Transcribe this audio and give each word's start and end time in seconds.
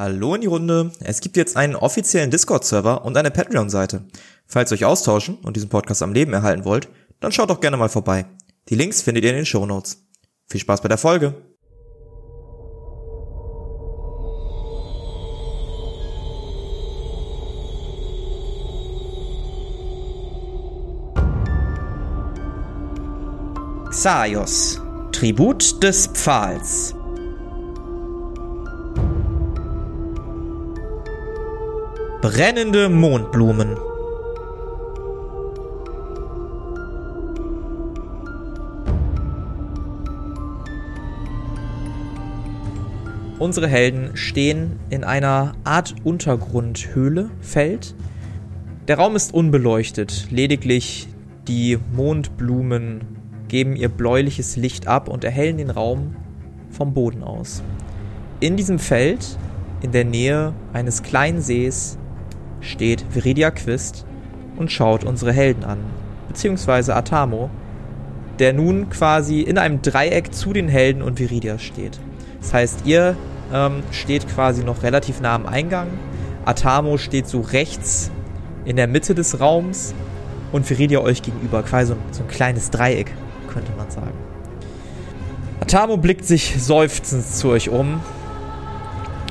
Hallo 0.00 0.34
in 0.34 0.40
die 0.40 0.46
Runde. 0.46 0.92
Es 1.00 1.20
gibt 1.20 1.36
jetzt 1.36 1.58
einen 1.58 1.76
offiziellen 1.76 2.30
Discord-Server 2.30 3.04
und 3.04 3.18
eine 3.18 3.30
Patreon-Seite. 3.30 4.02
Falls 4.46 4.72
ihr 4.72 4.76
euch 4.76 4.86
austauschen 4.86 5.36
und 5.42 5.56
diesen 5.56 5.68
Podcast 5.68 6.02
am 6.02 6.14
Leben 6.14 6.32
erhalten 6.32 6.64
wollt, 6.64 6.88
dann 7.20 7.32
schaut 7.32 7.50
doch 7.50 7.60
gerne 7.60 7.76
mal 7.76 7.90
vorbei. 7.90 8.24
Die 8.70 8.76
Links 8.76 9.02
findet 9.02 9.24
ihr 9.24 9.30
in 9.32 9.36
den 9.36 9.44
Show 9.44 9.66
Notes. 9.66 10.02
Viel 10.46 10.58
Spaß 10.58 10.80
bei 10.80 10.88
der 10.88 10.96
Folge. 10.96 11.34
Xaios, 23.90 24.80
Tribut 25.12 25.82
des 25.82 26.06
Pfahls. 26.06 26.94
Brennende 32.22 32.90
Mondblumen. 32.90 33.78
Unsere 43.38 43.68
Helden 43.68 44.18
stehen 44.18 44.78
in 44.90 45.02
einer 45.02 45.54
Art 45.64 45.94
Untergrundhöhle, 46.04 47.30
Feld. 47.40 47.94
Der 48.86 48.98
Raum 48.98 49.16
ist 49.16 49.32
unbeleuchtet, 49.32 50.26
lediglich 50.30 51.08
die 51.48 51.78
Mondblumen 51.96 53.00
geben 53.48 53.76
ihr 53.76 53.88
bläuliches 53.88 54.56
Licht 54.56 54.86
ab 54.86 55.08
und 55.08 55.24
erhellen 55.24 55.56
den 55.56 55.70
Raum 55.70 56.16
vom 56.68 56.92
Boden 56.92 57.22
aus. 57.22 57.62
In 58.40 58.58
diesem 58.58 58.78
Feld, 58.78 59.38
in 59.80 59.92
der 59.92 60.04
Nähe 60.04 60.52
eines 60.74 61.02
kleinen 61.02 61.40
Sees, 61.40 61.96
steht 62.60 63.04
Viridia 63.14 63.50
Quist 63.50 64.04
und 64.56 64.70
schaut 64.70 65.04
unsere 65.04 65.32
Helden 65.32 65.64
an, 65.64 65.78
beziehungsweise 66.28 66.94
Atamo, 66.94 67.50
der 68.38 68.52
nun 68.52 68.88
quasi 68.90 69.40
in 69.40 69.58
einem 69.58 69.82
Dreieck 69.82 70.34
zu 70.34 70.52
den 70.52 70.68
Helden 70.68 71.02
und 71.02 71.18
Viridia 71.18 71.58
steht. 71.58 72.00
Das 72.40 72.54
heißt, 72.54 72.86
ihr 72.86 73.16
ähm, 73.52 73.82
steht 73.90 74.28
quasi 74.28 74.64
noch 74.64 74.82
relativ 74.82 75.20
nah 75.20 75.34
am 75.34 75.46
Eingang. 75.46 75.88
Atamo 76.44 76.96
steht 76.96 77.28
so 77.28 77.40
rechts 77.40 78.10
in 78.64 78.76
der 78.76 78.86
Mitte 78.86 79.14
des 79.14 79.40
Raums 79.40 79.94
und 80.52 80.68
Viridia 80.68 81.00
euch 81.00 81.22
gegenüber. 81.22 81.62
Quasi 81.62 81.88
so 81.88 81.94
ein, 81.94 82.00
so 82.12 82.22
ein 82.22 82.28
kleines 82.28 82.70
Dreieck, 82.70 83.12
könnte 83.52 83.72
man 83.76 83.90
sagen. 83.90 84.12
Atamo 85.60 85.98
blickt 85.98 86.24
sich 86.24 86.62
seufzend 86.62 87.26
zu 87.26 87.48
euch 87.50 87.68
um 87.68 88.00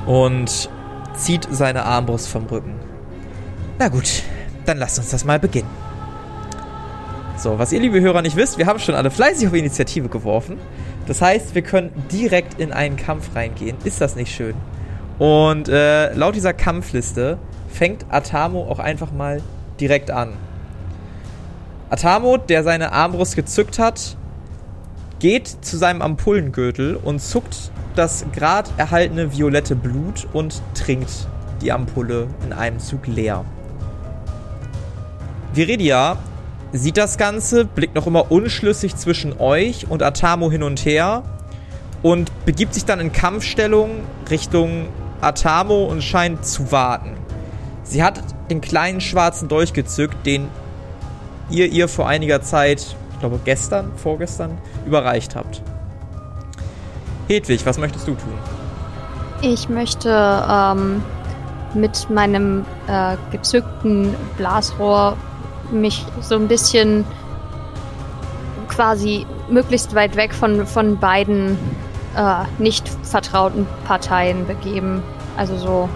und 0.06 0.70
zieht 1.14 1.48
seine 1.50 1.84
Armbrust 1.84 2.28
vom 2.28 2.46
Rücken. 2.46 2.79
Na 3.80 3.88
gut, 3.88 4.22
dann 4.66 4.76
lasst 4.76 4.98
uns 4.98 5.08
das 5.08 5.24
mal 5.24 5.38
beginnen. 5.38 5.70
So, 7.38 7.58
was 7.58 7.72
ihr, 7.72 7.80
liebe 7.80 7.98
Hörer, 7.98 8.20
nicht 8.20 8.36
wisst, 8.36 8.58
wir 8.58 8.66
haben 8.66 8.78
schon 8.78 8.94
alle 8.94 9.10
fleißig 9.10 9.48
auf 9.48 9.54
Initiative 9.54 10.10
geworfen. 10.10 10.58
Das 11.06 11.22
heißt, 11.22 11.54
wir 11.54 11.62
können 11.62 11.90
direkt 12.12 12.60
in 12.60 12.72
einen 12.72 12.96
Kampf 12.96 13.34
reingehen. 13.34 13.78
Ist 13.84 14.02
das 14.02 14.16
nicht 14.16 14.34
schön? 14.34 14.54
Und 15.18 15.70
äh, 15.70 16.12
laut 16.12 16.34
dieser 16.34 16.52
Kampfliste 16.52 17.38
fängt 17.70 18.04
Atamo 18.10 18.68
auch 18.68 18.80
einfach 18.80 19.12
mal 19.12 19.40
direkt 19.80 20.10
an. 20.10 20.34
Atamo, 21.88 22.36
der 22.36 22.62
seine 22.64 22.92
Armbrust 22.92 23.34
gezückt 23.34 23.78
hat, 23.78 24.18
geht 25.20 25.48
zu 25.48 25.78
seinem 25.78 26.02
Ampullengürtel 26.02 26.96
und 26.96 27.22
zuckt 27.22 27.72
das 27.96 28.26
gerade 28.34 28.68
erhaltene 28.76 29.32
violette 29.32 29.74
Blut 29.74 30.28
und 30.34 30.60
trinkt 30.74 31.28
die 31.62 31.72
Ampulle 31.72 32.26
in 32.44 32.52
einem 32.52 32.78
Zug 32.78 33.06
leer. 33.06 33.46
Viridia 35.52 36.16
sieht 36.72 36.96
das 36.96 37.18
Ganze, 37.18 37.64
blickt 37.64 37.94
noch 37.94 38.06
immer 38.06 38.30
unschlüssig 38.30 38.96
zwischen 38.96 39.38
euch 39.40 39.90
und 39.90 40.02
Atamo 40.02 40.50
hin 40.50 40.62
und 40.62 40.84
her 40.84 41.22
und 42.02 42.30
begibt 42.44 42.74
sich 42.74 42.84
dann 42.84 43.00
in 43.00 43.12
Kampfstellung 43.12 43.90
Richtung 44.30 44.88
Atamo 45.20 45.84
und 45.84 46.02
scheint 46.02 46.44
zu 46.46 46.70
warten. 46.70 47.16
Sie 47.82 48.02
hat 48.02 48.22
den 48.50 48.60
kleinen 48.60 49.00
schwarzen 49.00 49.48
Dolch 49.48 49.72
gezückt, 49.72 50.24
den 50.24 50.48
ihr 51.50 51.66
ihr 51.66 51.88
vor 51.88 52.08
einiger 52.08 52.40
Zeit, 52.42 52.94
ich 53.12 53.18
glaube 53.18 53.40
gestern, 53.44 53.90
vorgestern, 53.96 54.56
überreicht 54.86 55.34
habt. 55.34 55.62
Hedwig, 57.26 57.66
was 57.66 57.78
möchtest 57.78 58.06
du 58.06 58.12
tun? 58.12 58.34
Ich 59.42 59.68
möchte 59.68 60.44
ähm, 60.48 61.02
mit 61.74 62.08
meinem 62.10 62.64
äh, 62.86 63.16
gezückten 63.30 64.14
Blasrohr 64.36 65.16
mich 65.72 66.04
so 66.20 66.36
ein 66.36 66.48
bisschen 66.48 67.04
quasi 68.68 69.26
möglichst 69.48 69.94
weit 69.94 70.16
weg 70.16 70.32
von, 70.32 70.66
von 70.66 70.98
beiden 70.98 71.58
äh, 72.16 72.44
nicht 72.58 72.88
vertrauten 73.02 73.66
Parteien 73.84 74.46
begeben. 74.46 75.02
Also 75.36 75.56
so 75.56 75.88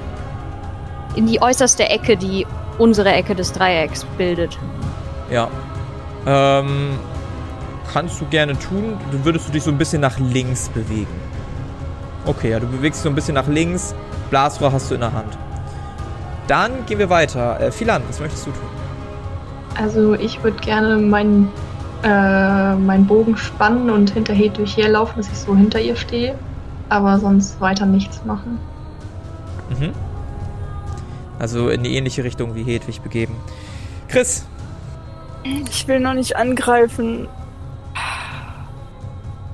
in 1.15 1.27
die 1.27 1.41
äußerste 1.41 1.89
Ecke, 1.89 2.17
die 2.17 2.47
unsere 2.79 3.13
Ecke 3.13 3.35
des 3.35 3.53
Dreiecks 3.53 4.05
bildet. 4.17 4.59
Ja. 5.31 5.49
Ähm, 6.27 6.99
kannst 7.93 8.21
du 8.21 8.27
gerne 8.27 8.59
tun. 8.59 8.99
Du 9.11 9.25
würdest 9.25 9.49
du 9.49 9.53
dich 9.53 9.63
so 9.63 9.71
ein 9.71 9.79
bisschen 9.79 10.01
nach 10.01 10.19
links 10.19 10.69
bewegen. 10.69 11.21
Okay, 12.27 12.51
ja, 12.51 12.61
du 12.61 12.67
bewegst 12.67 12.99
dich 12.99 13.03
so 13.05 13.09
ein 13.09 13.15
bisschen 13.15 13.35
nach 13.35 13.47
links. 13.47 13.95
Blasrohr 14.31 14.73
hast 14.73 14.91
du 14.91 14.95
in 14.95 15.01
der 15.01 15.13
Hand. 15.13 15.39
Dann 16.47 16.85
gehen 16.87 16.99
wir 16.99 17.11
weiter. 17.11 17.61
Äh, 17.61 17.71
Philan, 17.71 18.03
was 18.09 18.21
möchtest 18.21 18.47
du 18.47 18.51
tun? 18.51 18.84
Also 19.77 20.15
ich 20.15 20.43
würde 20.43 20.59
gerne 20.59 20.97
meinen 20.97 21.51
äh, 22.05 22.75
meinen 22.77 23.07
Bogen 23.07 23.37
spannen 23.37 23.89
und 23.89 24.11
hinter 24.11 24.35
Hedwig 24.35 24.77
herlaufen, 24.77 25.17
dass 25.17 25.29
ich 25.29 25.39
so 25.39 25.57
hinter 25.57 25.81
ihr 25.81 25.97
stehe. 25.97 26.39
Aber 26.91 27.19
sonst 27.19 27.61
weiter 27.61 27.87
nichts 27.87 28.25
machen. 28.27 28.59
Mhm. 29.71 29.93
Also 31.39 31.71
in 31.71 31.83
die 31.83 31.97
ähnliche 31.97 32.23
Richtung 32.23 32.55
wie 32.55 32.63
Hedwig 32.63 33.01
begeben. 33.01 33.35
Chris. 34.09 34.47
Ich 35.71 35.89
will 35.89 36.01
noch 36.01 36.15
nicht 36.15 36.37
angreifen. 36.37 37.27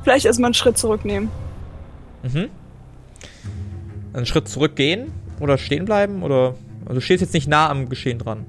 Vielleicht 0.03 0.27
erstmal 0.27 0.49
einen 0.49 0.55
Schritt 0.55 0.77
zurücknehmen. 0.77 1.31
Mhm. 2.23 2.49
Einen 4.13 4.27
Schritt 4.27 4.49
zurückgehen 4.49 5.13
oder 5.39 5.57
stehen 5.57 5.85
bleiben 5.85 6.23
oder 6.23 6.55
also 6.83 6.95
du 6.95 7.01
stehst 7.01 7.21
jetzt 7.21 7.35
nicht 7.35 7.47
nah 7.47 7.69
am 7.69 7.89
Geschehen 7.89 8.19
dran. 8.19 8.47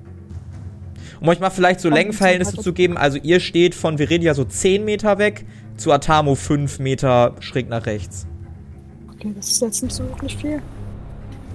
Um 1.21 1.29
euch 1.29 1.39
mal 1.39 1.51
vielleicht 1.51 1.79
so 1.79 1.89
Längenverhältnisse 1.89 2.57
zu 2.57 2.73
geben, 2.73 2.97
also 2.97 3.19
ihr 3.21 3.39
steht 3.39 3.75
von 3.75 3.99
Viridia 3.99 4.33
so 4.33 4.43
10 4.43 4.83
Meter 4.83 5.19
weg, 5.19 5.45
zu 5.77 5.91
Atamo 5.91 6.33
5 6.33 6.79
Meter 6.79 7.35
schräg 7.39 7.69
nach 7.69 7.85
rechts. 7.85 8.25
Okay, 9.13 9.31
das 9.35 9.51
ist 9.51 9.61
jetzt 9.61 9.83
nicht 9.83 9.93
so 9.93 10.03
wirklich 10.05 10.35
viel. 10.35 10.63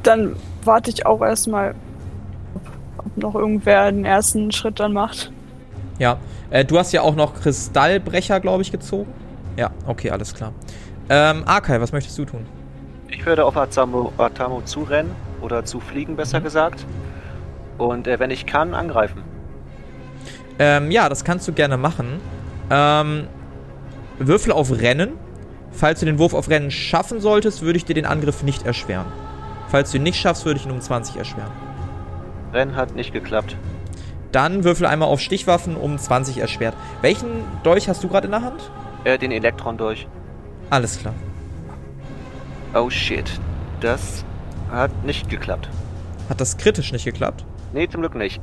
Dann 0.05 0.37
warte 0.63 0.91
ich 0.91 1.05
auch 1.05 1.21
erstmal, 1.21 1.75
ob 2.97 3.17
noch 3.17 3.35
irgendwer 3.35 3.91
den 3.91 4.05
ersten 4.05 4.53
Schritt 4.53 4.79
dann 4.79 4.93
macht. 4.93 5.33
Ja, 5.99 6.19
äh, 6.51 6.65
du 6.65 6.79
hast 6.79 6.93
ja 6.93 7.03
auch 7.03 7.17
noch 7.17 7.35
Kristallbrecher, 7.35 8.39
glaube 8.39 8.63
ich, 8.63 8.71
gezogen. 8.71 9.13
Ja, 9.57 9.73
okay, 9.89 10.11
alles 10.11 10.33
klar. 10.33 10.53
Ähm, 11.09 11.43
Arkai, 11.45 11.81
was 11.81 11.91
möchtest 11.91 12.17
du 12.19 12.25
tun? 12.25 12.47
Ich 13.09 13.27
würde 13.27 13.45
auf 13.45 13.57
Atamo, 13.57 14.13
Atamo 14.17 14.63
zurennen 14.65 15.11
oder 15.41 15.65
zufliegen, 15.65 16.15
besser 16.15 16.39
mhm. 16.39 16.45
gesagt. 16.45 16.87
Und 17.79 18.07
äh, 18.07 18.21
wenn 18.21 18.31
ich 18.31 18.47
kann, 18.47 18.73
angreifen. 18.73 19.36
Ähm, 20.59 20.91
ja, 20.91 21.09
das 21.09 21.25
kannst 21.25 21.47
du 21.49 21.53
gerne 21.53 21.77
machen. 21.77 22.21
Ähm, 22.71 23.29
Würfel 24.19 24.53
auf 24.53 24.71
Rennen. 24.71 25.13
Falls 25.73 26.01
du 26.01 26.07
den 26.07 26.19
Wurf 26.19 26.33
auf 26.33 26.49
Rennen 26.49 26.71
schaffen 26.71 27.21
solltest, 27.21 27.63
würde 27.63 27.77
ich 27.77 27.85
dir 27.85 27.95
den 27.95 28.07
Angriff 28.07 28.43
nicht 28.43 28.65
erschweren. 28.65 29.07
Falls 29.69 29.91
du 29.91 29.99
ihn 29.99 30.05
nicht 30.05 30.19
schaffst, 30.19 30.47
würde 30.47 30.59
ich 30.59 30.65
ihn 30.65 30.73
um 30.73 30.81
20 30.81 31.17
erschweren. 31.17 31.51
Rennen 32.53 32.77
hat 32.77 32.95
nicht 32.95 33.13
geklappt. 33.13 33.57
Dann 34.33 34.65
würfel 34.65 34.87
einmal 34.87 35.09
auf 35.09 35.21
Stichwaffen 35.21 35.77
um 35.77 35.99
20 35.99 36.39
erschwert. 36.39 36.75
Welchen 37.03 37.45
Dolch 37.63 37.89
hast 37.89 38.03
du 38.03 38.09
gerade 38.09 38.27
in 38.27 38.33
der 38.33 38.43
Hand? 38.43 38.71
Äh, 39.05 39.19
den 39.19 39.33
Elektron-Dolch. 39.33 40.09
Alles 40.71 40.99
klar. 40.99 41.15
Oh 42.75 42.91
shit. 42.91 43.41
Das 43.81 44.25
hat 44.71 45.05
nicht 45.05 45.29
geklappt. 45.29 45.69
Hat 46.29 46.41
das 46.41 46.57
kritisch 46.57 46.93
nicht 46.93 47.05
geklappt? 47.05 47.45
Nee, 47.73 47.89
zum 47.89 48.01
Glück 48.01 48.15
nicht. 48.15 48.41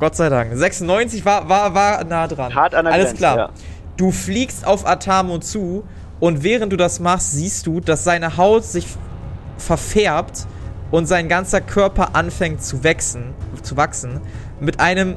Gott 0.00 0.16
sei 0.16 0.28
Dank. 0.30 0.50
96 0.54 1.24
war, 1.24 1.48
war, 1.48 1.74
war 1.74 2.02
nah 2.04 2.26
dran. 2.26 2.54
Hart 2.54 2.74
an 2.74 2.86
der 2.86 2.94
Alles 2.94 3.06
Grenze, 3.08 3.18
klar. 3.18 3.36
Ja. 3.36 3.50
Du 3.96 4.10
fliegst 4.10 4.66
auf 4.66 4.86
Atamo 4.86 5.38
zu 5.38 5.84
und 6.18 6.42
während 6.42 6.72
du 6.72 6.76
das 6.76 7.00
machst, 7.00 7.32
siehst 7.32 7.66
du, 7.66 7.80
dass 7.80 8.02
seine 8.02 8.36
Haut 8.38 8.64
sich 8.64 8.86
verfärbt 9.58 10.46
und 10.90 11.06
sein 11.06 11.28
ganzer 11.28 11.60
Körper 11.60 12.16
anfängt 12.16 12.62
zu 12.62 12.82
wachsen, 12.82 13.34
zu 13.62 13.76
wachsen. 13.76 14.20
Mit 14.58 14.80
einem 14.80 15.16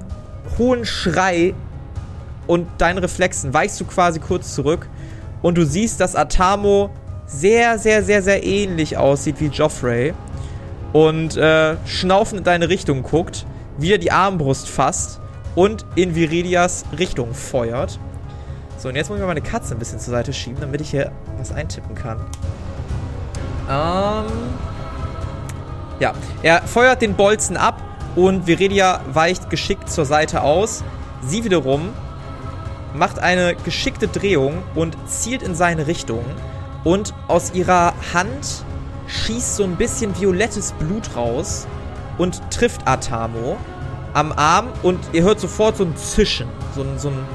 hohen 0.58 0.86
Schrei 0.86 1.54
und 2.46 2.68
deinen 2.78 2.98
Reflexen 3.00 3.54
weichst 3.54 3.80
du 3.80 3.86
quasi 3.86 4.20
kurz 4.20 4.54
zurück 4.54 4.90
und 5.42 5.58
du 5.58 5.66
siehst, 5.66 6.02
dass 6.02 6.16
Atamo 6.16 6.90
sehr, 7.26 7.80
sehr, 7.80 8.04
sehr, 8.04 8.22
sehr 8.22 8.44
ähnlich 8.44 8.98
aussieht 8.98 9.38
wie 9.40 9.48
Joffrey. 9.48 10.14
und 10.92 11.36
äh, 11.38 11.76
schnaufend 11.86 12.40
in 12.40 12.44
deine 12.44 12.70
Richtung 12.70 13.02
guckt, 13.02 13.46
wieder 13.78 13.98
die 13.98 14.12
Armbrust 14.12 14.70
fasst 14.70 15.20
und 15.56 15.86
in 15.96 16.16
Viridias 16.16 16.86
Richtung 16.98 17.34
feuert. 17.34 18.00
So, 18.78 18.90
und 18.90 18.96
jetzt 18.96 19.10
muss 19.10 19.18
ich 19.18 19.22
mal 19.22 19.28
meine 19.28 19.42
Katze 19.42 19.76
ein 19.76 19.80
bisschen 19.80 20.00
zur 20.00 20.12
Seite 20.12 20.34
schieben, 20.34 20.60
damit 20.60 20.82
ich 20.82 20.92
hier 20.92 21.12
was 21.38 21.52
eintippen 21.52 21.96
kann. 21.96 22.20
Ähm. 23.70 24.26
Ja, 26.00 26.14
er 26.42 26.62
feuert 26.64 27.02
den 27.02 27.16
Bolzen 27.16 27.56
ab 27.56 27.82
und 28.16 28.46
Viridia 28.48 29.02
weicht 29.14 29.50
geschickt 29.50 29.90
zur 29.90 30.06
Seite 30.06 30.42
aus. 30.42 30.84
Sie 31.22 31.44
wiederum 31.44 31.94
macht 32.94 33.20
eine 33.20 33.56
geschickte 33.56 34.08
Drehung 34.08 34.64
und 34.76 34.98
zielt 35.08 35.42
in 35.42 35.56
seine 35.56 35.88
Richtung. 35.88 36.24
Und 36.84 37.14
aus 37.28 37.54
ihrer 37.54 37.94
Hand 38.14 38.66
schießt 39.08 39.56
so 39.56 39.64
ein 39.64 39.78
bisschen 39.78 40.20
violettes 40.20 40.74
Blut 40.74 41.16
raus 41.16 41.68
und 42.18 42.42
trifft 42.52 42.88
Atamo 42.88 43.58
am 44.14 44.32
Arm. 44.32 44.68
Und 44.84 45.00
ihr 45.14 45.24
hört 45.24 45.40
sofort 45.40 45.78
so 45.78 45.84
ein 45.84 45.96
Zischen, 45.96 46.48
so 46.76 46.82
ein, 46.82 46.98
so 46.98 47.10
ein 47.10 47.26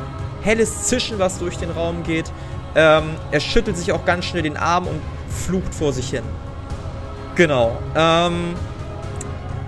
helles 0.42 0.84
Zischen, 0.84 1.18
was 1.18 1.38
durch 1.38 1.58
den 1.58 1.70
Raum 1.70 2.02
geht. 2.02 2.30
Ähm, 2.74 3.10
er 3.30 3.40
schüttelt 3.40 3.76
sich 3.76 3.92
auch 3.92 4.04
ganz 4.04 4.26
schnell 4.26 4.42
den 4.42 4.56
Arm 4.56 4.86
und 4.86 5.00
flucht 5.28 5.74
vor 5.74 5.92
sich 5.92 6.10
hin. 6.10 6.24
Genau. 7.34 7.76
Ähm, 7.94 8.54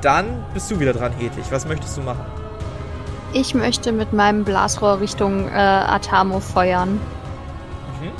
dann 0.02 0.44
bist 0.54 0.70
du 0.70 0.80
wieder 0.80 0.92
dran, 0.92 1.12
Hedwig. 1.12 1.44
Was 1.50 1.66
möchtest 1.66 1.96
du 1.96 2.02
machen? 2.02 2.24
Ich 3.32 3.54
möchte 3.54 3.92
mit 3.92 4.12
meinem 4.12 4.44
Blasrohr 4.44 5.00
Richtung 5.00 5.48
äh, 5.48 5.52
Atamo 5.52 6.40
feuern. 6.40 6.94
Mhm. 6.94 8.10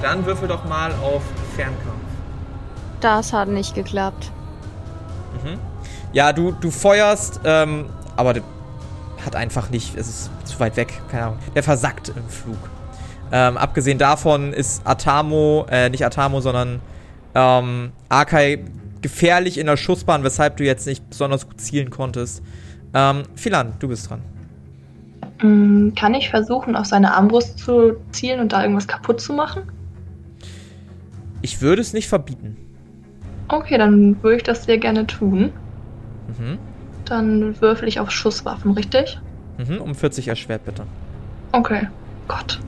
Dann 0.00 0.24
würfel 0.24 0.48
doch 0.48 0.64
mal 0.64 0.90
auf 1.02 1.22
Fernkampf. 1.54 1.96
Das 3.00 3.32
hat 3.32 3.48
nicht 3.48 3.74
geklappt. 3.74 4.32
Ja, 6.12 6.32
du, 6.32 6.52
du 6.52 6.70
feuerst, 6.70 7.40
ähm, 7.44 7.86
aber 8.16 8.34
der 8.34 8.42
hat 9.24 9.36
einfach 9.36 9.70
nicht, 9.70 9.96
es 9.96 10.08
ist 10.08 10.30
zu 10.44 10.58
weit 10.60 10.76
weg, 10.76 11.00
keine 11.10 11.24
Ahnung. 11.24 11.38
Der 11.54 11.62
versackt 11.62 12.08
im 12.08 12.28
Flug. 12.28 12.58
Ähm, 13.32 13.56
abgesehen 13.56 13.98
davon 13.98 14.52
ist 14.52 14.82
Atamo, 14.86 15.66
äh, 15.68 15.88
nicht 15.90 16.04
Atamo, 16.04 16.40
sondern 16.40 16.80
ähm, 17.34 17.90
Akai 18.08 18.64
gefährlich 19.02 19.58
in 19.58 19.66
der 19.66 19.76
Schussbahn, 19.76 20.22
weshalb 20.22 20.56
du 20.56 20.64
jetzt 20.64 20.86
nicht 20.86 21.08
besonders 21.10 21.46
gut 21.46 21.60
zielen 21.60 21.90
konntest. 21.90 22.42
Ähm, 22.94 23.24
Philan, 23.34 23.74
du 23.78 23.88
bist 23.88 24.08
dran. 24.08 24.22
Mm, 25.42 25.94
Kann 25.94 26.14
ich 26.14 26.30
versuchen, 26.30 26.76
auf 26.76 26.86
seine 26.86 27.14
Armbrust 27.14 27.58
zu 27.58 27.96
zielen 28.12 28.40
und 28.40 28.52
da 28.52 28.62
irgendwas 28.62 28.86
kaputt 28.86 29.20
zu 29.20 29.32
machen? 29.32 29.62
Ich 31.42 31.60
würde 31.60 31.82
es 31.82 31.92
nicht 31.92 32.08
verbieten. 32.08 32.56
Okay, 33.48 33.76
dann 33.76 34.22
würde 34.22 34.38
ich 34.38 34.42
das 34.42 34.64
sehr 34.64 34.78
gerne 34.78 35.06
tun. 35.06 35.52
Mhm. 36.28 36.58
Dann 37.04 37.60
würfel 37.60 37.88
ich 37.88 38.00
auf 38.00 38.10
Schusswaffen, 38.10 38.72
richtig? 38.72 39.18
Mhm, 39.58 39.80
um 39.80 39.94
40 39.94 40.28
erschwert, 40.28 40.64
bitte. 40.64 40.84
Okay. 41.52 41.88
Gott. 42.28 42.58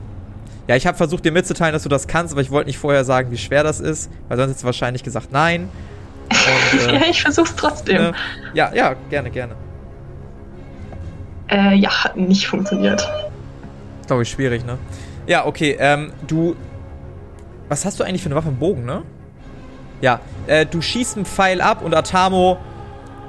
Ja, 0.67 0.75
ich 0.75 0.85
habe 0.87 0.95
versucht 0.95 1.25
dir 1.25 1.31
mitzuteilen, 1.31 1.73
dass 1.73 1.83
du 1.83 1.89
das 1.89 2.07
kannst, 2.07 2.33
aber 2.33 2.41
ich 2.41 2.51
wollte 2.51 2.67
nicht 2.67 2.77
vorher 2.77 3.03
sagen, 3.03 3.31
wie 3.31 3.37
schwer 3.37 3.63
das 3.63 3.79
ist, 3.79 4.09
weil 4.27 4.37
sonst 4.37 4.49
hättest 4.49 4.63
du 4.63 4.65
wahrscheinlich 4.67 5.03
gesagt 5.03 5.31
nein. 5.31 5.67
Und, 6.29 6.85
ja, 6.85 6.91
äh, 6.93 7.09
ich 7.09 7.21
versuch's 7.21 7.55
trotzdem. 7.55 7.97
äh, 7.97 8.11
ja, 8.53 8.73
ja, 8.73 8.95
gerne, 9.09 9.31
gerne. 9.31 9.55
Äh, 11.49 11.75
ja, 11.75 12.03
hat 12.03 12.15
nicht 12.15 12.47
funktioniert. 12.47 13.07
Glaube 14.05 14.21
ich, 14.21 14.29
schwierig, 14.29 14.65
ne? 14.65 14.77
Ja, 15.25 15.45
okay, 15.45 15.75
ähm, 15.79 16.13
du. 16.27 16.55
Was 17.67 17.85
hast 17.85 17.99
du 17.99 18.03
eigentlich 18.03 18.21
für 18.21 18.27
eine 18.27 18.35
Waffe 18.35 18.49
im 18.49 18.57
Bogen, 18.57 18.85
ne? 18.85 19.03
Ja, 20.01 20.19
äh, 20.47 20.65
du 20.65 20.81
schießt 20.81 21.17
einen 21.17 21.25
Pfeil 21.25 21.61
ab 21.61 21.83
und 21.83 21.93
Atamo 21.95 22.57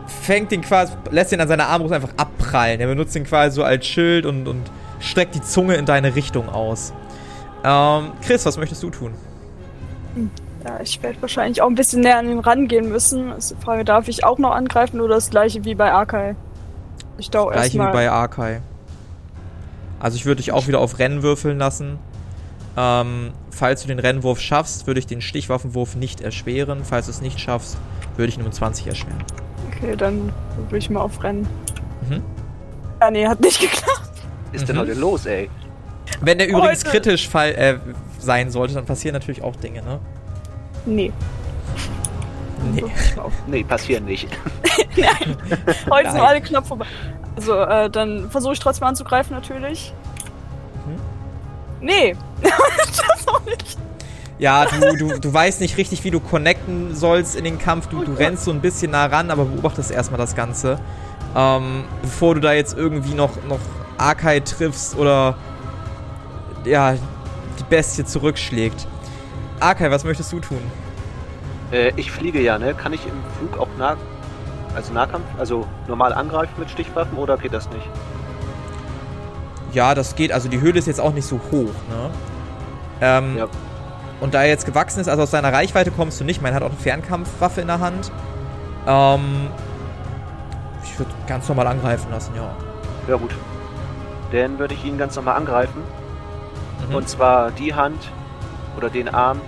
fängt 0.07 0.51
den 0.51 0.63
quasi, 0.63 0.93
lässt 1.11 1.33
den 1.33 1.41
an 1.41 1.49
seiner 1.49 1.69
Armbrust 1.69 1.95
einfach 1.95 2.13
abprallen. 2.17 2.81
Er 2.81 2.87
benutzt 2.87 3.15
den 3.15 3.25
quasi 3.25 3.57
so 3.57 3.65
als 3.65 3.87
Schild 3.87 4.27
und, 4.27 4.49
und 4.49 4.71
streckt 4.99 5.35
die 5.35 5.41
Zunge 5.41 5.75
in 5.75 5.87
deine 5.87 6.15
Richtung 6.15 6.49
aus. 6.49 6.93
Ähm, 7.65 8.13
Chris, 8.23 8.45
was 8.47 8.57
möchtest 8.57 8.83
du 8.83 8.91
tun? 8.91 9.15
Ja, 10.65 10.81
ich 10.83 11.03
werde 11.03 11.21
wahrscheinlich 11.23 11.63
auch 11.63 11.69
ein 11.69 11.75
bisschen 11.75 12.03
näher 12.03 12.19
an 12.19 12.31
ihn 12.31 12.39
rangehen 12.39 12.89
müssen. 12.89 13.33
Ist 13.33 13.53
die 13.53 13.65
Frage, 13.65 13.85
darf 13.85 14.09
ich 14.09 14.25
auch 14.25 14.39
noch 14.39 14.53
angreifen 14.53 15.01
oder 15.01 15.15
das 15.15 15.31
gleiche 15.31 15.65
wie 15.65 15.75
bei 15.75 15.91
Arkai? 15.93 16.37
Ich 17.19 17.31
dauere 17.31 17.53
Gleiche 17.53 17.75
wie 17.75 17.79
erstmal. 17.79 17.93
bei 17.93 18.11
Arkai. 18.11 18.61
Also 19.99 20.17
ich 20.17 20.27
würde 20.27 20.43
dich 20.43 20.53
auch 20.53 20.67
wieder 20.67 20.81
auf 20.81 20.99
Rennen 20.99 21.23
würfeln 21.23 21.59
lassen. 21.59 21.99
Ähm, 22.77 23.33
falls 23.51 23.83
du 23.83 23.89
den 23.89 23.99
Rennwurf 23.99 24.41
schaffst, 24.41 24.87
würde 24.87 25.01
ich 25.01 25.07
den 25.07 25.21
Stichwaffenwurf 25.21 25.97
nicht 25.97 26.21
erschweren. 26.21 26.85
Falls 26.85 27.07
du 27.07 27.13
es 27.13 27.21
nicht 27.21 27.41
schaffst, 27.41 27.77
würde 28.17 28.31
ich 28.31 28.39
ihn 28.39 28.45
um 28.45 28.53
20 28.53 28.87
erschweren. 28.87 29.23
Okay, 29.83 29.97
dann 29.97 30.33
will 30.69 30.79
ich 30.79 30.91
mal 30.91 31.01
auf 31.01 31.23
Rennen. 31.23 31.47
Mhm. 32.09 32.23
Ja, 33.01 33.11
nee, 33.11 33.27
hat 33.27 33.41
nicht 33.41 33.61
geklappt. 33.61 34.11
Ist 34.53 34.69
denn 34.69 34.77
Mhm. 34.77 34.81
heute 34.81 34.95
los, 34.95 35.27
ey? 35.27 35.49
Wenn 36.21 36.39
der 36.39 36.49
übrigens 36.49 36.81
Heute- 36.85 36.91
kritisch 36.91 37.29
fall, 37.29 37.51
äh, 37.53 37.79
sein 38.19 38.51
sollte, 38.51 38.75
dann 38.75 38.85
passieren 38.85 39.15
natürlich 39.15 39.43
auch 39.43 39.57
Dinge, 39.57 39.83
ne? 39.83 39.99
Nee. 40.87 41.13
Nee. 42.75 42.85
Nee, 43.47 43.65
passieren 43.65 44.05
nicht. 44.05 44.29
Heute 44.97 44.97
sind 44.97 45.87
Nein. 45.87 46.21
alle 46.21 46.41
knapp 46.43 46.67
vorbei. 46.67 46.85
Also, 47.37 47.55
äh, 47.59 47.89
dann 47.89 48.29
versuche 48.31 48.53
ich 48.53 48.59
trotzdem 48.59 48.87
anzugreifen, 48.89 49.35
natürlich. 49.35 49.95
Mhm. 50.87 51.01
Nee. 51.87 52.17
das 52.43 53.29
auch 53.29 53.43
nicht. 53.47 53.79
Ja, 54.41 54.65
du, 54.65 54.97
du, 54.97 55.21
du 55.21 55.33
weißt 55.35 55.61
nicht 55.61 55.77
richtig, 55.77 56.03
wie 56.03 56.11
du 56.11 56.19
connecten 56.19 56.95
sollst 56.95 57.37
in 57.37 57.45
den 57.45 57.59
Kampf. 57.59 57.89
Du, 57.89 58.03
du 58.03 58.13
rennst 58.13 58.45
so 58.45 58.51
ein 58.51 58.63
bisschen 58.63 58.93
nah 58.93 59.05
ran, 59.05 59.31
aber 59.31 59.45
beobachtest 59.45 59.91
erstmal 59.91 60.19
das 60.19 60.35
Ganze. 60.35 60.81
Ähm, 61.37 61.85
bevor 62.01 62.35
du 62.35 62.41
da 62.41 62.55
jetzt 62.55 62.77
irgendwie 62.77 63.13
noch, 63.13 63.31
noch 63.47 63.59
Arkai 63.99 64.41
triffst 64.41 64.97
oder 64.97 65.37
ja, 66.65 66.95
die 66.95 67.65
Bestie 67.69 68.05
zurückschlägt. 68.05 68.87
Arkai, 69.61 69.91
was 69.91 70.05
möchtest 70.05 70.33
du 70.33 70.41
tun? 70.41 70.63
Äh, 71.71 71.93
ich 71.97 72.11
fliege 72.11 72.41
ja, 72.41 72.59
ne? 72.59 72.73
Kann 72.73 72.95
ich 72.95 73.05
im 73.05 73.13
Flug 73.39 73.61
auch 73.61 73.69
nah, 73.79 73.99
also 74.75 74.91
Nahkampf, 74.95 75.27
also 75.39 75.67
normal 75.87 76.15
angreifen 76.15 76.55
mit 76.57 76.71
Stichwaffen 76.71 77.19
oder 77.19 77.37
geht 77.37 77.53
das 77.53 77.69
nicht? 77.69 77.87
Ja, 79.73 79.95
das 79.95 80.17
geht. 80.17 80.33
Also 80.33 80.49
die 80.49 80.63
Höhle 80.63 80.79
ist 80.79 80.87
jetzt 80.87 81.01
auch 81.01 81.13
nicht 81.13 81.27
so 81.27 81.39
hoch, 81.53 81.75
ne? 81.91 82.11
Ähm, 83.03 83.37
Ja. 83.37 83.47
Und 84.21 84.35
da 84.35 84.43
er 84.43 84.49
jetzt 84.49 84.67
gewachsen 84.67 85.01
ist, 85.01 85.09
also 85.09 85.23
aus 85.23 85.31
seiner 85.31 85.53
Reichweite 85.53 85.91
kommst 85.91 86.21
du 86.21 86.25
nicht. 86.25 86.43
Man 86.43 86.55
hat 86.55 86.63
auch 86.63 86.71
eine 86.71 86.77
Fernkampfwaffe 86.77 87.63
in 87.63 87.69
der 87.69 87.81
Hand. 87.81 88.13
Ähm, 88.87 89.49
ich 90.85 90.99
würde 90.99 91.11
ganz 91.27 91.49
normal 91.49 91.67
angreifen 91.67 92.11
lassen, 92.11 92.35
ja. 92.35 92.55
Ja 93.09 93.17
gut. 93.17 93.35
Dann 94.33 94.59
würde 94.59 94.75
ich 94.75 94.85
ihn 94.85 94.99
ganz 94.99 95.17
normal 95.17 95.37
angreifen. 95.37 95.83
Mhm. 96.89 96.95
Und 96.95 97.09
zwar 97.09 97.51
die 97.51 97.75
Hand 97.75 98.11
oder 98.77 98.91
den 98.91 99.09
Arm, 99.09 99.41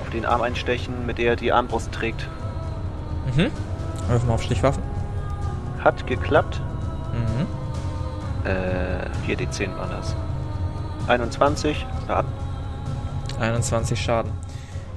auf 0.00 0.10
den 0.10 0.24
Arm 0.24 0.42
einstechen, 0.42 1.06
mit 1.06 1.18
der 1.18 1.30
er 1.30 1.36
die 1.36 1.52
Armbrust 1.52 1.92
trägt. 1.92 2.28
Mhm. 3.34 3.50
Mal 4.08 4.34
auf 4.34 4.42
Stichwaffen. 4.42 4.82
Hat 5.84 6.06
geklappt. 6.06 6.60
Mhm. 7.12 7.46
Äh, 8.48 9.30
4d10 9.30 9.76
war 9.76 9.88
das. 9.88 10.16
21. 11.08 11.86
Ja, 12.08 12.24
21 13.38 14.00
Schaden. 14.00 14.32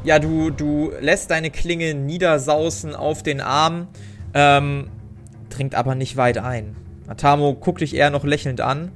Ja, 0.04 0.20
du, 0.20 0.50
du 0.50 0.92
lässt 1.02 1.30
deine 1.32 1.52
Klinge 1.52 1.94
niedersausen 1.94 2.96
auf 2.96 3.22
den 3.22 3.42
Arm, 3.42 3.88
ähm, 4.34 4.90
dringt 5.50 5.76
aber 5.76 5.96
nicht 5.96 6.16
weit 6.16 6.38
ein. 6.38 6.76
Atamo 7.08 7.54
guckt 7.54 7.82
dich 7.82 7.96
eher 7.96 8.10
noch 8.10 8.24
lächelnd 8.24 8.62
an. 8.62 8.92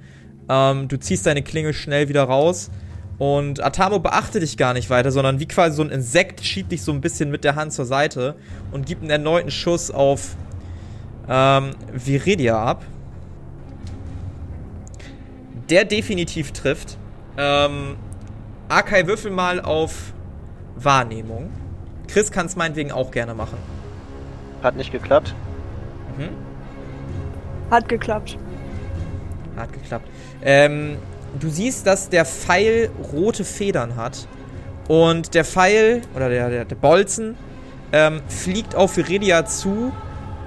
Ähm, 0.49 0.87
du 0.87 0.97
ziehst 0.97 1.25
deine 1.25 1.41
Klinge 1.41 1.73
schnell 1.73 2.09
wieder 2.09 2.23
raus. 2.23 2.69
Und 3.17 3.63
Atamo 3.63 3.99
beachtet 3.99 4.41
dich 4.41 4.57
gar 4.57 4.73
nicht 4.73 4.89
weiter, 4.89 5.11
sondern 5.11 5.39
wie 5.39 5.47
quasi 5.47 5.75
so 5.75 5.83
ein 5.83 5.89
Insekt 5.89 6.43
schiebt 6.43 6.71
dich 6.71 6.81
so 6.81 6.91
ein 6.91 7.01
bisschen 7.01 7.29
mit 7.29 7.43
der 7.43 7.55
Hand 7.55 7.73
zur 7.73 7.85
Seite 7.85 8.35
und 8.71 8.85
gibt 8.85 9.01
einen 9.01 9.11
erneuten 9.11 9.51
Schuss 9.51 9.91
auf 9.91 10.35
ähm, 11.29 11.71
Viridia 11.93 12.63
ab. 12.63 12.83
Der 15.69 15.85
definitiv 15.85 16.51
trifft. 16.51 16.97
Ähm, 17.37 17.95
Akai, 18.73 19.05
würfel 19.05 19.29
mal 19.29 19.61
auf 19.61 20.13
Wahrnehmung. 20.75 21.51
Chris 22.07 22.31
kann 22.31 22.47
es 22.47 22.55
meinetwegen 22.55 22.91
auch 22.91 23.11
gerne 23.11 23.35
machen. 23.35 23.57
hat 24.63 24.75
nicht 24.75 24.91
geklappt. 24.91 25.35
Mhm. 26.17 26.29
Hat 27.69 27.87
geklappt. 27.87 28.37
Hat 29.55 29.71
geklappt. 29.73 30.07
Ähm, 30.41 30.97
du 31.39 31.49
siehst, 31.49 31.85
dass 31.85 32.09
der 32.09 32.25
Pfeil 32.25 32.89
rote 33.13 33.43
Federn 33.43 33.95
hat. 33.95 34.27
Und 34.87 35.35
der 35.35 35.45
Pfeil, 35.45 36.01
oder 36.15 36.29
der, 36.29 36.49
der, 36.49 36.65
der 36.65 36.75
Bolzen, 36.75 37.35
ähm, 37.91 38.21
fliegt 38.27 38.75
auf 38.75 38.97
Viridia 38.97 39.45
zu, 39.45 39.91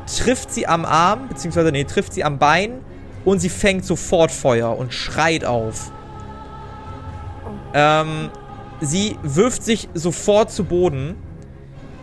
trifft 0.06 0.52
sie 0.52 0.66
am 0.66 0.85
Arm, 0.85 1.28
beziehungsweise, 1.28 1.71
nee, 1.71 1.85
trifft 1.85 2.12
sie 2.12 2.25
am 2.25 2.38
Bein 2.38 2.80
und 3.25 3.38
sie 3.38 3.49
fängt 3.49 3.85
sofort 3.85 4.33
Feuer 4.33 4.76
und 4.76 4.92
schreit 4.92 5.45
auf. 5.45 5.92
Ähm, 7.78 8.30
sie 8.80 9.18
wirft 9.23 9.62
sich 9.62 9.90
sofort 9.92 10.50
zu 10.50 10.64
Boden, 10.64 11.14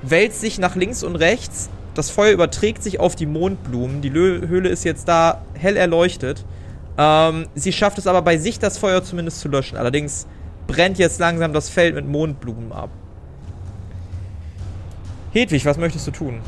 wälzt 0.04 0.40
sich 0.40 0.60
nach 0.60 0.76
links 0.76 1.02
und 1.02 1.16
rechts 1.16 1.70
Das 1.96 2.10
Feuer 2.10 2.32
überträgt 2.32 2.84
sich 2.84 3.00
auf 3.00 3.16
die 3.16 3.26
Mondblumen. 3.26 4.02
Die 4.02 4.12
Höhle 4.12 4.70
ist 4.70 4.84
jetzt 4.84 5.08
da 5.08 5.42
hell 5.54 5.78
erleuchtet. 5.78 6.46
Ähm, 6.98 7.48
sie 7.56 7.72
schafft 7.72 7.98
es 7.98 8.08
aber 8.08 8.22
bei 8.22 8.38
sich, 8.38 8.60
das 8.60 8.78
Feuer 8.78 9.04
zumindest 9.04 9.40
zu 9.40 9.48
löschen. 9.50 9.78
Allerdings 9.78 10.28
brennt 10.68 10.98
jetzt 11.00 11.20
langsam 11.20 11.54
das 11.54 11.70
Feld 11.70 11.96
mit 11.96 12.08
Mondblumen 12.08 12.72
ab. 12.72 12.90
Hedwig, 15.34 15.66
was 15.66 15.78
möchtest 15.78 16.06
du 16.08 16.12
tun? 16.12 16.42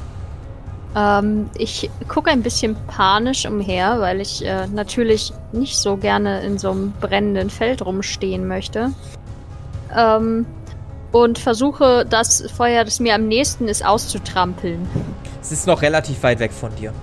Ähm, 0.95 1.49
ich 1.57 1.89
gucke 2.07 2.31
ein 2.31 2.41
bisschen 2.41 2.75
panisch 2.87 3.45
umher, 3.45 3.99
weil 3.99 4.21
ich 4.21 4.45
äh, 4.45 4.67
natürlich 4.67 5.33
nicht 5.51 5.77
so 5.77 5.97
gerne 5.97 6.41
in 6.41 6.57
so 6.57 6.71
einem 6.71 6.93
brennenden 7.01 7.49
Feld 7.49 7.85
rumstehen 7.85 8.47
möchte. 8.47 8.91
Ähm, 9.95 10.45
und 11.11 11.39
versuche, 11.39 12.05
das 12.09 12.43
Feuer, 12.55 12.83
das 12.83 12.99
mir 12.99 13.15
am 13.15 13.27
nächsten 13.27 13.67
ist, 13.67 13.85
auszutrampeln. 13.85 14.87
Es 15.41 15.51
ist 15.51 15.67
noch 15.67 15.81
relativ 15.81 16.21
weit 16.23 16.39
weg 16.39 16.51
von 16.51 16.73
dir. 16.75 16.93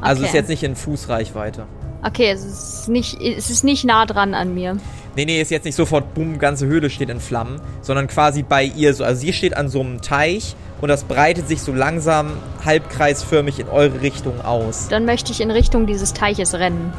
Also 0.00 0.20
Okay. 0.22 0.28
ist 0.28 0.34
jetzt 0.34 0.48
nicht 0.48 0.62
in 0.62 0.74
Fußreichweite. 0.76 1.66
Okay, 2.02 2.30
es 2.30 2.44
ist 2.44 2.88
nicht, 2.88 3.20
es 3.20 3.50
ist 3.50 3.62
nicht 3.62 3.84
nah 3.84 4.06
dran 4.06 4.34
an 4.34 4.54
mir. 4.54 4.78
Nee, 5.16 5.24
nee, 5.24 5.40
ist 5.40 5.50
jetzt 5.50 5.64
nicht 5.64 5.74
sofort, 5.74 6.14
bumm, 6.14 6.38
ganze 6.38 6.66
Höhle 6.66 6.88
steht 6.88 7.10
in 7.10 7.18
Flammen, 7.18 7.60
sondern 7.82 8.06
quasi 8.06 8.42
bei 8.42 8.64
ihr 8.64 8.94
so. 8.94 9.02
Also 9.02 9.20
sie 9.20 9.32
steht 9.32 9.56
an 9.56 9.68
so 9.68 9.80
einem 9.80 10.00
Teich 10.00 10.54
und 10.80 10.88
das 10.88 11.04
breitet 11.04 11.48
sich 11.48 11.62
so 11.62 11.72
langsam 11.72 12.32
halbkreisförmig 12.64 13.58
in 13.58 13.68
eure 13.68 14.02
Richtung 14.02 14.40
aus. 14.44 14.88
Dann 14.88 15.04
möchte 15.04 15.32
ich 15.32 15.40
in 15.40 15.50
Richtung 15.50 15.86
dieses 15.86 16.12
Teiches 16.12 16.54
rennen. 16.54 16.92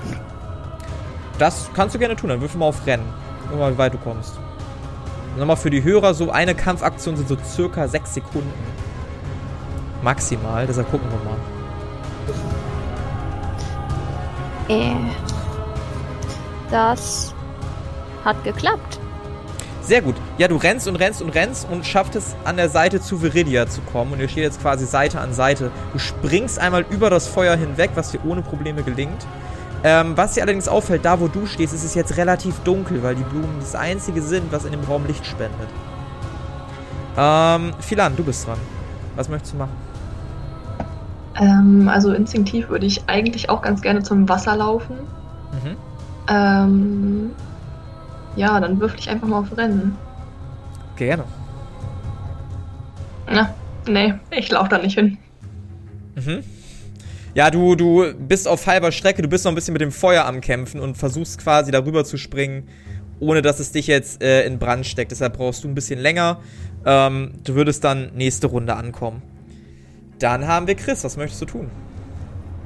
Das 1.39 1.70
kannst 1.74 1.96
du 1.96 2.00
gerne 2.00 2.15
tun, 2.15 2.30
dann 2.30 2.41
würfel 2.41 2.60
mal 2.60 2.68
auf 2.68 2.86
Rennen. 2.86 3.06
Guck 3.50 3.60
mal, 3.60 3.74
wie 3.74 3.77
weit 3.77 3.94
du 3.94 3.98
kommst. 3.98 4.34
Nochmal 5.38 5.56
für 5.56 5.70
die 5.70 5.82
Hörer, 5.82 6.13
so 6.13 6.32
eine 6.32 6.53
Kampfaktion 6.53 7.15
sind 7.15 7.30
so 7.30 7.38
circa 7.44 7.88
sechs 7.88 8.13
Sekunden. 8.13 8.51
Maximal, 10.03 10.68
deshalb 10.68 10.91
gucken 10.91 11.08
wir 11.10 11.20
mal. 14.77 14.82
Äh. 14.82 14.96
Das 16.70 17.34
hat 18.23 18.43
geklappt. 18.43 18.99
Sehr 19.81 20.01
gut. 20.01 20.15
Ja, 20.37 20.47
du 20.47 20.57
rennst 20.57 20.87
und 20.87 20.95
rennst 20.95 21.21
und 21.21 21.29
rennst 21.29 21.67
und 21.69 21.85
schaffst 21.85 22.15
es 22.15 22.35
an 22.45 22.55
der 22.55 22.69
Seite 22.69 23.01
zu 23.01 23.21
Viridia 23.21 23.67
zu 23.67 23.81
kommen. 23.81 24.13
Und 24.13 24.19
ihr 24.19 24.29
steht 24.29 24.43
jetzt 24.43 24.61
quasi 24.61 24.85
Seite 24.85 25.19
an 25.19 25.33
Seite. 25.33 25.71
Du 25.91 25.99
springst 25.99 26.59
einmal 26.59 26.85
über 26.89 27.09
das 27.09 27.27
Feuer 27.27 27.55
hinweg, 27.55 27.91
was 27.95 28.11
dir 28.11 28.23
ohne 28.25 28.41
Probleme 28.41 28.83
gelingt. 28.83 29.25
Ähm, 29.83 30.15
was 30.15 30.33
dir 30.33 30.43
allerdings 30.43 30.67
auffällt, 30.67 31.05
da 31.05 31.19
wo 31.19 31.27
du 31.27 31.47
stehst, 31.47 31.73
ist 31.73 31.83
es 31.83 31.95
jetzt 31.95 32.15
relativ 32.17 32.59
dunkel, 32.59 33.01
weil 33.01 33.15
die 33.15 33.23
Blumen 33.23 33.55
das 33.59 33.73
einzige 33.73 34.21
sind, 34.21 34.51
was 34.51 34.65
in 34.65 34.71
dem 34.71 34.83
Raum 34.83 35.07
Licht 35.07 35.25
spendet. 35.25 35.69
Ähm, 37.17 37.73
Philan, 37.79 38.15
du 38.15 38.23
bist 38.23 38.45
dran. 38.45 38.59
Was 39.15 39.27
möchtest 39.27 39.53
du 39.53 39.57
machen? 39.57 39.75
Ähm, 41.35 41.89
also 41.89 42.13
instinktiv 42.13 42.69
würde 42.69 42.85
ich 42.85 43.09
eigentlich 43.09 43.49
auch 43.49 43.63
ganz 43.63 43.81
gerne 43.81 44.03
zum 44.03 44.29
Wasser 44.29 44.55
laufen. 44.55 44.95
Mhm. 45.51 45.75
Ähm, 46.29 47.31
ja, 48.35 48.59
dann 48.59 48.79
würfel 48.79 49.00
ich 49.00 49.09
einfach 49.09 49.27
mal 49.27 49.39
auf 49.39 49.57
Rennen. 49.57 49.97
Gerne. 50.95 51.23
Na, 53.29 53.53
nee, 53.88 54.13
ich 54.31 54.50
laufe 54.51 54.69
da 54.69 54.77
nicht 54.77 54.95
hin. 54.95 55.17
Mhm. 56.15 56.43
Ja, 57.33 57.50
du, 57.50 57.75
du 57.75 58.13
bist 58.13 58.47
auf 58.47 58.67
halber 58.67 58.91
Strecke, 58.91 59.21
du 59.21 59.27
bist 59.29 59.45
noch 59.45 59.51
ein 59.51 59.55
bisschen 59.55 59.73
mit 59.73 59.81
dem 59.81 59.91
Feuer 59.91 60.25
am 60.25 60.41
Kämpfen 60.41 60.81
und 60.81 60.97
versuchst 60.97 61.39
quasi 61.39 61.71
darüber 61.71 62.03
zu 62.03 62.17
springen, 62.17 62.67
ohne 63.19 63.41
dass 63.41 63.59
es 63.59 63.71
dich 63.71 63.88
jetzt 63.88 64.21
äh, 64.21 64.45
in 64.45 64.59
Brand 64.59 64.85
steckt. 64.85 65.11
Deshalb 65.11 65.38
brauchst 65.38 65.63
du 65.63 65.69
ein 65.69 65.75
bisschen 65.75 66.00
länger. 66.00 66.39
Ähm, 66.85 67.33
du 67.43 67.55
würdest 67.55 67.83
dann 67.83 68.11
nächste 68.15 68.47
Runde 68.47 68.75
ankommen. 68.75 69.21
Dann 70.19 70.45
haben 70.45 70.67
wir 70.67 70.75
Chris. 70.75 71.03
Was 71.03 71.15
möchtest 71.15 71.41
du 71.41 71.45
tun? 71.45 71.71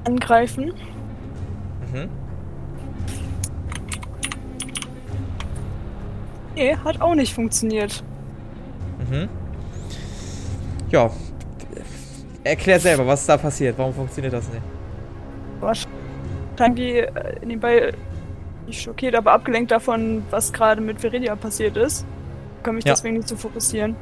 Angreifen. 0.05 0.73
Mhm. 1.93 2.09
Nee, 6.55 6.75
hat 6.83 7.01
auch 7.01 7.15
nicht 7.15 7.33
funktioniert. 7.33 8.03
Mhm. 9.09 9.29
Ja. 10.89 11.09
Erklär 12.43 12.79
selber, 12.79 13.05
was 13.07 13.21
ist 13.21 13.29
da 13.29 13.37
passiert? 13.37 13.77
Warum 13.77 13.93
funktioniert 13.93 14.33
das 14.33 14.47
nicht? 14.49 14.61
Wahrscheinlich 15.59 16.95
äh, 16.97 17.09
nebenbei 17.45 17.91
nicht 18.67 18.81
schockiert, 18.81 19.15
aber 19.15 19.31
abgelenkt 19.33 19.71
davon, 19.71 20.23
was 20.29 20.53
gerade 20.53 20.79
mit 20.81 21.01
Viridia 21.01 21.35
passiert 21.35 21.75
ist. 21.77 22.05
Kann 22.63 22.75
mich 22.75 22.85
Ja. 22.85 22.93
deswegen 22.93 23.17
nicht 23.17 23.27
so 23.27 23.35
fokussieren. 23.35 23.95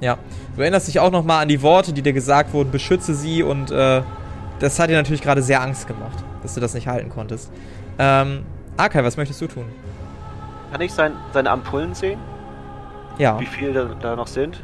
Ja. 0.00 0.18
Du 0.56 0.62
erinnerst 0.62 0.88
dich 0.88 1.00
auch 1.00 1.10
nochmal 1.10 1.42
an 1.42 1.48
die 1.48 1.62
Worte, 1.62 1.92
die 1.92 2.02
dir 2.02 2.12
gesagt 2.12 2.52
wurden, 2.52 2.70
beschütze 2.70 3.14
sie 3.14 3.42
und 3.42 3.70
äh, 3.70 4.02
das 4.58 4.78
hat 4.78 4.90
dir 4.90 4.96
natürlich 4.96 5.22
gerade 5.22 5.42
sehr 5.42 5.60
Angst 5.62 5.86
gemacht, 5.86 6.24
dass 6.42 6.54
du 6.54 6.60
das 6.60 6.74
nicht 6.74 6.86
halten 6.86 7.10
konntest. 7.10 7.50
Ähm, 7.98 8.44
Arkai, 8.76 9.04
was 9.04 9.16
möchtest 9.16 9.40
du 9.40 9.46
tun? 9.46 9.64
Kann 10.74 10.80
ich 10.82 10.92
sein, 10.92 11.12
seine 11.32 11.52
Ampullen 11.52 11.94
sehen? 11.94 12.18
Ja, 13.16 13.38
Wie 13.38 13.46
viele 13.46 13.72
da, 13.72 13.94
da 13.94 14.16
noch 14.16 14.26
sind? 14.26 14.60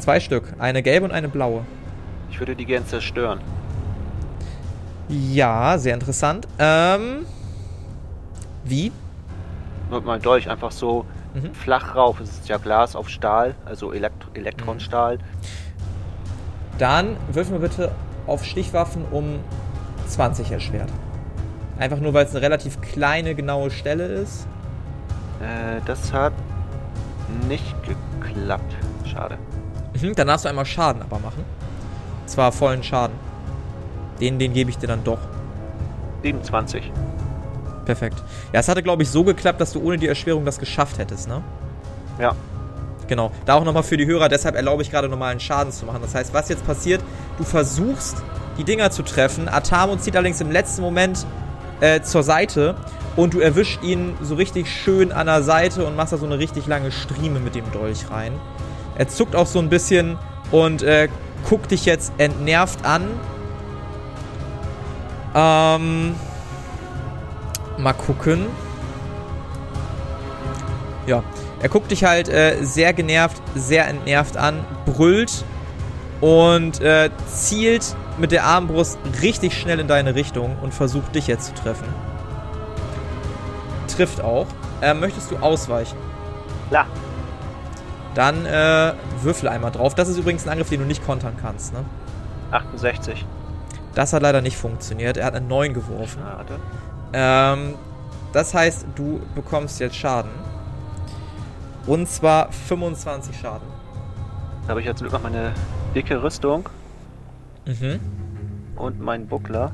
zwei 0.00 0.18
Stück. 0.18 0.54
Eine 0.58 0.82
gelbe 0.82 1.04
und 1.06 1.12
eine 1.12 1.28
blaue. 1.28 1.60
Ich 2.32 2.40
würde 2.40 2.56
die 2.56 2.64
gern 2.66 2.84
zerstören. 2.84 3.38
Ja, 5.08 5.78
sehr 5.78 5.94
interessant. 5.94 6.48
Ähm, 6.58 7.26
wie? 8.64 8.90
Mit 9.88 10.04
meinem 10.04 10.20
Dolch 10.20 10.50
einfach 10.50 10.72
so 10.72 11.04
Mhm. 11.34 11.54
flach 11.54 11.94
rauf. 11.94 12.18
Es 12.18 12.30
ist 12.30 12.48
ja 12.48 12.56
Glas 12.56 12.96
auf 12.96 13.08
Stahl, 13.08 13.54
also 13.64 13.92
Elekt 13.92 14.26
Elektronstahl. 14.34 15.18
Dann 16.76 17.16
würfeln 17.30 17.60
wir 17.62 17.68
bitte 17.68 17.92
auf 18.26 18.44
Stichwaffen 18.44 19.04
um 19.12 19.38
20 20.08 20.50
erschwert. 20.50 20.90
Einfach 21.78 22.00
nur, 22.00 22.14
weil 22.14 22.24
es 22.24 22.32
eine 22.32 22.42
relativ 22.42 22.80
kleine, 22.80 23.36
genaue 23.36 23.70
Stelle 23.70 24.06
ist. 24.06 24.48
Äh, 25.40 25.80
das 25.86 26.12
hat 26.12 26.32
nicht 27.48 27.74
geklappt. 27.82 28.74
Schade. 29.04 29.38
Mhm, 30.00 30.14
dann 30.14 30.26
darfst 30.26 30.44
du 30.44 30.48
einmal 30.48 30.66
Schaden 30.66 31.02
aber 31.02 31.18
machen. 31.18 31.44
Und 32.22 32.28
zwar 32.28 32.52
vollen 32.52 32.82
Schaden. 32.82 33.16
Den, 34.20 34.38
den 34.38 34.52
gebe 34.52 34.70
ich 34.70 34.78
dir 34.78 34.86
dann 34.86 35.02
doch. 35.02 35.18
27. 36.22 36.92
Perfekt. 37.86 38.22
Ja, 38.52 38.60
es 38.60 38.68
hatte, 38.68 38.82
glaube 38.82 39.02
ich, 39.02 39.10
so 39.10 39.24
geklappt, 39.24 39.60
dass 39.60 39.72
du 39.72 39.82
ohne 39.82 39.96
die 39.96 40.06
Erschwerung 40.06 40.44
das 40.44 40.58
geschafft 40.58 40.98
hättest, 40.98 41.28
ne? 41.28 41.42
Ja. 42.18 42.34
Genau. 43.08 43.32
Da 43.44 43.54
auch 43.54 43.64
nochmal 43.64 43.82
für 43.82 43.96
die 43.96 44.06
Hörer, 44.06 44.28
deshalb 44.28 44.54
erlaube 44.54 44.82
ich 44.82 44.90
gerade 44.90 45.08
normalen 45.08 45.40
Schaden 45.40 45.72
zu 45.72 45.84
machen. 45.86 46.00
Das 46.02 46.14
heißt, 46.14 46.32
was 46.32 46.48
jetzt 46.48 46.64
passiert, 46.64 47.02
du 47.38 47.44
versuchst, 47.44 48.22
die 48.56 48.64
Dinger 48.64 48.90
zu 48.90 49.02
treffen. 49.02 49.48
Atamo 49.48 49.96
zieht 49.96 50.14
allerdings 50.14 50.40
im 50.40 50.52
letzten 50.52 50.82
Moment 50.82 51.26
äh, 51.80 52.02
zur 52.02 52.22
Seite 52.22 52.76
und 53.16 53.34
du 53.34 53.40
erwischt 53.40 53.82
ihn 53.82 54.14
so 54.20 54.34
richtig 54.34 54.70
schön 54.70 55.12
an 55.12 55.26
der 55.26 55.42
Seite 55.42 55.84
und 55.84 55.96
machst 55.96 56.12
da 56.12 56.16
so 56.16 56.26
eine 56.26 56.38
richtig 56.38 56.66
lange 56.66 56.92
Strieme 56.92 57.40
mit 57.40 57.54
dem 57.54 57.70
Dolch 57.72 58.10
rein. 58.10 58.32
Er 58.96 59.08
zuckt 59.08 59.34
auch 59.34 59.46
so 59.46 59.58
ein 59.58 59.68
bisschen 59.68 60.18
und 60.50 60.82
äh, 60.82 61.08
guckt 61.48 61.70
dich 61.70 61.84
jetzt 61.84 62.12
entnervt 62.18 62.84
an. 62.84 63.08
Ähm. 65.34 66.14
Mal 67.78 67.92
gucken. 67.94 68.46
Ja, 71.06 71.22
er 71.60 71.68
guckt 71.68 71.90
dich 71.90 72.04
halt 72.04 72.28
äh, 72.28 72.56
sehr 72.62 72.92
genervt, 72.92 73.40
sehr 73.54 73.88
entnervt 73.88 74.36
an, 74.36 74.64
brüllt 74.84 75.44
und 76.20 76.80
äh, 76.80 77.10
zielt 77.26 77.96
mit 78.18 78.32
der 78.32 78.44
Armbrust 78.44 78.98
richtig 79.22 79.58
schnell 79.58 79.80
in 79.80 79.88
deine 79.88 80.14
Richtung 80.14 80.56
und 80.60 80.74
versucht 80.74 81.14
dich 81.14 81.26
jetzt 81.26 81.46
zu 81.46 81.54
treffen. 81.54 81.88
Trifft 83.96 84.20
auch. 84.20 84.46
Äh, 84.80 84.94
möchtest 84.94 85.30
du 85.30 85.36
ausweichen? 85.38 85.96
Klar. 86.68 86.86
Dann 88.14 88.44
äh, 88.46 88.92
würfel 89.22 89.48
einmal 89.48 89.70
drauf. 89.70 89.94
Das 89.94 90.08
ist 90.08 90.18
übrigens 90.18 90.44
ein 90.46 90.50
Angriff, 90.50 90.68
den 90.68 90.80
du 90.80 90.86
nicht 90.86 91.04
kontern 91.04 91.34
kannst. 91.40 91.72
Ne? 91.72 91.84
68. 92.50 93.24
Das 93.94 94.12
hat 94.12 94.22
leider 94.22 94.40
nicht 94.40 94.56
funktioniert. 94.56 95.16
Er 95.16 95.26
hat 95.26 95.34
eine 95.34 95.46
9 95.46 95.74
geworfen. 95.74 96.20
Schade. 96.22 96.56
Ähm, 97.12 97.74
das 98.32 98.54
heißt, 98.54 98.86
du 98.96 99.20
bekommst 99.34 99.80
jetzt 99.80 99.96
Schaden. 99.96 100.30
Und 101.86 102.08
zwar 102.08 102.52
25 102.52 103.36
Schaden. 103.38 103.66
Da 104.64 104.70
habe 104.70 104.80
ich 104.80 104.86
jetzt 104.86 105.02
noch 105.02 105.22
meine 105.22 105.52
dicke 105.94 106.22
Rüstung 106.22 106.68
Mhm. 107.66 108.00
und 108.76 109.00
meinen 109.00 109.26
Buckler. 109.26 109.72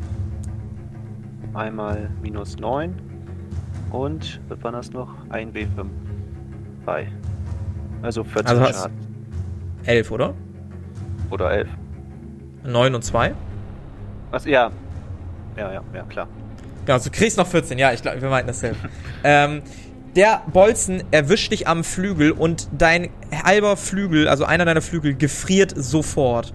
Einmal 1.55 2.11
minus 2.23 2.57
9 2.59 2.95
und 3.91 4.41
was 4.49 4.63
war 4.63 4.73
das 4.73 4.93
noch? 4.93 5.09
Ein 5.29 5.53
W5 5.53 5.87
bei. 6.85 7.09
Also 8.03 8.25
14 8.25 8.47
Also 8.47 8.73
Schaden. 8.73 8.97
11, 9.85 10.11
oder? 10.11 10.35
Oder 11.31 11.51
11. 11.51 11.69
9 12.65 12.95
und 12.95 13.03
2. 13.03 13.35
Was? 14.31 14.45
Ja. 14.45 14.71
Ja, 15.57 15.73
ja, 15.73 15.83
ja, 15.95 16.03
klar. 16.03 16.29
Genau, 16.85 16.99
du 16.99 17.11
kriegst 17.11 17.39
noch 17.39 17.47
14. 17.47 17.79
Ja, 17.79 17.93
ich 17.93 18.03
glaube, 18.03 18.21
wir 18.21 18.29
meinten 18.29 18.49
dasselbe. 18.49 18.77
ähm, 19.25 19.63
der 20.15 20.43
Bolzen 20.53 21.03
erwischt 21.11 21.53
dich 21.53 21.69
am 21.69 21.85
Flügel 21.85 22.33
und 22.33 22.69
dein 22.77 23.11
halber 23.45 23.77
Flügel, 23.77 24.29
also 24.29 24.45
einer 24.45 24.65
deiner 24.65 24.83
Flügel, 24.83 25.15
gefriert 25.15 25.75
sofort. 25.77 26.55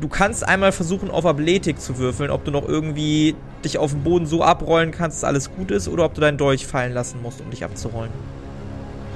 Du 0.00 0.08
kannst 0.08 0.46
einmal 0.46 0.72
versuchen, 0.72 1.10
auf 1.10 1.24
Athletik 1.26 1.80
zu 1.80 1.98
würfeln, 1.98 2.30
ob 2.30 2.44
du 2.44 2.50
noch 2.50 2.66
irgendwie 2.66 3.34
dich 3.64 3.78
auf 3.78 3.92
dem 3.92 4.02
Boden 4.02 4.26
so 4.26 4.42
abrollen 4.42 4.90
kannst, 4.90 5.18
dass 5.18 5.24
alles 5.24 5.50
gut 5.54 5.70
ist, 5.70 5.88
oder 5.88 6.04
ob 6.04 6.14
du 6.14 6.20
deinen 6.20 6.38
Dolch 6.38 6.66
fallen 6.66 6.92
lassen 6.92 7.22
musst, 7.22 7.40
um 7.40 7.50
dich 7.50 7.64
abzurollen. 7.64 8.12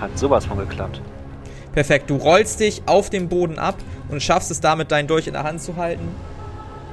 Hat 0.00 0.18
sowas 0.18 0.46
von 0.46 0.58
geklappt. 0.58 1.00
Perfekt, 1.72 2.10
du 2.10 2.16
rollst 2.16 2.60
dich 2.60 2.82
auf 2.86 3.10
dem 3.10 3.28
Boden 3.28 3.58
ab 3.58 3.76
und 4.08 4.22
schaffst 4.22 4.50
es 4.50 4.60
damit, 4.60 4.90
deinen 4.90 5.06
Dolch 5.06 5.26
in 5.26 5.34
der 5.34 5.44
Hand 5.44 5.62
zu 5.62 5.76
halten. 5.76 6.08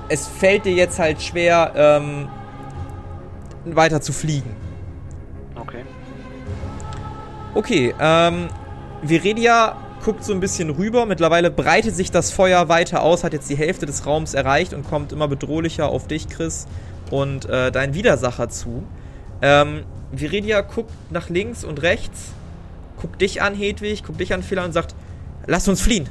Es 0.10 0.28
fällt 0.28 0.66
dir 0.66 0.74
jetzt 0.74 1.00
halt 1.00 1.22
schwer, 1.22 1.72
ähm, 1.76 2.28
weiter 3.66 4.02
zu 4.02 4.14
fliegen. 4.14 4.56
Okay. 5.56 5.84
Okay, 7.56 7.96
ähm, 8.00 8.48
Viredia 9.02 9.76
guckt 10.08 10.24
so 10.24 10.32
ein 10.32 10.40
bisschen 10.40 10.70
rüber. 10.70 11.06
Mittlerweile 11.06 11.52
breitet 11.52 11.94
sich 11.94 12.12
das 12.12 12.32
Feuer 12.32 12.70
weiter 12.70 13.04
aus, 13.04 13.26
hat 13.26 13.34
jetzt 13.34 13.50
die 13.50 13.58
Hälfte 13.58 13.86
des 13.86 14.06
Raums 14.06 14.36
erreicht 14.36 14.74
und 14.74 14.88
kommt 14.88 15.12
immer 15.12 15.28
bedrohlicher 15.28 15.90
auf 15.90 16.08
dich, 16.08 16.30
Chris, 16.30 16.66
und 17.12 17.44
äh, 17.50 17.74
dein 17.74 17.94
Widersacher 17.94 18.48
zu. 18.48 18.84
Ähm, 19.42 19.84
Viridia 20.14 20.62
guckt 20.62 20.94
nach 21.10 21.28
links 21.28 21.66
und 21.66 21.82
rechts, 21.82 22.32
guckt 23.02 23.20
dich 23.20 23.42
an, 23.42 23.54
Hedwig, 23.54 24.06
guckt 24.06 24.22
dich 24.22 24.34
an, 24.34 24.44
Phila 24.44 24.64
und 24.64 24.72
sagt, 24.72 24.96
lass 25.46 25.68
uns 25.68 25.82
fliehen. 25.82 26.08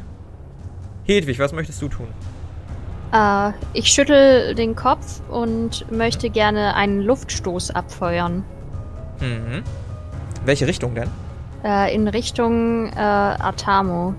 Hedwig, 1.07 1.39
was 1.39 1.55
möchtest 1.55 1.81
du 1.81 1.89
tun? 1.89 2.09
Äh, 3.15 3.53
ich 3.73 3.87
schüttel 3.87 4.55
den 4.55 4.77
Kopf 4.77 5.23
und 5.31 5.91
möchte 5.91 6.29
gerne 6.29 6.75
einen 6.75 7.01
Luftstoß 7.01 7.71
abfeuern. 7.71 8.45
Mhm. 9.23 9.63
Welche 10.45 10.67
Richtung 10.67 10.95
denn? 10.95 11.09
Äh, 11.65 11.95
in 11.95 12.09
Richtung 12.09 12.89
äh, 12.93 12.99
Atamo. 12.99 14.15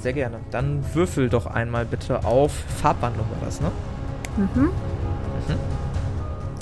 Sehr 0.00 0.12
gerne. 0.12 0.38
Dann 0.50 0.84
würfel 0.94 1.28
doch 1.28 1.46
einmal 1.46 1.84
bitte 1.84 2.24
auf 2.24 2.52
Farbwandlung 2.80 3.26
war 3.30 3.46
das, 3.46 3.60
ne? 3.60 3.70
Mhm. 4.36 4.70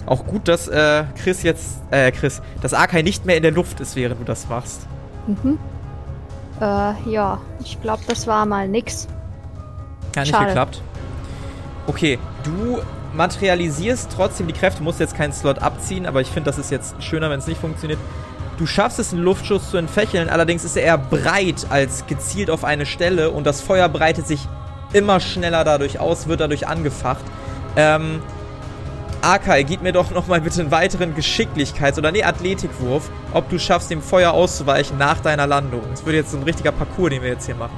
Auch 0.06 0.24
gut, 0.24 0.46
dass 0.46 0.68
äh, 0.68 1.04
Chris 1.20 1.42
jetzt, 1.42 1.80
äh, 1.90 2.12
Chris, 2.12 2.40
dass 2.62 2.72
Akai 2.72 3.02
nicht 3.02 3.26
mehr 3.26 3.36
in 3.36 3.42
der 3.42 3.50
Luft 3.50 3.80
ist, 3.80 3.96
während 3.96 4.20
du 4.20 4.24
das 4.24 4.48
machst. 4.48 4.86
Mhm. 5.26 5.58
Äh, 6.60 7.10
ja, 7.10 7.40
ich 7.60 7.80
glaube, 7.82 8.02
das 8.06 8.26
war 8.26 8.46
mal 8.46 8.68
nix. 8.68 9.08
Gar 10.12 10.22
nicht 10.22 10.30
Schade. 10.30 10.46
geklappt. 10.46 10.80
Okay, 11.88 12.18
du 12.44 12.78
materialisierst 13.14 14.10
trotzdem 14.14 14.46
die 14.46 14.52
Kräfte, 14.52 14.82
musst 14.82 15.00
jetzt 15.00 15.16
keinen 15.16 15.32
Slot 15.32 15.58
abziehen, 15.58 16.06
aber 16.06 16.20
ich 16.20 16.28
finde, 16.28 16.50
das 16.50 16.58
ist 16.58 16.70
jetzt 16.70 17.02
schöner, 17.02 17.28
wenn 17.30 17.40
es 17.40 17.46
nicht 17.46 17.60
funktioniert. 17.60 17.98
Du 18.58 18.66
schaffst 18.66 18.98
es, 18.98 19.12
einen 19.12 19.22
Luftschuss 19.22 19.70
zu 19.70 19.76
entfächeln, 19.76 20.30
allerdings 20.30 20.64
ist 20.64 20.76
er 20.76 20.84
eher 20.84 20.98
breit 20.98 21.66
als 21.68 22.06
gezielt 22.06 22.50
auf 22.50 22.64
eine 22.64 22.86
Stelle 22.86 23.30
und 23.30 23.44
das 23.44 23.60
Feuer 23.60 23.88
breitet 23.88 24.26
sich 24.26 24.48
immer 24.94 25.20
schneller 25.20 25.62
dadurch 25.62 26.00
aus, 26.00 26.26
wird 26.26 26.40
dadurch 26.40 26.66
angefacht. 26.66 27.24
Ähm, 27.76 28.22
Akai, 29.20 29.62
gib 29.64 29.82
mir 29.82 29.92
doch 29.92 30.10
nochmal 30.10 30.40
bitte 30.40 30.60
einen 30.60 30.70
weiteren 30.70 31.14
Geschicklichkeits- 31.14 31.98
oder 31.98 32.12
nee, 32.12 32.22
Athletikwurf, 32.22 33.10
ob 33.34 33.50
du 33.50 33.58
schaffst, 33.58 33.90
dem 33.90 34.00
Feuer 34.00 34.32
auszuweichen 34.32 34.96
nach 34.96 35.20
deiner 35.20 35.46
Landung. 35.46 35.82
Das 35.90 36.06
wird 36.06 36.16
jetzt 36.16 36.30
so 36.30 36.38
ein 36.38 36.42
richtiger 36.42 36.72
Parcours, 36.72 37.10
den 37.10 37.22
wir 37.22 37.30
jetzt 37.30 37.44
hier 37.44 37.56
machen. 37.56 37.76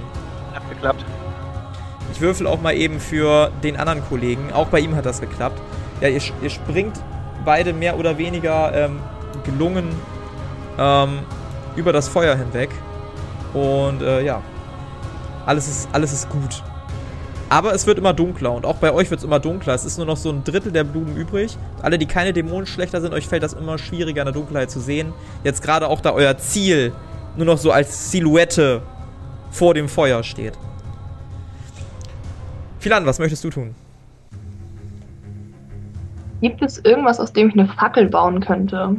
Hat 0.54 0.68
geklappt. 0.68 1.04
Ich 2.12 2.20
würfel 2.20 2.46
auch 2.46 2.60
mal 2.60 2.74
eben 2.74 3.00
für 3.00 3.50
den 3.62 3.76
anderen 3.76 4.02
Kollegen. 4.08 4.52
Auch 4.52 4.68
bei 4.68 4.80
ihm 4.80 4.94
hat 4.94 5.06
das 5.06 5.20
geklappt. 5.20 5.60
Ja, 6.00 6.08
ihr, 6.08 6.20
ihr 6.42 6.50
springt 6.50 7.00
beide 7.44 7.72
mehr 7.72 7.98
oder 7.98 8.18
weniger 8.18 8.72
ähm, 8.74 9.00
gelungen 9.44 9.88
ähm, 10.78 11.20
über 11.76 11.92
das 11.92 12.08
Feuer 12.08 12.34
hinweg. 12.36 12.70
Und 13.54 14.02
äh, 14.02 14.22
ja, 14.22 14.42
alles 15.46 15.68
ist, 15.68 15.88
alles 15.92 16.12
ist 16.12 16.28
gut. 16.28 16.62
Aber 17.50 17.72
es 17.72 17.86
wird 17.86 17.98
immer 17.98 18.12
dunkler 18.12 18.52
und 18.52 18.66
auch 18.66 18.76
bei 18.76 18.92
euch 18.92 19.10
wird 19.10 19.20
es 19.20 19.24
immer 19.24 19.40
dunkler. 19.40 19.74
Es 19.74 19.86
ist 19.86 19.96
nur 19.96 20.06
noch 20.06 20.18
so 20.18 20.30
ein 20.30 20.44
Drittel 20.44 20.70
der 20.70 20.84
Blumen 20.84 21.16
übrig. 21.16 21.56
Alle, 21.80 21.98
die 21.98 22.04
keine 22.04 22.34
Dämonenschlechter 22.34 23.00
sind, 23.00 23.14
euch 23.14 23.26
fällt 23.26 23.42
das 23.42 23.54
immer 23.54 23.78
schwieriger 23.78 24.20
in 24.20 24.26
der 24.26 24.34
Dunkelheit 24.34 24.70
zu 24.70 24.80
sehen. 24.80 25.14
Jetzt 25.44 25.62
gerade 25.62 25.88
auch 25.88 26.00
da 26.00 26.12
euer 26.12 26.36
Ziel 26.36 26.92
nur 27.36 27.46
noch 27.46 27.56
so 27.56 27.70
als 27.72 28.10
Silhouette 28.10 28.82
vor 29.50 29.72
dem 29.72 29.88
Feuer 29.88 30.22
steht. 30.22 30.58
Philan, 32.80 33.06
was 33.06 33.18
möchtest 33.18 33.42
du 33.44 33.50
tun? 33.50 33.74
Gibt 36.42 36.62
es 36.62 36.78
irgendwas, 36.84 37.18
aus 37.18 37.32
dem 37.32 37.48
ich 37.48 37.54
eine 37.54 37.66
Fackel 37.66 38.08
bauen 38.08 38.40
könnte? 38.40 38.96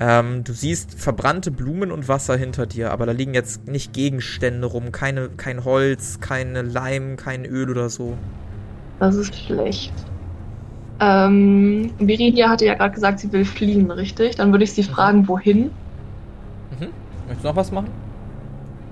Ähm, 0.00 0.42
du 0.42 0.52
siehst 0.52 0.98
verbrannte 0.98 1.50
Blumen 1.50 1.92
und 1.92 2.08
Wasser 2.08 2.36
hinter 2.36 2.66
dir, 2.66 2.90
aber 2.90 3.06
da 3.06 3.12
liegen 3.12 3.32
jetzt 3.32 3.68
nicht 3.68 3.92
Gegenstände 3.92 4.66
rum, 4.66 4.90
keine, 4.90 5.28
kein 5.28 5.64
Holz, 5.64 6.18
keine 6.20 6.62
Leim, 6.62 7.16
kein 7.16 7.44
Öl 7.44 7.70
oder 7.70 7.88
so. 7.88 8.16
Das 8.98 9.14
ist 9.14 9.34
schlecht. 9.34 9.92
Ähm, 11.00 11.92
Viridia 11.98 12.48
hatte 12.48 12.66
ja 12.66 12.74
gerade 12.74 12.94
gesagt, 12.94 13.20
sie 13.20 13.32
will 13.32 13.44
fliehen, 13.44 13.90
richtig? 13.90 14.36
Dann 14.36 14.52
würde 14.52 14.64
ich 14.64 14.72
sie 14.72 14.82
fragen, 14.82 15.28
wohin? 15.28 15.70
Mhm. 16.78 16.88
Möchtest 17.26 17.44
du 17.44 17.48
noch 17.48 17.56
was 17.56 17.70
machen? 17.72 17.88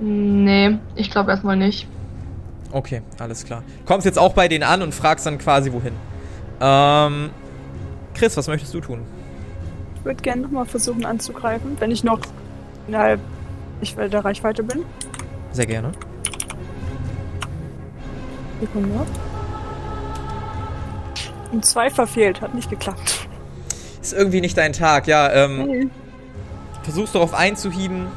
Nee, 0.00 0.78
ich 0.94 1.10
glaube 1.10 1.30
erstmal 1.30 1.56
nicht. 1.56 1.86
Okay, 2.72 3.02
alles 3.18 3.44
klar. 3.44 3.62
Kommst 3.84 4.04
jetzt 4.04 4.18
auch 4.18 4.32
bei 4.32 4.48
denen 4.48 4.64
an 4.64 4.82
und 4.82 4.94
fragst 4.94 5.26
dann 5.26 5.38
quasi 5.38 5.72
wohin. 5.72 5.92
Ähm, 6.60 7.30
Chris, 8.14 8.36
was 8.36 8.48
möchtest 8.48 8.72
du 8.74 8.80
tun? 8.80 9.00
Ich 10.02 10.06
würde 10.06 10.20
gerne 10.20 10.42
nochmal 10.42 10.66
versuchen 10.66 11.04
anzugreifen, 11.04 11.76
wenn 11.78 11.92
ich 11.92 12.02
noch 12.02 12.18
innerhalb 12.88 13.20
ich 13.80 13.96
will 13.96 14.08
der 14.08 14.24
Reichweite 14.24 14.64
bin. 14.64 14.84
Sehr 15.52 15.66
gerne. 15.66 15.92
Sekunde. 18.60 19.06
Und 21.52 21.64
zwei 21.64 21.88
verfehlt, 21.88 22.40
hat 22.40 22.52
nicht 22.52 22.68
geklappt. 22.68 23.28
Ist 24.00 24.12
irgendwie 24.12 24.40
nicht 24.40 24.58
dein 24.58 24.72
Tag, 24.72 25.06
ja. 25.06 25.30
Ähm, 25.32 25.68
Hey. 25.68 25.88
versuchst 26.82 27.14
darauf 27.14 27.32
einzuhieben, 27.32 28.08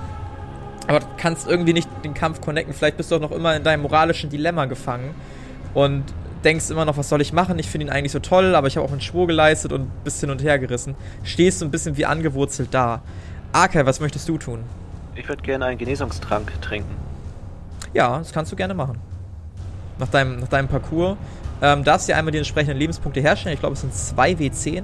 aber 0.88 1.02
kannst 1.18 1.48
irgendwie 1.48 1.74
nicht 1.74 1.88
den 2.04 2.16
Kampf 2.16 2.42
connecten. 2.42 2.74
Vielleicht 2.74 2.98
bist 2.98 3.12
du 3.12 3.18
auch 3.18 3.22
noch 3.22 3.32
immer 3.32 3.56
in 3.56 3.64
deinem 3.64 3.84
moralischen 3.84 4.32
Dilemma 4.32 4.66
gefangen 4.66 5.14
und 5.76 6.04
denkst 6.46 6.70
immer 6.70 6.86
noch, 6.86 6.96
was 6.98 7.10
soll 7.10 7.22
ich 7.22 7.34
machen? 7.34 7.60
Ich 7.60 7.68
finde 7.70 7.88
ihn 7.88 7.90
eigentlich 7.92 8.12
so 8.12 8.20
toll, 8.20 8.56
aber 8.56 8.68
ich 8.68 8.78
habe 8.78 8.88
auch 8.88 8.92
einen 8.92 9.02
Schwur 9.02 9.28
geleistet 9.28 9.74
und 9.74 10.04
bist 10.04 10.20
hin 10.22 10.30
und 10.30 10.42
her 10.44 10.60
gerissen. 10.60 10.96
Stehst 11.24 11.60
so 11.60 11.66
ein 11.66 11.72
bisschen 11.72 11.98
wie 11.98 12.06
angewurzelt 12.06 12.70
da. 12.72 13.02
Arkai, 13.52 13.86
was 13.86 14.00
möchtest 14.00 14.30
du 14.30 14.38
tun? 14.38 14.60
Ich 15.16 15.28
würde 15.28 15.42
gerne 15.42 15.66
einen 15.66 15.78
Genesungstrank 15.78 16.52
trinken. 16.62 16.96
Ja, 17.94 18.20
das 18.20 18.32
kannst 18.32 18.52
du 18.52 18.56
gerne 18.56 18.74
machen. 18.74 18.98
Nach 19.98 20.10
deinem, 20.10 20.40
nach 20.40 20.48
deinem 20.50 20.68
Parcours. 20.68 21.18
Ähm, 21.62 21.84
darfst 21.84 22.08
dir 22.08 22.18
einmal 22.18 22.32
die 22.34 22.38
entsprechenden 22.38 22.78
Lebenspunkte 22.78 23.22
herstellen. 23.22 23.54
Ich 23.54 23.62
glaube, 23.62 23.74
es 23.74 23.82
sind 23.82 23.94
2 23.94 24.32
W10. 24.34 24.84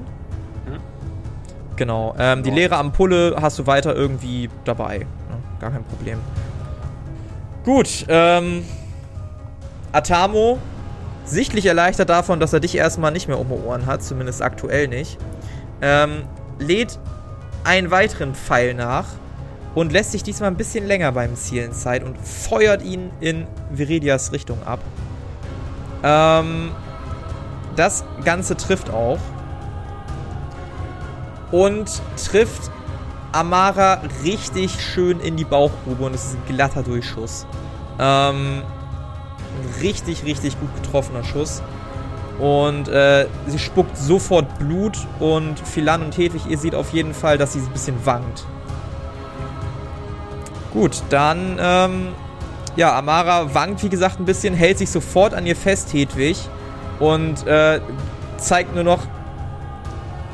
Genau. 1.76 2.15
Ähm, 2.19 2.43
die 2.43 2.50
Ja. 2.50 2.56
leere 2.56 2.78
Ampulle 2.78 3.36
hast 3.41 3.58
du 3.60 3.65
weiter 3.67 3.95
irgendwie 3.95 4.50
dabei. 4.65 5.00
Ja, 5.00 5.06
gar 5.60 5.71
kein 5.71 5.84
Problem. 5.84 6.19
Gut. 7.65 8.06
Ähm, 8.08 8.63
Atamo, 9.91 10.60
sichtlich 11.26 11.66
erleichtert 11.66 12.10
davon, 12.10 12.40
dass 12.40 12.54
er 12.54 12.60
dich 12.60 12.76
erstmal 12.76 13.12
nicht 13.12 13.28
mehr 13.28 13.40
um 13.40 13.48
die 13.48 13.54
Ohren 13.54 13.86
hat, 13.86 14.04
zumindest 14.04 14.42
aktuell 14.42 14.88
nicht, 14.88 15.18
ähm, 15.82 16.24
lädt 16.60 17.00
einen 17.64 17.92
weiteren 17.92 18.36
Pfeil 18.36 18.74
nach 18.74 19.06
und 19.76 19.92
lässt 19.92 20.12
sich 20.12 20.24
diesmal 20.24 20.50
ein 20.50 20.58
bisschen 20.58 20.86
länger 20.86 21.12
beim 21.12 21.36
Zielen 21.36 21.74
Zeit 21.74 22.04
und 22.04 22.18
feuert 22.18 22.82
ihn 22.84 23.12
in 23.20 23.48
Viridias 23.70 24.32
Richtung 24.32 24.62
ab. 24.66 24.80
Ähm, 26.04 26.72
das 27.76 28.04
Ganze 28.24 28.58
trifft 28.58 28.90
auch. 28.90 29.20
Und 31.52 32.02
trifft 32.16 32.72
Amara 33.34 34.02
richtig 34.24 34.82
schön 34.82 35.20
in 35.20 35.36
die 35.36 35.44
Bauchgrube 35.44 36.04
und 36.06 36.16
es 36.16 36.26
ist 36.26 36.36
ein 36.36 36.56
glatter 36.56 36.82
Durchschuss. 36.82 37.46
Ähm, 38.00 38.64
ein 39.60 39.82
richtig, 39.82 40.24
richtig 40.26 40.60
gut 40.60 40.70
getroffener 40.76 41.24
Schuss. 41.24 41.62
Und 42.40 42.88
äh, 42.88 43.28
sie 43.48 43.60
spuckt 43.60 43.96
sofort 43.98 44.58
Blut 44.58 44.98
und 45.20 45.60
Philan 45.60 46.02
und 46.02 46.18
Hedwig, 46.18 46.42
ihr 46.50 46.58
seht 46.58 46.74
auf 46.74 46.92
jeden 46.92 47.14
Fall, 47.14 47.38
dass 47.38 47.54
sie 47.54 47.60
ein 47.60 47.68
bisschen 47.68 47.96
wankt. 48.04 48.46
Gut, 50.74 51.04
dann, 51.10 51.58
ähm, 51.60 52.08
ja, 52.78 52.98
Amara 52.98 53.54
wankt, 53.54 53.84
wie 53.84 53.90
gesagt, 53.90 54.20
ein 54.20 54.26
bisschen, 54.26 54.54
hält 54.54 54.78
sich 54.78 54.90
sofort 54.90 55.34
an 55.34 55.46
ihr 55.46 55.56
fest, 55.56 55.94
Hedwig, 55.94 56.38
und 57.00 57.46
äh, 57.46 57.82
zeigt 58.38 58.74
nur 58.74 58.84
noch 58.86 59.00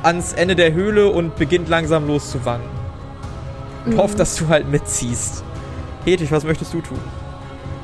ans 0.03 0.34
Ende 0.34 0.56
der 0.56 0.73
Höhle 0.73 1.10
und 1.10 1.36
beginnt 1.36 1.67
langsam 1.69 2.08
loszuwanken. 2.08 2.69
Und 3.86 3.95
Mhm. 3.95 3.97
hofft, 3.97 4.19
dass 4.19 4.36
du 4.36 4.47
halt 4.47 4.69
mitziehst. 4.69 5.43
Hedwig, 6.06 6.32
was 6.32 6.43
möchtest 6.43 6.73
du 6.73 6.82
tun? 6.82 6.99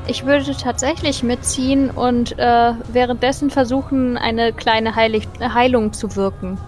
Ich 0.06 0.26
würde 0.26 0.54
tatsächlich 0.54 1.22
mitziehen 1.22 1.90
und 1.90 2.38
äh, 2.38 2.72
währenddessen 2.92 3.50
versuchen, 3.50 4.18
eine 4.18 4.52
kleine 4.52 4.94
Heilig 4.94 5.26
Heilung 5.40 5.92
zu 5.94 6.14
wirken. 6.14 6.58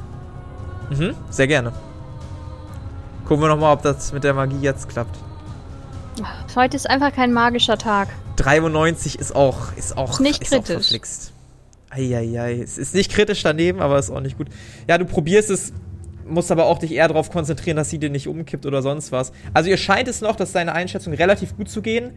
Mhm, 0.90 1.14
sehr 1.28 1.46
gerne. 1.46 1.72
Gucken 3.26 3.44
wir 3.44 3.48
nochmal, 3.48 3.74
ob 3.74 3.82
das 3.82 4.12
mit 4.12 4.24
der 4.24 4.32
Magie 4.32 4.60
jetzt 4.60 4.88
klappt. 4.88 5.16
Heute 6.54 6.76
ist 6.76 6.88
einfach 6.88 7.12
kein 7.12 7.32
magischer 7.32 7.76
Tag. 7.76 8.08
93 8.36 9.18
ist 9.18 9.36
auch, 9.36 9.76
ist 9.76 9.96
auch, 9.96 10.18
nicht 10.20 10.42
ist 10.42 10.54
auch 10.54 10.58
kritisch. 10.58 10.74
verflixt. 10.74 11.32
Eieiei. 11.90 12.60
Es 12.62 12.78
ist 12.78 12.94
nicht 12.94 13.10
kritisch 13.12 13.42
daneben, 13.42 13.80
aber 13.80 13.98
ist 13.98 14.10
auch 14.10 14.20
nicht 14.20 14.38
gut. 14.38 14.48
Ja, 14.88 14.96
du 14.96 15.04
probierst 15.04 15.50
es, 15.50 15.72
musst 16.26 16.50
aber 16.50 16.64
auch 16.64 16.78
dich 16.78 16.92
eher 16.92 17.08
darauf 17.08 17.30
konzentrieren, 17.30 17.76
dass 17.76 17.90
sie 17.90 17.98
dir 17.98 18.10
nicht 18.10 18.28
umkippt 18.28 18.64
oder 18.64 18.80
sonst 18.80 19.12
was. 19.12 19.32
Also 19.52 19.68
ihr 19.68 19.76
scheint 19.76 20.08
es 20.08 20.22
noch, 20.22 20.36
dass 20.36 20.52
deine 20.52 20.72
Einschätzung 20.72 21.12
relativ 21.12 21.56
gut 21.56 21.68
zu 21.68 21.82
gehen. 21.82 22.12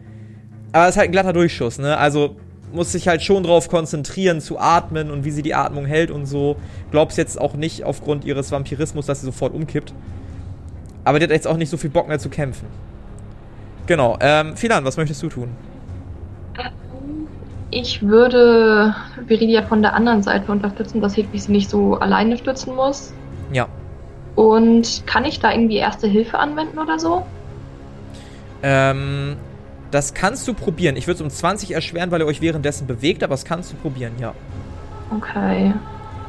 Aber 0.72 0.84
es 0.84 0.90
ist 0.90 0.96
halt 0.98 1.08
ein 1.08 1.12
glatter 1.12 1.32
Durchschuss, 1.32 1.78
ne? 1.78 1.96
Also 1.96 2.36
muss 2.72 2.92
sich 2.92 3.08
halt 3.08 3.22
schon 3.22 3.42
darauf 3.42 3.68
konzentrieren, 3.68 4.40
zu 4.40 4.58
atmen 4.58 5.10
und 5.10 5.24
wie 5.24 5.30
sie 5.30 5.42
die 5.42 5.54
Atmung 5.54 5.86
hält 5.86 6.10
und 6.10 6.26
so. 6.26 6.56
Glaubst 6.90 7.18
jetzt 7.18 7.40
auch 7.40 7.54
nicht 7.54 7.84
aufgrund 7.84 8.24
ihres 8.24 8.52
Vampirismus, 8.52 9.06
dass 9.06 9.20
sie 9.20 9.26
sofort 9.26 9.54
umkippt. 9.54 9.92
Aber 11.04 11.18
die 11.18 11.24
hat 11.24 11.30
jetzt 11.30 11.48
auch 11.48 11.56
nicht 11.56 11.70
so 11.70 11.76
viel 11.76 11.90
Bock 11.90 12.08
mehr 12.08 12.18
zu 12.18 12.28
kämpfen. 12.28 12.66
Genau. 13.86 14.16
Ähm, 14.20 14.56
Philan, 14.56 14.84
was 14.84 14.96
möchtest 14.96 15.22
du 15.22 15.28
tun? 15.28 15.48
Ich 17.72 18.02
würde 18.02 18.94
Viridia 19.26 19.62
von 19.62 19.82
der 19.82 19.94
anderen 19.94 20.22
Seite 20.22 20.50
unterstützen, 20.50 21.00
dass 21.00 21.16
Hedwig 21.16 21.42
sie 21.42 21.52
nicht 21.52 21.70
so 21.70 21.94
alleine 21.94 22.36
stützen 22.36 22.74
muss. 22.74 23.12
Ja. 23.52 23.68
Und 24.34 25.04
kann 25.06 25.24
ich 25.24 25.40
da 25.40 25.52
irgendwie 25.52 25.76
erste 25.76 26.06
Hilfe 26.06 26.38
anwenden 26.38 26.78
oder 26.78 26.98
so? 26.98 27.24
Ähm, 28.62 29.36
das 29.90 30.14
kannst 30.14 30.46
du 30.46 30.54
probieren. 30.54 30.96
Ich 30.96 31.06
würde 31.06 31.16
es 31.16 31.20
um 31.22 31.30
20 31.30 31.72
erschweren, 31.72 32.10
weil 32.10 32.20
ihr 32.20 32.26
euch 32.26 32.40
währenddessen 32.40 32.86
bewegt, 32.86 33.22
aber 33.22 33.34
das 33.34 33.44
kannst 33.44 33.72
du 33.72 33.76
probieren, 33.76 34.12
ja. 34.18 34.34
Okay. 35.14 35.74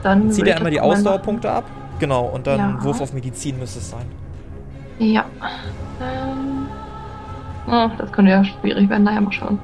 Dann 0.04 0.32
Zieh 0.32 0.42
dir 0.44 0.56
einmal 0.58 0.72
die 0.72 0.82
Ausdauerpunkte 0.82 1.52
ab. 1.52 1.66
Genau, 2.00 2.26
und 2.26 2.48
dann 2.48 2.58
Ja. 2.58 2.84
Wurf 2.84 3.02
auf 3.02 3.14
Medizin 3.14 3.60
müsste 3.60 3.80
es 3.80 3.92
sein. 3.92 4.06
Ja. 4.98 5.26
Ähm. 6.02 6.68
Oh, 7.68 7.90
das 7.98 8.12
könnte 8.12 8.32
ja 8.32 8.44
schwierig 8.44 8.90
werden, 8.90 9.04
naja, 9.04 9.22
mal 9.22 9.32
schauen. 9.32 9.60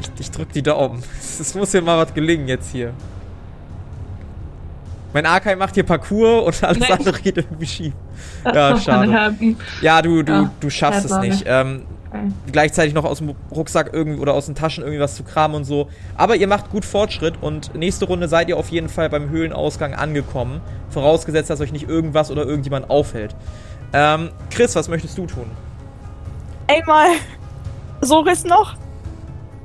Ich, 0.00 0.10
ich 0.18 0.30
drück 0.30 0.52
die 0.52 0.62
Daumen. 0.62 1.02
Es 1.40 1.54
muss 1.54 1.72
hier 1.72 1.80
mal 1.80 1.96
was 1.96 2.12
gelingen 2.12 2.48
jetzt 2.48 2.70
hier. 2.70 2.92
Mein 5.14 5.24
Arkai 5.26 5.56
macht 5.56 5.74
hier 5.74 5.84
Parcours 5.84 6.46
und 6.46 6.64
alles 6.64 6.78
Nein. 6.80 6.92
andere 6.98 7.18
geht 7.20 7.38
irgendwie 7.38 7.66
schief. 7.66 7.92
Ja, 8.44 8.76
schade. 8.78 9.34
Ja, 9.80 10.02
du, 10.02 10.22
du, 10.22 10.32
Ja, 10.32 10.50
du 10.60 10.70
schaffst 10.70 11.06
es 11.06 11.18
nicht. 11.18 11.44
Ähm, 11.46 11.84
Okay. 12.12 12.32
gleichzeitig 12.50 12.92
noch 12.92 13.04
aus 13.04 13.18
dem 13.18 13.36
Rucksack 13.52 13.90
irgendwie 13.92 14.18
oder 14.18 14.34
aus 14.34 14.46
den 14.46 14.56
Taschen 14.56 14.82
irgendwie 14.82 15.00
was 15.00 15.14
zu 15.14 15.22
kramen 15.22 15.54
und 15.54 15.64
so. 15.64 15.88
Aber 16.16 16.34
ihr 16.34 16.48
macht 16.48 16.70
gut 16.70 16.84
Fortschritt 16.84 17.34
und 17.40 17.74
nächste 17.74 18.06
Runde 18.06 18.26
seid 18.26 18.48
ihr 18.48 18.56
auf 18.56 18.68
jeden 18.70 18.88
Fall 18.88 19.08
beim 19.08 19.30
Höhlenausgang 19.30 19.94
angekommen. 19.94 20.60
Vorausgesetzt, 20.90 21.50
dass 21.50 21.60
euch 21.60 21.72
nicht 21.72 21.88
irgendwas 21.88 22.30
oder 22.32 22.44
irgendjemand 22.44 22.90
auffällt. 22.90 23.36
Ähm, 23.92 24.30
Chris, 24.50 24.74
was 24.74 24.88
möchtest 24.88 25.16
du 25.18 25.26
tun? 25.26 25.50
Ey, 26.66 26.82
mal. 26.84 27.10
So 28.00 28.24
ist 28.24 28.46
noch. 28.46 28.74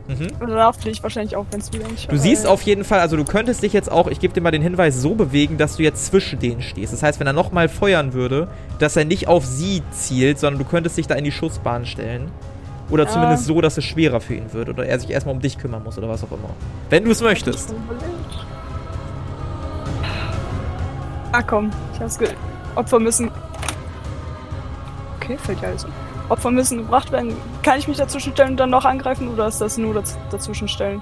Mhm. 0.08 0.28
Danach 0.40 0.76
fliege 0.76 0.92
ich 0.92 1.02
wahrscheinlich 1.04 1.36
auch, 1.36 1.46
wenn 1.50 1.60
es 1.60 1.74
wieder 1.74 1.88
nicht 1.88 2.12
Du 2.12 2.18
siehst 2.18 2.46
auf 2.46 2.62
jeden 2.62 2.84
Fall, 2.84 3.00
also 3.00 3.18
du 3.18 3.24
könntest 3.26 3.64
dich 3.64 3.74
jetzt 3.74 3.92
auch, 3.92 4.08
ich 4.08 4.20
gebe 4.20 4.34
dir 4.34 4.42
mal 4.42 4.52
den 4.52 4.62
Hinweis, 4.62 5.02
so 5.02 5.16
bewegen, 5.16 5.58
dass 5.58 5.78
du 5.78 5.84
jetzt 5.84 6.06
zwischen 6.06 6.38
denen 6.40 6.62
stehst. 6.62 6.94
Das 6.94 7.02
heißt, 7.02 7.20
wenn 7.20 7.26
er 7.28 7.34
nochmal 7.34 7.70
feuern 7.70 8.14
würde, 8.14 8.48
dass 8.78 8.96
er 8.96 9.06
nicht 9.06 9.28
auf 9.28 9.46
sie 9.46 9.82
zielt, 9.92 10.38
sondern 10.40 10.60
du 10.60 10.66
könntest 10.70 10.98
dich 10.98 11.08
da 11.08 11.16
in 11.16 11.24
die 11.24 11.32
Schussbahn 11.32 11.86
stellen. 11.88 12.32
Oder 12.92 13.06
Ja. 13.06 13.10
zumindest 13.10 13.46
so, 13.46 13.62
dass 13.62 13.78
es 13.80 13.84
schwerer 13.84 14.22
für 14.22 14.36
ihn 14.36 14.54
wird. 14.54 14.70
Oder 14.70 14.86
er 14.86 15.00
sich 15.00 15.10
erstmal 15.10 15.34
um 15.34 15.42
dich 15.42 15.58
kümmern 15.58 15.84
muss 15.84 15.98
oder 15.98 16.08
was 16.08 16.24
auch 16.24 16.32
immer. 16.32 16.50
Wenn 16.92 17.04
du 17.04 17.10
es 17.10 17.22
möchtest. 17.22 17.74
Ah, 21.32 21.42
komm. 21.42 21.72
Ich 21.96 22.00
hab's 22.00 22.20
ge 22.20 22.30
Opfer 22.76 23.00
müssen. 23.00 23.32
Okay, 25.20 25.36
fällt 25.38 25.62
ja 25.62 25.70
alles 25.70 25.86
um. 25.86 25.92
Opfer 26.30 26.52
müssen 26.52 26.78
gebracht 26.80 27.12
werden. 27.12 27.36
Kann 27.64 27.78
ich 27.80 27.88
mich 27.88 27.98
dazwischen 27.98 28.34
stellen 28.34 28.52
und 28.52 28.58
dann 28.58 28.70
noch 28.70 28.86
angreifen 28.86 29.28
oder 29.30 29.48
ist 29.48 29.62
das 29.62 29.78
nur 29.78 29.94
daz 29.94 30.18
dazwischen 30.32 30.68
stellen? 30.68 31.02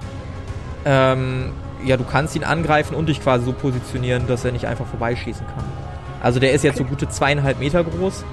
Ähm, 0.84 1.52
ja, 1.84 1.96
du 1.96 2.04
kannst 2.04 2.36
ihn 2.36 2.44
angreifen 2.44 2.94
und 2.94 3.06
dich 3.08 3.22
quasi 3.22 3.44
so 3.44 3.52
positionieren, 3.52 4.26
dass 4.26 4.44
er 4.44 4.52
nicht 4.52 4.66
einfach 4.66 4.86
vorbeischießen 4.86 5.46
kann. 5.46 5.64
Also 6.22 6.40
der 6.40 6.52
ist 6.52 6.62
jetzt 6.64 6.78
so 6.78 6.84
gute 6.84 7.08
zweieinhalb 7.08 7.58
Meter 7.58 7.84
groß. 7.84 8.24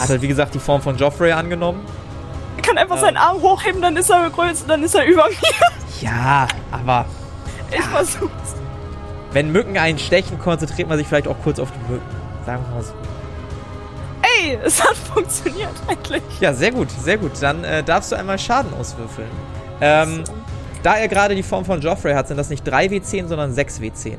Hat 0.00 0.08
halt, 0.08 0.22
wie 0.22 0.28
gesagt, 0.28 0.54
die 0.54 0.58
Form 0.58 0.80
von 0.80 0.96
Joffrey 0.96 1.32
angenommen. 1.32 1.80
Er 2.56 2.62
kann 2.62 2.78
einfach 2.78 2.96
Ähm. 2.96 3.02
seinen 3.02 3.16
Arm 3.16 3.40
hochheben, 3.42 3.82
dann 3.82 3.96
ist 3.96 4.10
er 4.10 4.30
größer, 4.30 4.64
dann 4.66 4.82
ist 4.82 4.94
er 4.94 5.04
über 5.04 5.24
mir. 5.28 5.68
Ja, 6.00 6.46
aber 6.70 7.04
Ich 7.70 7.80
versuch's. 7.82 8.54
wenn 9.32 9.50
Mücken 9.52 9.76
einen 9.78 9.98
stechen, 9.98 10.38
konzentriert 10.38 10.88
man 10.88 10.98
sich 10.98 11.06
vielleicht 11.06 11.28
auch 11.28 11.36
kurz 11.42 11.58
auf 11.58 11.68
die 11.70 11.92
Mücken. 11.92 12.06
Sagen 12.46 12.62
wir 12.68 12.74
mal 12.76 12.82
so. 12.82 12.92
Es 14.64 14.82
hat 14.82 14.96
funktioniert 14.96 15.70
eigentlich. 15.86 16.22
Ja, 16.40 16.52
sehr 16.52 16.72
gut, 16.72 16.90
sehr 16.90 17.18
gut. 17.18 17.32
Dann 17.40 17.64
äh, 17.64 17.82
darfst 17.82 18.12
du 18.12 18.16
einmal 18.16 18.38
Schaden 18.38 18.72
auswürfeln. 18.74 19.28
Ähm, 19.80 20.24
da 20.82 20.96
er 20.96 21.08
gerade 21.08 21.34
die 21.34 21.42
Form 21.42 21.64
von 21.64 21.80
Joffrey 21.80 22.14
hat, 22.14 22.28
sind 22.28 22.36
das 22.36 22.50
nicht 22.50 22.66
3 22.66 22.86
W10, 22.86 23.26
sondern 23.26 23.52
6 23.52 23.80
W10. 23.80 24.16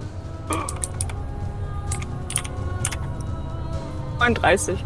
39. 4.19 4.83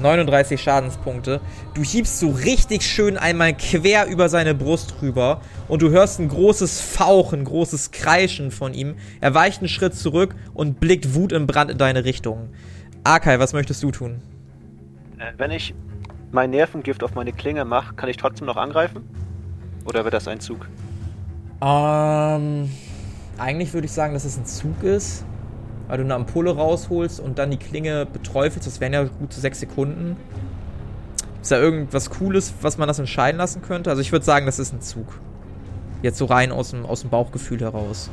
39 0.00 0.60
Schadenspunkte. 0.60 1.40
Du 1.74 1.82
hiebst 1.82 2.18
so 2.18 2.30
richtig 2.30 2.82
schön 2.82 3.16
einmal 3.16 3.54
quer 3.54 4.06
über 4.06 4.28
seine 4.28 4.54
Brust 4.54 4.96
rüber 5.00 5.40
und 5.68 5.82
du 5.82 5.90
hörst 5.90 6.18
ein 6.18 6.28
großes 6.28 6.80
Fauchen, 6.80 7.44
großes 7.44 7.92
Kreischen 7.92 8.50
von 8.50 8.74
ihm. 8.74 8.96
Er 9.20 9.34
weicht 9.34 9.60
einen 9.60 9.68
Schritt 9.68 9.94
zurück 9.94 10.34
und 10.54 10.80
blickt 10.80 11.14
Wut 11.14 11.32
im 11.32 11.46
Brand 11.46 11.70
in 11.70 11.78
deine 11.78 12.04
Richtung. 12.04 12.48
Arkai, 13.04 13.38
was 13.38 13.52
möchtest 13.52 13.82
du 13.82 13.90
tun? 13.90 14.20
Äh, 15.22 15.32
wenn 15.38 15.50
ich 15.50 15.74
mein 16.32 16.50
Nervengift 16.50 17.02
auf 17.04 17.14
meine 17.14 17.32
Klinge 17.32 17.64
mache, 17.64 17.94
kann 17.94 18.08
ich 18.08 18.16
trotzdem 18.16 18.46
noch 18.46 18.56
angreifen? 18.56 19.08
Oder 19.84 20.04
wird 20.04 20.14
das 20.14 20.26
ein 20.28 20.40
Zug? 20.40 20.68
Ähm, 21.60 22.70
eigentlich 23.38 23.72
würde 23.72 23.86
ich 23.86 23.92
sagen, 23.92 24.14
dass 24.14 24.24
es 24.24 24.36
ein 24.36 24.46
Zug 24.46 24.82
ist, 24.82 25.24
weil 25.88 25.98
du 25.98 26.04
eine 26.04 26.14
Ampulle 26.14 26.56
rausholst 26.56 27.20
und 27.20 27.38
dann 27.38 27.50
die 27.50 27.56
Klinge 27.56 28.06
beträufelst. 28.06 28.66
Das 28.66 28.80
wären 28.80 28.92
ja 28.92 29.04
gut 29.04 29.32
zu 29.32 29.40
sechs 29.40 29.60
Sekunden. 29.60 30.16
Ist 31.40 31.50
da 31.50 31.58
irgendwas 31.58 32.10
Cooles, 32.10 32.54
was 32.62 32.78
man 32.78 32.88
das 32.88 32.98
entscheiden 32.98 33.38
lassen 33.38 33.62
könnte? 33.62 33.90
Also 33.90 34.00
ich 34.00 34.12
würde 34.12 34.24
sagen, 34.24 34.46
das 34.46 34.58
ist 34.58 34.72
ein 34.72 34.80
Zug. 34.80 35.18
Jetzt 36.02 36.18
so 36.18 36.24
rein 36.24 36.50
aus 36.50 36.70
dem, 36.70 36.86
aus 36.86 37.02
dem 37.02 37.10
Bauchgefühl 37.10 37.60
heraus. 37.60 38.10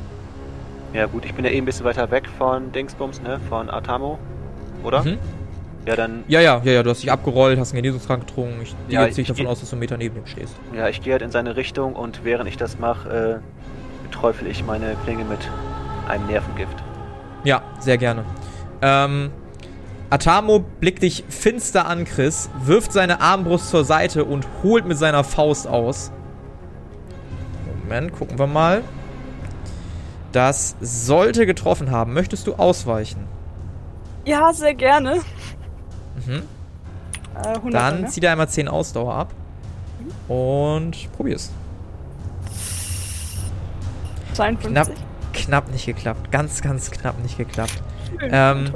Ja 0.92 1.06
gut, 1.06 1.24
ich 1.24 1.34
bin 1.34 1.44
ja 1.44 1.50
eh 1.50 1.58
ein 1.58 1.64
bisschen 1.64 1.84
weiter 1.84 2.10
weg 2.10 2.28
von 2.38 2.72
Dingsbums, 2.72 3.22
ne? 3.22 3.40
Von 3.48 3.70
Atamo. 3.70 4.18
Oder? 4.82 5.04
Mhm. 5.04 5.18
Ja, 5.86 5.96
dann. 5.96 6.24
Ja, 6.28 6.40
ja, 6.40 6.60
ja, 6.62 6.72
ja, 6.72 6.82
du 6.82 6.90
hast 6.90 7.02
dich 7.02 7.10
abgerollt, 7.10 7.58
hast 7.58 7.72
einen 7.72 7.82
Genesungstrank 7.82 8.26
getrunken. 8.26 8.60
Ich 8.62 8.74
gehe 8.88 8.98
Ja, 8.98 9.06
jetzt 9.06 9.16
nicht 9.16 9.30
ich 9.30 9.36
davon 9.36 9.50
aus, 9.50 9.60
dass 9.60 9.70
du 9.70 9.76
einen 9.76 9.80
Meter 9.80 9.96
neben 9.96 10.16
ihm 10.16 10.26
stehst. 10.26 10.54
Ja, 10.74 10.88
ich 10.88 11.00
gehe 11.00 11.12
halt 11.12 11.22
in 11.22 11.30
seine 11.30 11.56
Richtung 11.56 11.94
und 11.94 12.24
während 12.24 12.48
ich 12.48 12.56
das 12.56 12.78
mache, 12.78 13.40
äh, 13.42 14.06
beträufel 14.06 14.46
ich 14.46 14.64
meine 14.64 14.96
Klinge 15.04 15.24
mit 15.24 15.38
einem 16.08 16.26
Nervengift. 16.26 16.76
Ja, 17.44 17.62
sehr 17.78 17.96
gerne. 17.96 18.24
Ähm, 18.82 19.30
Atamo 20.10 20.64
blickt 20.80 21.02
dich 21.02 21.24
finster 21.28 21.86
an, 21.86 22.04
Chris, 22.04 22.50
wirft 22.64 22.92
seine 22.92 23.20
Armbrust 23.20 23.70
zur 23.70 23.84
Seite 23.84 24.24
und 24.24 24.46
holt 24.62 24.84
mit 24.86 24.98
seiner 24.98 25.24
Faust 25.24 25.66
aus. 25.66 26.12
Moment, 27.84 28.12
gucken 28.12 28.38
wir 28.38 28.46
mal. 28.46 28.82
Das 30.32 30.76
sollte 30.80 31.46
getroffen 31.46 31.90
haben. 31.90 32.12
Möchtest 32.12 32.46
du 32.46 32.54
ausweichen? 32.54 33.26
Ja, 34.24 34.52
sehr 34.52 34.74
gerne. 34.74 35.20
Mhm. 36.26 36.42
Äh, 37.34 37.48
100 37.48 37.74
Dann 37.74 38.00
ne? 38.02 38.06
zieh 38.08 38.20
dir 38.20 38.30
einmal 38.30 38.48
10 38.48 38.68
Ausdauer 38.68 39.14
ab. 39.14 39.34
Und 40.28 41.10
probier's. 41.12 41.50
52. 44.34 44.70
Knapp, 44.70 44.88
knapp 45.32 45.72
nicht 45.72 45.86
geklappt. 45.86 46.30
Ganz, 46.30 46.62
ganz 46.62 46.90
knapp 46.90 47.20
nicht 47.22 47.36
geklappt. 47.36 47.82
Schön, 48.18 48.30
ähm, 48.32 48.72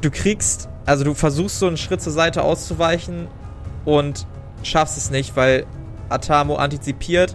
du 0.00 0.10
kriegst, 0.10 0.68
also 0.84 1.04
du 1.04 1.14
versuchst 1.14 1.58
so 1.58 1.66
einen 1.66 1.76
Schritt 1.76 2.00
zur 2.00 2.12
Seite 2.12 2.42
auszuweichen 2.42 3.28
und 3.84 4.26
schaffst 4.62 4.96
es 4.96 5.10
nicht, 5.10 5.36
weil 5.36 5.66
Atamo 6.08 6.56
antizipiert, 6.56 7.34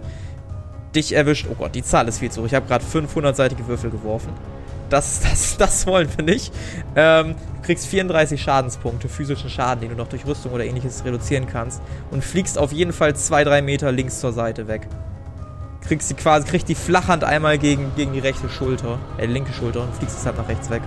dich 0.94 1.14
erwischt. 1.14 1.46
Oh 1.50 1.54
Gott, 1.54 1.74
die 1.74 1.82
Zahl 1.82 2.08
ist 2.08 2.18
viel 2.18 2.30
zu 2.30 2.42
hoch. 2.42 2.46
Ich 2.46 2.54
habe 2.54 2.66
gerade 2.66 2.84
500-seitige 2.84 3.66
Würfel 3.66 3.90
geworfen. 3.90 4.32
Das, 4.92 5.20
das, 5.20 5.56
das 5.56 5.86
wollen 5.86 6.08
wir 6.16 6.24
nicht. 6.24 6.52
Ähm, 6.94 7.34
du 7.56 7.62
kriegst 7.62 7.86
34 7.86 8.40
Schadenspunkte, 8.40 9.08
physischen 9.08 9.48
Schaden, 9.48 9.80
den 9.80 9.90
du 9.90 9.96
noch 9.96 10.08
durch 10.08 10.26
Rüstung 10.26 10.52
oder 10.52 10.64
ähnliches 10.64 11.04
reduzieren 11.04 11.46
kannst. 11.46 11.80
Und 12.10 12.22
fliegst 12.22 12.58
auf 12.58 12.72
jeden 12.72 12.92
Fall 12.92 13.12
2-3 13.12 13.62
Meter 13.62 13.90
links 13.90 14.20
zur 14.20 14.32
Seite 14.32 14.68
weg. 14.68 14.86
Kriegst 15.80 16.10
die 16.10 16.14
quasi, 16.14 16.46
kriegst 16.46 16.68
die 16.68 16.74
Flachhand 16.74 17.24
einmal 17.24 17.56
gegen, 17.56 17.92
gegen 17.96 18.12
die 18.12 18.18
rechte 18.18 18.50
Schulter, 18.50 18.98
äh, 19.16 19.24
linke 19.24 19.52
Schulter 19.54 19.82
und 19.82 19.94
fliegst 19.94 20.16
deshalb 20.18 20.36
nach 20.36 20.48
rechts 20.48 20.68
weg. 20.68 20.82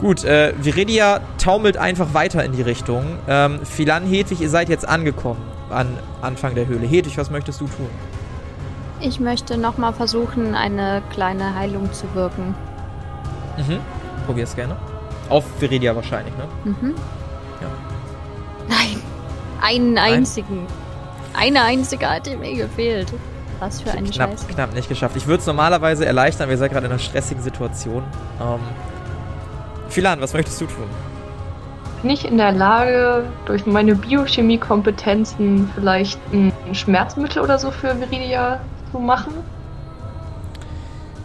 Gut, 0.00 0.24
äh, 0.24 0.52
Viredia 0.60 1.20
taumelt 1.38 1.76
einfach 1.78 2.12
weiter 2.12 2.44
in 2.44 2.52
die 2.52 2.62
Richtung. 2.62 3.16
Ähm, 3.28 3.60
Philan, 3.64 4.04
Hedwig, 4.06 4.40
ihr 4.40 4.50
seid 4.50 4.68
jetzt 4.68 4.86
angekommen 4.86 5.40
an 5.70 5.88
Anfang 6.20 6.54
der 6.54 6.66
Höhle. 6.66 6.86
Hedwig, 6.86 7.16
was 7.16 7.30
möchtest 7.30 7.60
du 7.60 7.66
tun? 7.66 7.88
Ich 9.00 9.20
möchte 9.20 9.58
nochmal 9.58 9.92
versuchen, 9.92 10.54
eine 10.54 11.02
kleine 11.10 11.54
Heilung 11.54 11.92
zu 11.92 12.06
wirken. 12.14 12.54
Mhm. 13.58 13.78
Probier's 14.26 14.54
gerne. 14.56 14.76
Auf 15.28 15.44
Viredia 15.60 15.94
wahrscheinlich, 15.94 16.34
ne? 16.36 16.44
Mhm. 16.64 16.94
Ja. 17.60 17.68
Nein. 18.68 19.02
einen 19.60 19.98
einzigen. 19.98 20.66
Eine 21.34 21.62
einzige 21.62 22.08
hat 22.08 22.26
mir 22.38 22.54
gefehlt. 22.54 23.12
Was 23.58 23.80
für 23.80 23.90
eine 23.90 24.08
knapp, 24.08 24.30
Scheiße. 24.32 24.46
Knapp 24.48 24.74
nicht 24.74 24.88
geschafft. 24.88 25.16
Ich 25.16 25.26
würde 25.26 25.40
es 25.40 25.46
normalerweise 25.46 26.04
erleichtern, 26.04 26.48
wir 26.48 26.58
sind 26.58 26.72
gerade 26.72 26.86
in 26.86 26.92
einer 26.92 26.98
stressigen 26.98 27.42
Situation. 27.42 28.02
Ähm, 28.40 28.60
Philan, 29.88 30.20
was 30.20 30.34
möchtest 30.34 30.60
du 30.60 30.66
tun? 30.66 30.84
Bin 32.02 32.10
ich 32.10 32.26
in 32.26 32.36
der 32.36 32.52
Lage, 32.52 33.24
durch 33.46 33.64
meine 33.64 33.94
Biochemie-Kompetenzen 33.94 35.70
vielleicht 35.74 36.20
ein 36.32 36.52
Schmerzmittel 36.72 37.42
oder 37.42 37.58
so 37.58 37.70
für 37.70 37.98
Viridia 37.98 38.60
zu 38.96 39.02
machen? 39.02 39.32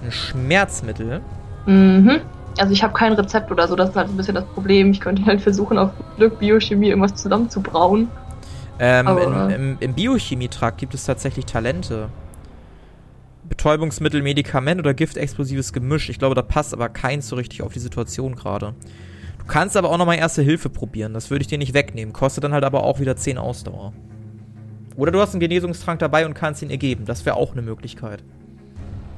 Ein 0.03 0.11
Schmerzmittel? 0.11 1.21
Mhm. 1.65 2.21
Also 2.57 2.73
ich 2.73 2.83
habe 2.83 2.93
kein 2.93 3.13
Rezept 3.13 3.49
oder 3.51 3.67
so, 3.67 3.75
das 3.75 3.89
ist 3.91 3.95
halt 3.95 4.09
ein 4.09 4.17
bisschen 4.17 4.35
das 4.35 4.43
Problem. 4.45 4.91
Ich 4.91 4.99
könnte 4.99 5.25
halt 5.25 5.41
versuchen, 5.41 5.77
auf 5.77 5.91
Glück 6.17 6.39
Biochemie 6.39 6.89
irgendwas 6.89 7.15
zusammenzubrauen. 7.15 8.09
Ähm, 8.79 9.07
Aber- 9.07 9.23
im, 9.23 9.49
im, 9.49 9.77
Im 9.79 9.93
Biochemietrakt 9.93 10.77
gibt 10.77 10.93
es 10.93 11.05
tatsächlich 11.05 11.45
Talente. 11.45 12.09
Betäubungsmittel, 13.47 14.21
Medikament 14.21 14.79
oder 14.79 14.93
giftexplosives 14.93 15.71
Gemisch. 15.73 16.09
Ich 16.09 16.19
glaube, 16.19 16.35
da 16.35 16.41
passt 16.41 16.73
aber 16.73 16.89
keins 16.89 17.27
so 17.27 17.35
richtig 17.35 17.61
auf 17.61 17.73
die 17.73 17.79
Situation 17.79 18.35
gerade. 18.35 18.73
Du 19.39 19.45
kannst 19.45 19.75
aber 19.77 19.89
auch 19.89 19.97
nochmal 19.97 20.17
Erste 20.17 20.41
Hilfe 20.41 20.69
probieren. 20.69 21.13
Das 21.13 21.29
würde 21.29 21.41
ich 21.41 21.47
dir 21.47 21.57
nicht 21.57 21.73
wegnehmen. 21.73 22.13
Kostet 22.13 22.43
dann 22.43 22.53
halt 22.53 22.63
aber 22.63 22.83
auch 22.83 22.99
wieder 22.99 23.15
10 23.15 23.37
Ausdauer. 23.37 23.93
Oder 24.95 25.11
du 25.11 25.19
hast 25.19 25.33
einen 25.33 25.39
Genesungstrank 25.39 25.99
dabei 25.99 26.25
und 26.25 26.33
kannst 26.33 26.61
ihn 26.61 26.69
ergeben. 26.69 27.05
Das 27.05 27.25
wäre 27.25 27.37
auch 27.37 27.53
eine 27.53 27.61
Möglichkeit. 27.61 28.23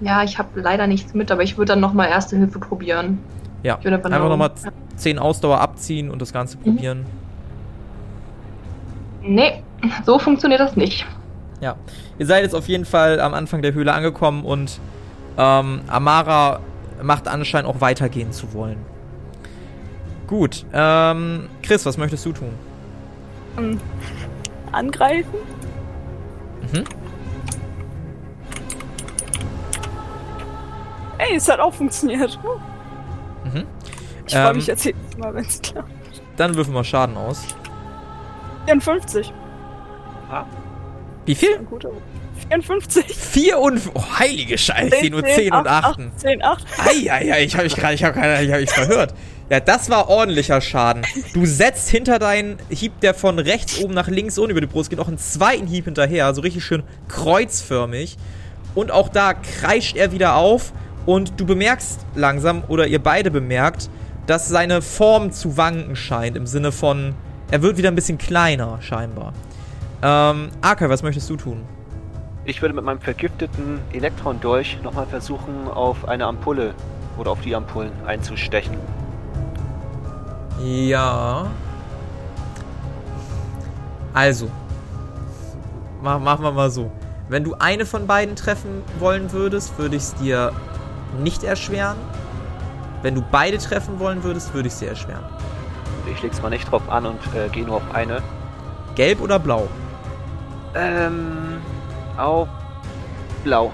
Ja, 0.02 0.24
ich 0.24 0.38
habe 0.38 0.60
leider 0.60 0.88
nichts 0.88 1.14
mit, 1.14 1.32
aber 1.32 1.44
ich 1.44 1.58
würde 1.58 1.74
dann 1.74 1.80
nochmal 1.80 2.10
Erste 2.10 2.38
Hilfe 2.38 2.60
probieren. 2.60 3.20
Ja, 3.64 3.78
Ich 3.80 3.86
würde 3.86 4.04
einfach 4.04 4.30
nochmal 4.30 4.52
10 4.98 5.18
Ausdauer 5.18 5.62
abziehen 5.62 6.12
und 6.12 6.22
das 6.22 6.34
Ganze 6.34 6.58
probieren. 6.58 7.06
Nee, 9.22 9.64
so 10.06 10.20
funktioniert 10.20 10.60
das 10.60 10.76
nicht. 10.76 11.06
Ja, 11.62 11.78
ihr 12.20 12.26
seid 12.26 12.44
jetzt 12.44 12.56
auf 12.56 12.68
jeden 12.68 12.84
Fall 12.84 13.22
am 13.22 13.34
Anfang 13.34 13.62
der 13.62 13.74
Höhle 13.74 13.94
angekommen 13.94 14.44
und 14.44 14.80
ähm, 15.38 15.82
Amara 15.88 16.60
macht 17.02 17.28
anscheinend 17.30 17.70
auch 17.70 17.80
weitergehen 17.80 18.34
zu 18.34 18.54
wollen. 18.54 18.78
Gut, 20.28 20.66
ähm, 20.74 21.48
Chris, 21.62 21.86
was 21.86 21.98
möchtest 21.98 22.26
du 22.26 22.34
tun? 22.34 22.50
Ähm, 23.58 23.80
angreifen? 24.74 25.36
Mhm. 26.74 26.84
Ey, 31.20 31.36
es 31.36 31.48
hat 31.50 31.60
auch 31.60 31.74
funktioniert. 31.74 32.38
Huh. 32.44 32.60
Mhm. 33.50 33.66
Ich 34.28 34.34
freue 34.34 34.50
Ähm, 34.50 34.56
mich 34.58 34.68
jetzt 34.68 34.84
jedes 34.84 35.18
Mal, 35.18 35.34
wenn 35.34 35.46
es 35.46 35.62
klappt. 35.62 35.90
Dann 36.38 36.56
würfeln 36.56 36.76
wir 36.76 36.84
Schaden 36.84 37.16
aus. 37.16 37.46
54. 38.66 39.34
Wie 41.26 41.36
viel? 41.36 41.58
Ein 41.58 41.66
guter. 41.66 41.90
54. 42.50 43.06
4 43.06 43.60
und... 43.60 43.82
Oh, 43.94 44.04
heilige 44.20 44.58
Scheiße, 44.58 44.96
ich 44.96 45.02
sehe 45.02 45.12
nur 45.12 45.24
10 45.24 45.54
und 45.54 45.68
8. 45.68 46.00
10, 46.18 46.44
8. 46.44 46.66
Eieiei, 46.86 47.44
ich 47.44 47.54
habe 47.54 47.66
mich 47.66 47.76
gerade, 47.76 47.94
ich 47.94 48.04
habe 48.04 48.20
keine, 48.20 48.42
ich 48.44 48.50
habe 48.52 48.62
mich 48.62 48.72
verhört. 48.72 49.14
Ja, 49.50 49.60
das 49.60 49.90
war 49.90 50.10
ordentlicher 50.10 50.62
Schaden. 50.62 51.04
Du 51.34 51.46
setzt 51.46 51.90
hinter 51.90 52.18
deinen 52.18 52.58
Hieb, 52.70 53.00
der 53.02 53.14
von 53.14 53.40
rechts 53.40 53.80
oben 53.80 53.94
nach 53.94 54.08
links 54.08 54.38
und 54.38 54.50
über 54.50 54.62
die 54.62 54.68
Brust 54.68 54.90
geht, 54.90 55.00
noch 55.00 55.08
einen 55.08 55.18
zweiten 55.18 55.68
Hieb 55.68 55.86
hinterher, 55.86 56.34
so 56.34 56.42
richtig 56.42 56.64
schön 56.64 56.84
kreuzförmig. 57.10 58.18
Und 58.74 58.92
auch 58.92 59.10
da 59.10 59.34
kreischt 59.34 59.96
er 59.96 60.12
wieder 60.12 60.36
auf 60.36 60.74
und 61.06 61.40
du 61.40 61.46
bemerkst 61.46 62.00
langsam, 62.16 62.64
oder 62.68 62.88
ihr 62.88 63.04
beide 63.04 63.30
bemerkt, 63.30 63.90
dass 64.26 64.48
seine 64.48 64.82
Form 64.82 65.32
zu 65.32 65.58
wanken 65.58 65.96
scheint, 65.96 66.38
im 66.38 66.48
Sinne 66.48 66.72
von, 66.72 67.14
er 67.52 67.62
wird 67.62 67.78
wieder 67.78 67.90
ein 67.90 67.96
bisschen 67.96 68.18
kleiner, 68.18 68.82
scheinbar. 68.82 69.34
Ähm, 70.02 70.50
Arkai, 70.62 70.90
was 70.90 71.04
möchtest 71.04 71.30
du 71.30 71.36
tun? 71.36 71.62
Ich 72.46 72.62
würde 72.62 72.74
mit 72.74 72.84
meinem 72.84 73.00
vergifteten 73.00 73.80
Elektron-Dolch 73.92 74.80
nochmal 74.82 75.06
versuchen, 75.06 75.68
auf 75.68 76.08
eine 76.08 76.26
Ampulle 76.26 76.74
oder 77.18 77.32
auf 77.32 77.42
die 77.42 77.56
Ampullen 77.56 77.92
einzustechen. 78.06 78.78
Ja. 80.60 81.48
Also. 84.14 84.50
Mach, 86.02 86.20
machen 86.20 86.44
wir 86.44 86.52
mal 86.52 86.70
so. 86.70 86.92
Wenn 87.30 87.44
du 87.44 87.56
eine 87.56 87.86
von 87.86 88.06
beiden 88.06 88.36
treffen 88.36 88.84
wollen 89.00 89.32
würdest, 89.32 89.78
würde 89.78 89.96
ich 89.96 90.04
es 90.04 90.16
dir 90.16 90.52
nicht 91.20 91.44
erschweren. 91.44 91.98
Wenn 93.02 93.16
du 93.16 93.22
beide 93.22 93.58
treffen 93.58 94.00
wollen 94.00 94.24
würdest, 94.24 94.54
würde 94.54 94.68
ich 94.68 94.74
es 94.74 94.80
dir 94.80 94.90
erschweren. 94.90 95.24
Ich 96.12 96.22
leg's 96.22 96.42
mal 96.42 96.50
nicht 96.50 96.70
drauf 96.70 96.88
an 96.90 97.06
und 97.06 97.20
äh, 97.34 97.50
gehe 97.50 97.66
nur 97.66 97.78
auf 97.78 97.96
eine. 97.96 98.22
Gelb 98.96 99.22
oder 99.22 99.40
blau? 99.40 99.68
Ähm, 100.76 101.62
auf 102.18 102.48
blau. 103.44 103.72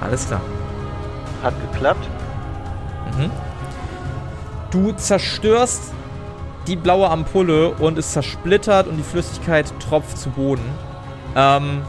Alles 0.00 0.26
klar. 0.26 0.40
Hat 1.42 1.54
geklappt. 1.72 2.06
Mhm. 3.16 3.30
Du 4.74 4.90
zerstörst 4.90 5.92
die 6.66 6.74
blaue 6.74 7.08
Ampulle 7.08 7.70
und 7.70 7.96
es 7.96 8.10
zersplittert 8.10 8.88
und 8.88 8.96
die 8.96 9.04
Flüssigkeit 9.04 9.72
tropft 9.78 10.18
zu 10.18 10.30
Boden. 10.30 10.64
Ähm, 11.36 11.82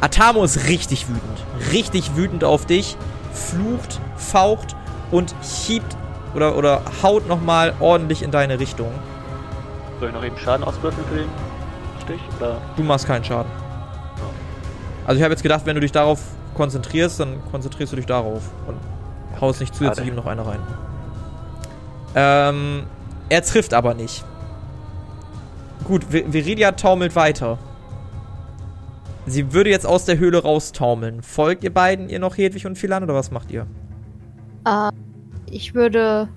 Atamo 0.00 0.42
ist 0.42 0.68
richtig 0.68 1.06
wütend. 1.06 1.44
Richtig 1.70 2.16
wütend 2.16 2.44
auf 2.44 2.64
dich. 2.64 2.96
Flucht, 3.34 4.00
faucht 4.16 4.74
und 5.10 5.34
hiebt 5.42 5.98
oder, 6.34 6.56
oder 6.56 6.80
haut 7.02 7.28
nochmal 7.28 7.74
ordentlich 7.78 8.22
in 8.22 8.30
deine 8.30 8.58
Richtung. 8.58 8.90
Soll 9.98 10.08
ich 10.08 10.14
noch 10.14 10.24
eben 10.24 10.38
Schaden 10.38 10.64
auswürfeln 10.64 11.06
für 11.10 11.16
den 11.16 11.28
Stich? 12.02 12.20
Oder? 12.38 12.56
Du 12.74 12.82
machst 12.82 13.06
keinen 13.06 13.22
Schaden. 13.22 13.52
Also 15.04 15.18
ich 15.18 15.22
habe 15.22 15.34
jetzt 15.34 15.42
gedacht, 15.42 15.66
wenn 15.66 15.74
du 15.74 15.82
dich 15.82 15.92
darauf 15.92 16.22
konzentrierst, 16.54 17.20
dann 17.20 17.42
konzentrierst 17.50 17.92
du 17.92 17.96
dich 17.96 18.06
darauf 18.06 18.44
und 18.66 18.78
haust 19.42 19.60
nicht 19.60 19.74
zusätzlich 19.74 20.08
ihm 20.08 20.14
noch 20.14 20.24
eine 20.24 20.46
rein. 20.46 20.60
Ähm, 22.14 22.84
er 23.28 23.42
trifft 23.42 23.74
aber 23.74 23.94
nicht. 23.94 24.24
Gut, 25.84 26.04
Vi- 26.10 26.32
Viridia 26.32 26.72
taumelt 26.72 27.14
weiter. 27.16 27.58
Sie 29.26 29.52
würde 29.52 29.70
jetzt 29.70 29.86
aus 29.86 30.04
der 30.04 30.18
Höhle 30.18 30.42
raustaumeln. 30.42 31.22
Folgt 31.22 31.62
ihr 31.64 31.72
beiden 31.72 32.08
ihr 32.08 32.18
noch 32.18 32.36
Hedwig 32.36 32.66
und 32.66 32.76
Philan 32.78 33.02
oder 33.04 33.14
was 33.14 33.30
macht 33.30 33.50
ihr? 33.50 33.66
Äh, 34.66 34.90
ich 35.50 35.74
würde 35.74 36.28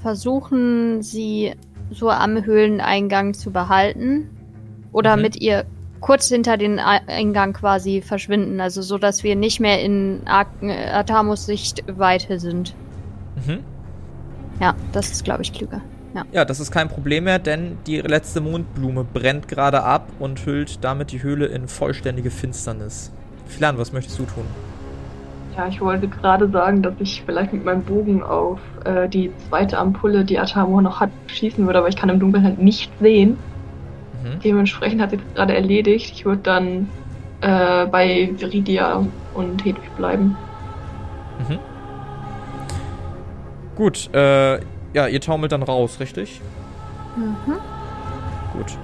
versuchen, 0.00 1.02
sie 1.02 1.54
so 1.90 2.10
am 2.10 2.44
Höhleneingang 2.44 3.34
zu 3.34 3.50
behalten. 3.50 4.30
Oder 4.92 5.16
Mhm. 5.16 5.22
mit 5.22 5.36
ihr 5.40 5.64
kurz 6.00 6.28
hinter 6.28 6.56
den 6.56 6.78
Eingang 6.80 7.52
quasi 7.52 8.02
verschwinden. 8.02 8.60
Also 8.60 8.82
so, 8.82 8.98
dass 8.98 9.22
wir 9.22 9.36
nicht 9.36 9.60
mehr 9.60 9.80
in 9.82 10.22
Ar 10.26 10.46
äh, 10.60 10.88
Atamos 10.90 11.46
Sichtweite 11.46 12.38
sind. 12.40 12.74
Mhm. 13.46 13.60
Ja, 14.60 14.74
das 14.92 15.10
ist, 15.10 15.24
glaube 15.24 15.42
ich, 15.42 15.52
klüger. 15.52 15.80
Ja. 16.14 16.24
Ja, 16.32 16.44
das 16.44 16.60
ist 16.60 16.70
kein 16.70 16.88
Problem 16.88 17.24
mehr, 17.24 17.38
denn 17.38 17.78
die 17.86 18.00
letzte 18.00 18.40
Mondblume 18.40 19.04
brennt 19.04 19.48
gerade 19.48 19.82
ab 19.82 20.08
und 20.18 20.44
hüllt 20.44 20.84
damit 20.84 21.10
die 21.10 21.22
Höhle 21.22 21.46
in 21.46 21.68
vollständige 21.68 22.30
Finsternis. 22.30 23.10
Philan, 23.46 23.78
was 23.78 23.92
möchtest 23.92 24.18
du 24.18 24.24
tun? 24.24 24.44
Ja, 25.56 25.68
ich 25.68 25.80
wollte 25.80 26.08
gerade 26.08 26.48
sagen, 26.48 26.82
dass 26.82 26.94
ich 26.98 27.22
vielleicht 27.24 27.52
mit 27.52 27.64
meinem 27.64 27.82
Bogen 27.82 28.22
auf 28.22 28.58
äh, 28.84 29.08
die 29.08 29.30
zweite 29.48 29.78
Ampulle, 29.78 30.24
die 30.24 30.38
Atamo 30.38 30.80
noch 30.80 31.00
hat, 31.00 31.10
schießen 31.26 31.64
würde, 31.66 31.78
aber 31.78 31.88
ich 31.88 31.96
kann 31.96 32.08
im 32.08 32.20
Dunkeln 32.20 32.44
halt 32.44 32.58
nicht 32.58 32.90
sehen. 33.00 33.36
Mhm. 34.24 34.40
Dementsprechend 34.40 35.02
hat 35.02 35.10
sie 35.10 35.16
es 35.16 35.34
gerade 35.34 35.54
erledigt. 35.54 36.12
Ich 36.14 36.24
würde 36.24 36.42
dann 36.42 36.88
äh, 37.42 37.86
bei 37.86 38.30
Viridia 38.38 39.06
und 39.34 39.64
Hedwig 39.64 39.94
bleiben. 39.96 40.36
Mhm. 41.38 41.58
Gut, 43.82 44.14
äh, 44.14 44.60
ja, 44.94 45.08
ihr 45.08 45.20
taumelt 45.20 45.50
dann 45.50 45.64
raus, 45.64 45.98
richtig? 45.98 46.40
Mhm. 47.16 47.56
Gut. 48.52 48.78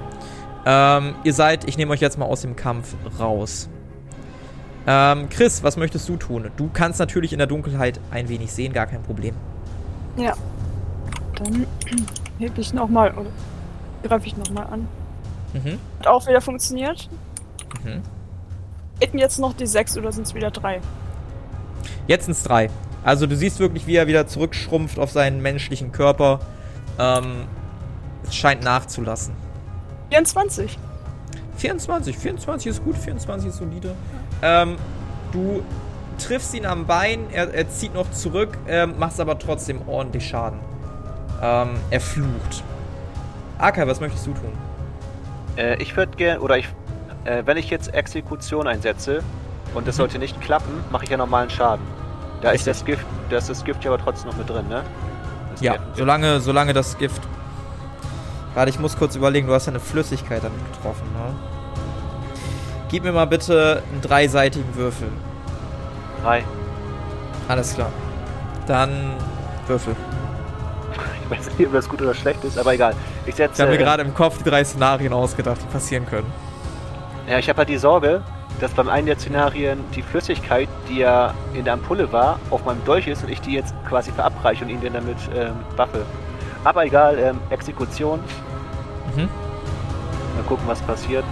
Ähm, 0.67 1.15
ihr 1.23 1.33
seid, 1.33 1.69
ich 1.69 1.79
nehme 1.79 1.93
euch 1.93 2.01
jetzt 2.01 2.19
mal 2.19 2.25
aus 2.25 2.41
dem 2.41 2.57
Kampf 2.57 2.97
raus. 3.21 3.69
Ähm, 4.89 5.29
Chris, 5.29 5.63
was 5.63 5.77
möchtest 5.77 6.09
du 6.09 6.17
tun? 6.17 6.51
Du 6.57 6.69
kannst 6.73 6.99
natürlich 6.99 7.33
in 7.33 7.39
der 7.39 7.47
Dunkelheit 7.47 8.01
ein 8.11 8.29
wenig 8.29 8.51
sehen, 8.51 8.73
gar 8.73 8.87
kein 8.87 9.01
Problem. 9.05 9.37
Ja. 10.17 10.35
Dann 11.37 11.65
heb 12.41 12.59
ich 12.59 12.75
nochmal, 12.75 13.13
oder 13.13 13.31
greife 14.03 14.27
ich 14.27 14.37
nochmal 14.37 14.67
an. 14.67 14.89
Mhm. 15.53 15.79
Hat 16.01 16.09
auch 16.09 16.27
wieder 16.27 16.41
funktioniert. 16.41 17.09
Mhm. 17.85 18.03
Hätten 18.99 19.19
jetzt 19.19 19.39
noch 19.39 19.53
die 19.53 19.67
sechs 19.67 19.97
oder 19.97 20.11
sind 20.11 20.27
es 20.27 20.35
wieder 20.35 20.51
drei? 20.51 20.81
Jetzt 22.09 22.25
sind's 22.25 22.43
drei. 22.43 22.69
Also 23.09 23.27
du 23.27 23.35
siehst 23.37 23.59
wirklich, 23.59 23.87
wie 23.87 23.97
er 23.97 24.07
wieder 24.07 24.27
zurückschrumpft 24.27 24.99
auf 24.99 25.11
seinen 25.11 25.41
menschlichen 25.41 25.93
Körper. 25.93 26.41
Ähm, 26.99 27.47
es 28.23 28.37
scheint 28.37 28.63
nachzulassen. 28.63 29.33
24. 30.11 30.79
24, 31.57 32.19
24 32.19 32.67
ist 32.71 32.85
gut, 32.85 32.99
24 32.99 33.49
ist 33.49 33.57
solide. 33.57 33.95
Ähm, 34.43 34.77
du 35.33 35.63
triffst 36.19 36.53
ihn 36.53 36.67
am 36.67 36.85
Bein, 36.85 37.31
er, 37.33 37.55
er 37.55 37.71
zieht 37.71 37.95
noch 37.95 38.11
zurück, 38.11 38.59
ähm, 38.69 38.99
machst 38.99 39.21
aber 39.21 39.39
trotzdem 39.39 39.89
ordentlich 39.89 40.29
Schaden. 40.29 40.59
Ähm, 41.41 41.71
er 41.89 42.01
flucht. 42.03 42.63
Akai, 43.57 43.87
was 43.87 44.01
möchtest 44.01 44.27
du 44.27 44.33
tun? 44.35 44.53
Äh, 45.57 45.83
ich 45.83 45.97
würde 45.97 46.15
gerne, 46.15 46.41
oder 46.43 46.59
ich, 46.59 46.69
äh, 47.25 47.43
wenn 47.47 47.57
ich 47.57 47.71
jetzt 47.71 47.95
Exekution 47.95 48.67
einsetze 48.69 49.23
und 49.75 49.89
das 49.89 49.95
Mhm. 49.95 50.01
sollte 50.01 50.19
nicht 50.19 50.39
klappen, 50.43 50.85
mache 50.93 51.05
ich 51.05 51.11
ja 51.11 51.17
normalen 51.17 51.49
Schaden. 51.49 51.98
Da 52.41 52.51
ist 52.51 52.67
das 52.67 52.85
Gift, 52.85 53.05
da 53.31 53.39
ist 53.39 53.51
das 53.51 53.65
Gift 53.65 53.85
ja 53.85 53.91
aber 53.93 54.03
trotzdem 54.03 54.31
noch 54.31 54.37
mit 54.37 54.49
drin, 54.49 54.69
ne? 54.69 54.83
Das 55.53 55.61
Ja, 55.61 55.77
solange, 55.95 56.41
solange 56.41 56.73
das 56.73 56.97
Gift. 56.99 57.21
Warte, 58.55 58.71
ich 58.71 58.79
muss 58.79 58.97
kurz 58.97 59.17
überlegen, 59.17 59.47
du 59.49 59.55
hast 59.55 59.67
ja 59.67 59.73
eine 59.73 59.81
Flüssigkeit 59.81 60.43
damit 60.45 60.61
getroffen, 60.73 61.05
ne? 61.13 61.35
Gib 62.89 63.05
mir 63.05 63.13
mal 63.13 63.27
bitte 63.27 63.83
einen 63.93 64.01
dreiseitigen 64.01 64.75
Würfel. 64.75 65.09
Drei. 66.23 66.43
Alles 67.49 67.75
klar. 67.75 67.91
Dann 68.67 69.15
Würfel. 69.67 69.95
Ich 71.31 71.39
weiß 71.39 71.59
nicht, 71.59 71.67
ob 71.67 71.75
das 71.75 71.87
gut 71.87 72.01
oder 72.01 72.15
schlecht 72.15 72.43
ist, 72.45 72.57
aber 72.59 72.73
egal. 72.73 72.95
Ich 73.25 73.31
Ich 73.31 73.35
setze. 73.35 73.61
habe 73.63 73.73
mir 73.73 73.77
gerade 73.79 74.03
im 74.03 74.15
Kopf 74.15 74.39
die 74.39 74.45
drei 74.49 74.65
Szenarien 74.65 75.13
ausgedacht, 75.13 75.59
die 75.63 75.67
passieren 75.71 76.07
können. 76.07 76.33
Ja, 77.29 77.39
ich 77.39 77.47
habe 77.51 77.59
halt 77.59 77.69
die 77.69 77.77
Sorge, 77.77 78.23
dass 78.61 78.73
beim 78.73 78.89
einen 78.89 79.07
der 79.07 79.19
Szenarien 79.19 79.81
die 79.95 80.03
Flüssigkeit, 80.03 80.69
die 80.89 80.99
ja 80.99 81.33
in 81.55 81.65
der 81.65 81.75
Ampulle 81.75 82.13
war, 82.13 82.39
auf 82.51 82.65
meinem 82.65 82.85
Dolch 82.85 83.07
ist 83.07 83.23
und 83.23 83.31
ich 83.31 83.41
die 83.41 83.53
jetzt 83.53 83.75
quasi 83.89 84.11
verabreiche 84.11 84.65
und 84.65 84.71
ihn 84.71 84.81
dann 84.83 84.95
damit 84.95 85.17
ähm, 85.35 85.53
waffe. 85.77 86.05
Aber 86.65 86.85
egal, 86.85 87.19
ähm, 87.19 87.39
Exekution. 87.51 88.21
Mhm. 89.15 89.29
Mal 90.35 90.43
gucken, 90.47 90.67
was 90.67 90.81
passiert. 90.83 91.25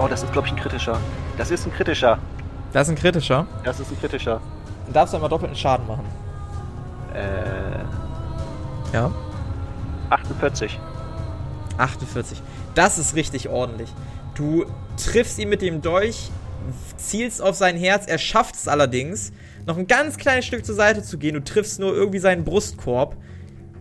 Oh, 0.00 0.06
das 0.08 0.22
ist, 0.22 0.32
glaube 0.32 0.46
ich, 0.48 0.52
ein 0.54 0.58
kritischer. 0.58 0.98
Das 1.36 1.50
ist 1.50 1.66
ein 1.66 1.72
kritischer. 1.72 2.18
Das 2.72 2.88
ist 2.88 2.94
ein 2.94 2.96
kritischer. 2.96 3.46
Das 3.64 3.80
ist 3.80 3.90
ein 3.90 3.98
kritischer. 4.00 4.40
Dann 4.86 4.92
darfst 4.94 5.12
du 5.14 5.16
einmal 5.16 5.30
doppelten 5.30 5.56
Schaden 5.56 5.86
machen. 5.86 6.04
Äh, 7.14 8.94
Ja. 8.96 9.10
48. 10.10 10.78
48. 11.78 12.42
Das 12.74 12.98
ist 12.98 13.14
richtig 13.14 13.48
ordentlich. 13.48 13.92
Du 14.34 14.66
triffst 14.96 15.38
ihn 15.38 15.48
mit 15.48 15.62
dem 15.62 15.80
Dolch, 15.80 16.30
zielst 16.96 17.40
auf 17.40 17.54
sein 17.54 17.76
Herz, 17.76 18.06
er 18.06 18.18
schafft 18.18 18.56
es 18.56 18.68
allerdings, 18.68 19.32
noch 19.66 19.78
ein 19.78 19.86
ganz 19.86 20.16
kleines 20.16 20.44
Stück 20.44 20.64
zur 20.64 20.74
Seite 20.74 21.02
zu 21.02 21.18
gehen. 21.18 21.34
Du 21.34 21.44
triffst 21.44 21.78
nur 21.80 21.94
irgendwie 21.94 22.18
seinen 22.18 22.44
Brustkorb. 22.44 23.16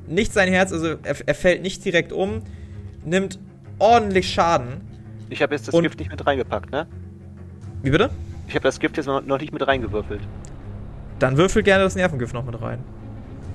Nicht 0.08 0.34
sein 0.34 0.50
Herz, 0.50 0.72
also 0.72 0.96
er, 1.04 1.16
er 1.26 1.36
fällt 1.36 1.62
nicht 1.62 1.84
direkt 1.84 2.12
um, 2.12 2.44
nimmt 3.06 3.40
ordentlich 3.80 4.32
Schaden. 4.32 4.82
Ich 5.30 5.42
habe 5.42 5.56
jetzt 5.56 5.68
das 5.68 5.80
Gift 5.82 6.00
nicht 6.00 6.12
mit 6.12 6.26
reingepackt, 6.26 6.72
ne? 6.72 6.88
Wie 7.82 7.90
bitte? 7.90 8.10
Ich 8.48 8.56
habe 8.56 8.64
das 8.64 8.80
Gift 8.80 8.98
jetzt 8.98 9.06
noch 9.08 9.22
noch 9.26 9.40
nicht 9.40 9.52
mit 9.52 9.66
reingewürfelt. 9.66 10.22
Dann 11.20 11.38
würfel 11.38 11.64
gerne 11.64 11.84
das 11.84 11.96
Nervengift 11.96 12.34
noch 12.34 12.46
mit 12.46 12.62
rein. 12.62 12.84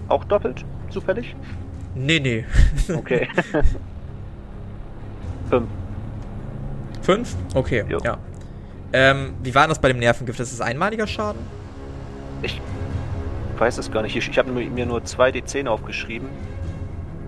Auch 0.08 0.24
doppelt? 0.24 0.64
Zufällig? 0.90 1.36
Nee, 1.94 2.18
nee. 2.20 2.44
Okay. 2.94 3.28
Fünf. 5.50 5.68
Fünf? 7.08 7.34
Okay, 7.54 7.86
Jo. 7.88 8.00
ja. 8.04 8.18
Ähm, 8.92 9.32
wie 9.42 9.54
war 9.54 9.66
das 9.66 9.78
bei 9.78 9.88
dem 9.88 9.98
Nervengift? 9.98 10.38
Das 10.38 10.52
ist 10.52 10.60
einmaliger 10.60 11.06
Schaden? 11.06 11.40
Ich 12.42 12.60
weiß 13.56 13.78
es 13.78 13.90
gar 13.90 14.02
nicht. 14.02 14.14
Ich, 14.14 14.28
ich 14.28 14.38
habe 14.38 14.50
mir 14.50 14.84
nur 14.84 15.00
2d10 15.00 15.68
aufgeschrieben. 15.68 16.28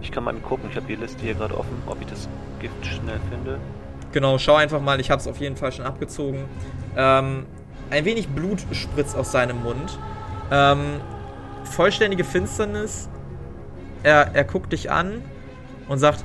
Ich 0.03 0.13
kann 0.13 0.25
mal 0.25 0.35
gucken. 0.35 0.69
Ich 0.71 0.77
habe 0.77 0.87
die 0.87 0.97
Liste 0.97 1.23
hier 1.23 1.33
gerade 1.33 1.57
offen, 1.57 1.83
ob 1.87 1.99
ich 1.99 2.09
das 2.09 2.29
Gift 2.59 2.75
schnell 2.85 3.19
finde. 3.31 3.59
Genau, 4.13 4.37
schau 4.37 4.57
einfach 4.57 4.83
mal, 4.83 5.01
ich 5.01 5.11
habe 5.11 5.19
es 5.19 5.27
auf 5.27 5.39
jeden 5.39 5.57
Fall 5.57 5.73
schon 5.73 5.87
abgezogen. 5.87 6.45
Ähm, 6.95 7.47
ein 7.89 8.05
wenig 8.05 8.29
Blut 8.29 8.59
spritzt 8.73 9.17
aus 9.17 9.33
seinem 9.33 9.63
Mund. 9.63 9.99
Ähm, 10.51 11.01
vollständige 11.65 12.25
Finsternis. 12.25 13.09
Er, 14.03 14.35
er 14.35 14.45
guckt 14.45 14.75
dich 14.75 14.91
an 14.91 15.23
und 15.89 15.97
sagt, 15.97 16.23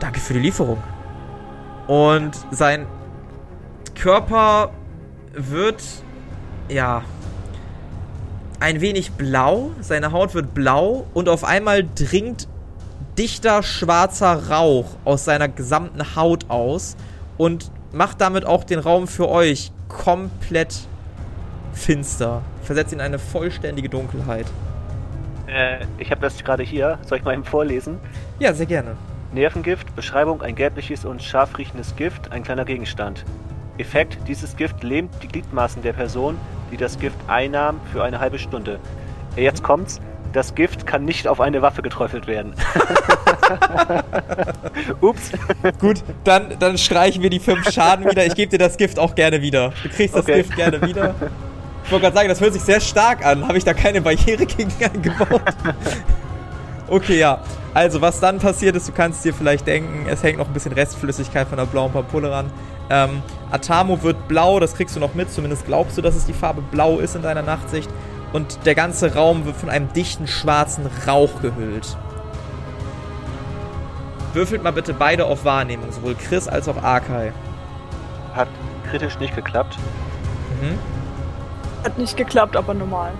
danke 0.00 0.20
für 0.20 0.32
die 0.32 0.40
Lieferung. 0.40 0.82
Und 1.86 2.32
sein 2.50 2.86
Körper 3.94 4.70
wird, 5.32 5.82
ja, 6.68 7.02
ein 8.60 8.80
wenig 8.80 9.12
blau. 9.12 9.70
Seine 9.80 10.12
Haut 10.12 10.34
wird 10.34 10.54
blau 10.54 11.06
und 11.14 11.28
auf 11.28 11.44
einmal 11.44 11.86
dringt 11.94 12.48
dichter 13.18 13.62
schwarzer 13.62 14.50
Rauch 14.50 14.86
aus 15.04 15.24
seiner 15.24 15.48
gesamten 15.48 16.16
Haut 16.16 16.46
aus 16.48 16.96
und 17.38 17.70
macht 17.92 18.20
damit 18.20 18.44
auch 18.44 18.64
den 18.64 18.78
Raum 18.78 19.06
für 19.06 19.28
euch 19.28 19.72
komplett 19.88 20.74
finster. 21.72 22.42
Versetzt 22.62 22.92
ihn 22.92 22.98
in 22.98 23.04
eine 23.04 23.18
vollständige 23.18 23.88
Dunkelheit. 23.88 24.46
Äh, 25.46 25.84
ich 25.98 26.10
habe 26.10 26.20
das 26.20 26.42
gerade 26.42 26.62
hier. 26.62 26.98
Soll 27.06 27.18
ich 27.18 27.24
mal 27.24 27.34
eben 27.34 27.44
vorlesen? 27.44 27.98
Ja, 28.38 28.52
sehr 28.52 28.66
gerne. 28.66 28.96
Nervengift, 29.32 29.94
Beschreibung, 29.96 30.42
ein 30.42 30.54
gelbliches 30.54 31.04
und 31.04 31.22
scharf 31.22 31.56
riechendes 31.58 31.96
Gift, 31.96 32.32
ein 32.32 32.42
kleiner 32.42 32.64
Gegenstand. 32.64 33.24
Effekt, 33.78 34.18
dieses 34.26 34.56
Gift 34.56 34.82
lähmt 34.82 35.12
die 35.22 35.28
Gliedmaßen 35.28 35.82
der 35.82 35.92
Person, 35.92 36.38
die 36.70 36.76
das 36.76 36.98
Gift 36.98 37.16
einnahm, 37.26 37.80
für 37.92 38.02
eine 38.02 38.20
halbe 38.20 38.38
Stunde. 38.38 38.78
Jetzt 39.36 39.62
kommt's. 39.62 40.00
Das 40.32 40.54
Gift 40.54 40.86
kann 40.86 41.04
nicht 41.04 41.28
auf 41.28 41.40
eine 41.40 41.62
Waffe 41.62 41.82
geträufelt 41.82 42.26
werden. 42.26 42.52
Ups. 45.00 45.30
Gut, 45.80 46.02
dann, 46.24 46.58
dann 46.58 46.76
streichen 46.76 47.22
wir 47.22 47.30
die 47.30 47.38
fünf 47.38 47.70
Schaden 47.70 48.10
wieder. 48.10 48.26
Ich 48.26 48.34
gebe 48.34 48.50
dir 48.50 48.58
das 48.58 48.76
Gift 48.76 48.98
auch 48.98 49.14
gerne 49.14 49.40
wieder. 49.40 49.72
Du 49.82 49.88
kriegst 49.88 50.14
das 50.14 50.22
Okay. 50.22 50.42
Gift 50.42 50.56
gerne 50.56 50.82
wieder. 50.82 51.14
Ich 51.84 51.92
wollte 51.92 52.04
gerade 52.04 52.16
sagen, 52.16 52.28
das 52.28 52.40
hört 52.40 52.52
sich 52.52 52.62
sehr 52.62 52.80
stark 52.80 53.24
an. 53.24 53.46
Habe 53.46 53.56
ich 53.56 53.64
da 53.64 53.72
keine 53.72 54.00
Barriere 54.00 54.44
gegen 54.46 54.72
eingebaut? 54.82 55.40
Okay, 56.88 57.18
ja. 57.18 57.40
Also, 57.76 58.00
was 58.00 58.20
dann 58.20 58.38
passiert 58.38 58.74
ist, 58.74 58.88
du 58.88 58.92
kannst 58.92 59.22
dir 59.22 59.34
vielleicht 59.34 59.66
denken, 59.66 60.06
es 60.08 60.22
hängt 60.22 60.38
noch 60.38 60.46
ein 60.46 60.54
bisschen 60.54 60.72
Restflüssigkeit 60.72 61.46
von 61.46 61.58
der 61.58 61.66
blauen 61.66 61.92
Pampulle 61.92 62.30
ran. 62.30 62.50
Ähm, 62.88 63.20
Atamo 63.50 64.02
wird 64.02 64.28
blau, 64.28 64.58
das 64.60 64.72
kriegst 64.72 64.96
du 64.96 65.00
noch 65.00 65.12
mit. 65.12 65.30
Zumindest 65.30 65.66
glaubst 65.66 65.98
du, 65.98 66.00
dass 66.00 66.16
es 66.16 66.24
die 66.24 66.32
Farbe 66.32 66.62
blau 66.62 67.00
ist 67.00 67.16
in 67.16 67.20
deiner 67.20 67.42
Nachtsicht. 67.42 67.90
Und 68.32 68.64
der 68.64 68.74
ganze 68.74 69.14
Raum 69.14 69.44
wird 69.44 69.56
von 69.56 69.68
einem 69.68 69.92
dichten 69.92 70.26
schwarzen 70.26 70.88
Rauch 71.06 71.42
gehüllt. 71.42 71.98
Würfelt 74.32 74.62
mal 74.62 74.72
bitte 74.72 74.94
beide 74.94 75.26
auf 75.26 75.44
Wahrnehmung, 75.44 75.92
sowohl 75.92 76.14
Chris 76.14 76.48
als 76.48 76.70
auch 76.70 76.82
Arkai. 76.82 77.34
Hat 78.34 78.48
kritisch 78.88 79.18
nicht 79.18 79.36
geklappt. 79.36 79.76
Mhm. 80.62 80.78
Hat 81.84 81.98
nicht 81.98 82.16
geklappt, 82.16 82.56
aber 82.56 82.72
normal. 82.72 83.12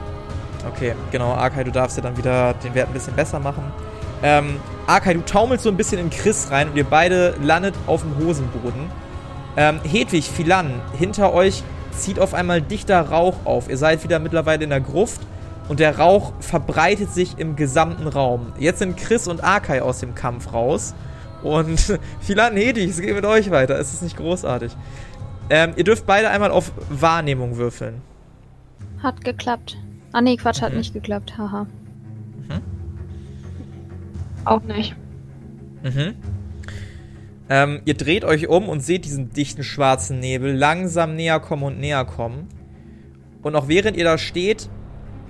Okay, 0.67 0.95
genau, 1.11 1.35
Arkai, 1.35 1.63
du 1.63 1.73
darfst 1.73 1.99
ja 1.99 2.03
dann 2.03 2.17
wieder 2.17 2.55
den 2.55 2.75
Wert 2.75 2.89
ein 2.89 2.95
bisschen 2.95 3.15
besser 3.15 3.39
machen. 3.39 3.71
Ähm, 4.23 4.57
Arkai, 4.87 5.15
du 5.15 5.25
taumelst 5.25 5.65
so 5.65 5.71
ein 5.71 5.77
bisschen 5.77 5.99
in 5.99 6.11
Chris 6.11 6.51
rein 6.51 6.69
und 6.71 6.77
ihr 6.77 6.85
beide 6.85 7.35
landet 7.43 7.75
auf 7.87 8.03
dem 8.03 8.17
Hosenboden. 8.19 8.91
Ähm, 9.57 9.81
Hedwig, 9.85 10.25
Philan, 10.29 10.81
hinter 10.99 11.33
euch 11.33 11.63
zieht 11.93 12.19
auf 12.19 12.35
einmal 12.35 12.61
dichter 12.63 13.01
Rauch 13.01 13.37
auf. 13.45 13.69
Ihr 13.69 13.77
seid 13.79 14.05
wieder 14.05 14.19
mittlerweile 14.19 14.65
in 14.65 14.71
der 14.71 14.81
Gruft 14.81 15.21
und 15.69 15.81
der 15.81 15.99
Rauch 15.99 16.33
verbreitet 16.41 17.11
sich 17.13 17.39
im 17.39 17.57
gesamten 17.57 18.07
Raum. 18.07 18.53
Jetzt 18.59 18.79
sind 18.81 18.97
Chris 18.97 19.27
und 19.29 19.43
Arkai 19.43 19.83
aus 19.83 20.01
dem 20.01 20.15
Kampf 20.15 20.53
raus. 20.53 20.95
Und 21.43 21.79
Philan, 22.21 22.57
Hedwig, 22.57 22.91
es 22.91 23.01
geht 23.01 23.15
mit 23.15 23.25
euch 23.25 23.51
weiter. 23.51 23.79
Es 23.79 23.93
ist 23.93 24.03
nicht 24.03 24.17
großartig. 24.17 24.77
Ähm, 25.49 25.73
ihr 25.77 25.85
dürft 25.85 26.07
beide 26.07 26.29
einmal 26.31 26.51
auf 26.51 26.73
Wahrnehmung 26.91 27.57
würfeln. 27.57 28.03
Hat 29.03 29.25
geklappt. 29.25 29.77
Ah 30.13 30.21
nee, 30.21 30.37
Quatsch, 30.37 30.61
hat 30.63 30.73
Mhm. 30.73 30.79
nicht 30.79 30.93
geklappt. 30.95 31.37
Haha. 31.39 31.67
Auch 34.47 34.63
nicht. 34.63 34.95
Mhm. 35.83 36.15
Ähm, 37.49 37.81
ihr 37.85 37.95
dreht 37.95 38.25
euch 38.25 38.49
um 38.49 38.69
und 38.69 38.81
seht 38.81 39.05
diesen 39.05 39.31
dichten 39.31 39.63
schwarzen 39.63 40.19
Nebel 40.21 40.55
langsam 40.55 41.15
näher 41.15 41.41
kommen 41.41 41.65
und 41.65 41.79
näher 41.79 42.05
kommen. 42.05 42.49
Und 43.43 43.55
auch 43.55 43.69
während 43.69 43.97
ihr 43.97 44.05
da 44.05 44.19
steht, 44.19 44.69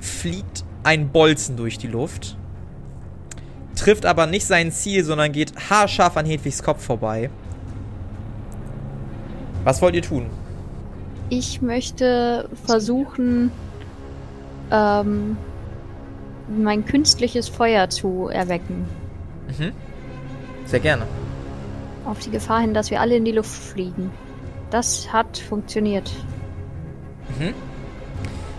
fliegt 0.01 0.65
ein 0.83 1.11
Bolzen 1.11 1.57
durch 1.57 1.79
die 1.79 1.89
Luft. 1.89 2.37
Trifft 3.75 4.07
aber 4.07 4.27
nicht 4.27 4.47
sein 4.47 4.71
Ziel, 4.71 5.05
sondern 5.05 5.33
geht 5.33 5.53
haarscharf 5.69 6.17
an 6.17 6.25
Hedwigs 6.25 6.63
Kopf 6.63 6.83
vorbei. 6.83 7.31
Was 9.65 9.83
wollt 9.83 9.95
ihr 9.95 10.03
tun? 10.03 10.27
Ich 11.29 11.61
möchte 11.61 12.49
versuchen, 12.65 13.51
ähm, 14.71 15.37
mein 16.49 16.85
künstliches 16.85 17.49
Feuer 17.49 17.91
zu 17.91 18.29
erwecken. 18.29 18.87
Mhm. 19.49 19.73
Sehr 20.65 20.81
gerne. 20.81 21.07
Auf 22.05 22.19
die 22.21 22.31
Gefahr 22.31 22.61
hin, 22.61 22.75
dass 22.75 22.91
wir 22.91 23.01
alle 23.01 23.17
in 23.17 23.25
die 23.25 23.33
Luft 23.33 23.51
fliegen. 23.51 24.11
Das 24.71 25.13
hat 25.13 25.39
funktioniert. 25.39 26.11
Mhm. 27.39 27.55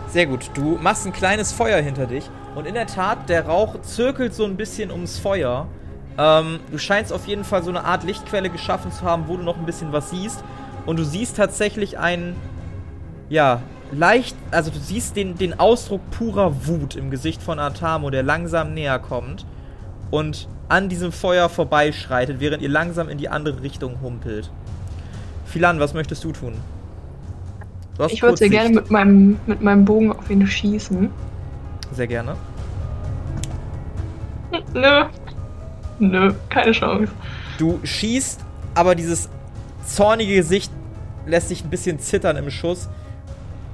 Sehr 0.09 0.25
gut. 0.25 0.49
Du 0.53 0.77
machst 0.81 1.05
ein 1.05 1.13
kleines 1.13 1.51
Feuer 1.51 1.81
hinter 1.81 2.05
dich. 2.05 2.29
Und 2.55 2.65
in 2.65 2.73
der 2.73 2.87
Tat, 2.87 3.29
der 3.29 3.45
Rauch 3.45 3.81
zirkelt 3.81 4.33
so 4.33 4.45
ein 4.45 4.57
bisschen 4.57 4.91
ums 4.91 5.19
Feuer. 5.19 5.67
Ähm, 6.17 6.59
du 6.71 6.77
scheinst 6.77 7.13
auf 7.13 7.27
jeden 7.27 7.43
Fall 7.43 7.61
so 7.61 7.69
eine 7.69 7.83
Art 7.83 8.03
Lichtquelle 8.03 8.49
geschaffen 8.49 8.91
zu 8.91 9.03
haben, 9.03 9.27
wo 9.27 9.37
du 9.37 9.43
noch 9.43 9.57
ein 9.57 9.65
bisschen 9.65 9.91
was 9.91 10.09
siehst. 10.09 10.43
Und 10.85 10.97
du 10.97 11.03
siehst 11.03 11.37
tatsächlich 11.37 11.99
einen, 11.99 12.35
ja, 13.29 13.61
leicht, 13.91 14.35
also 14.51 14.71
du 14.71 14.79
siehst 14.79 15.15
den, 15.15 15.35
den 15.35 15.59
Ausdruck 15.59 16.01
purer 16.11 16.65
Wut 16.67 16.95
im 16.95 17.11
Gesicht 17.11 17.43
von 17.43 17.59
Atamo, 17.59 18.09
der 18.09 18.23
langsam 18.23 18.73
näher 18.73 18.99
kommt. 18.99 19.45
Und 20.11 20.47
an 20.69 20.89
diesem 20.89 21.11
Feuer 21.11 21.49
vorbeischreitet, 21.49 22.39
während 22.39 22.61
ihr 22.61 22.69
langsam 22.69 23.09
in 23.09 23.17
die 23.17 23.29
andere 23.29 23.61
Richtung 23.61 24.01
humpelt. 24.01 24.51
Philan, 25.45 25.79
was 25.79 25.93
möchtest 25.93 26.23
du 26.23 26.31
tun? 26.31 26.55
Du 27.97 28.05
ich 28.05 28.21
würde 28.21 28.37
sehr 28.37 28.49
gerne 28.49 28.69
mit 28.69 28.91
meinem, 28.91 29.39
mit 29.47 29.61
meinem 29.61 29.85
Bogen 29.85 30.11
auf 30.11 30.29
ihn 30.29 30.45
schießen. 30.45 31.09
Sehr 31.93 32.07
gerne. 32.07 32.35
Nö. 34.73 35.05
Nö, 35.99 36.33
keine 36.49 36.71
Chance. 36.73 37.11
Du 37.57 37.79
schießt, 37.83 38.41
aber 38.75 38.93
dieses 38.93 39.29
zornige 39.85 40.35
Gesicht 40.35 40.71
lässt 41.25 41.47
sich 41.47 41.63
ein 41.63 41.69
bisschen 41.69 41.99
zittern 41.99 42.37
im 42.37 42.51
Schuss. 42.51 42.87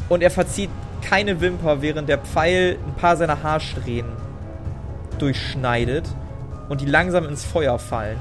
Und 0.10 0.22
er 0.22 0.32
verzieht 0.32 0.70
keine 1.02 1.42
Wimper, 1.42 1.82
während 1.82 2.08
der 2.08 2.20
Pfeil 2.20 2.78
ein 2.86 2.96
paar 2.96 3.18
seiner 3.18 3.44
Haarsträhnen 3.44 4.12
durchschneidet 5.20 6.06
und 6.74 6.82
die 6.82 6.88
langsam 6.88 7.26
ins 7.28 7.46
Feuer 7.46 7.78
fallen. 7.78 8.18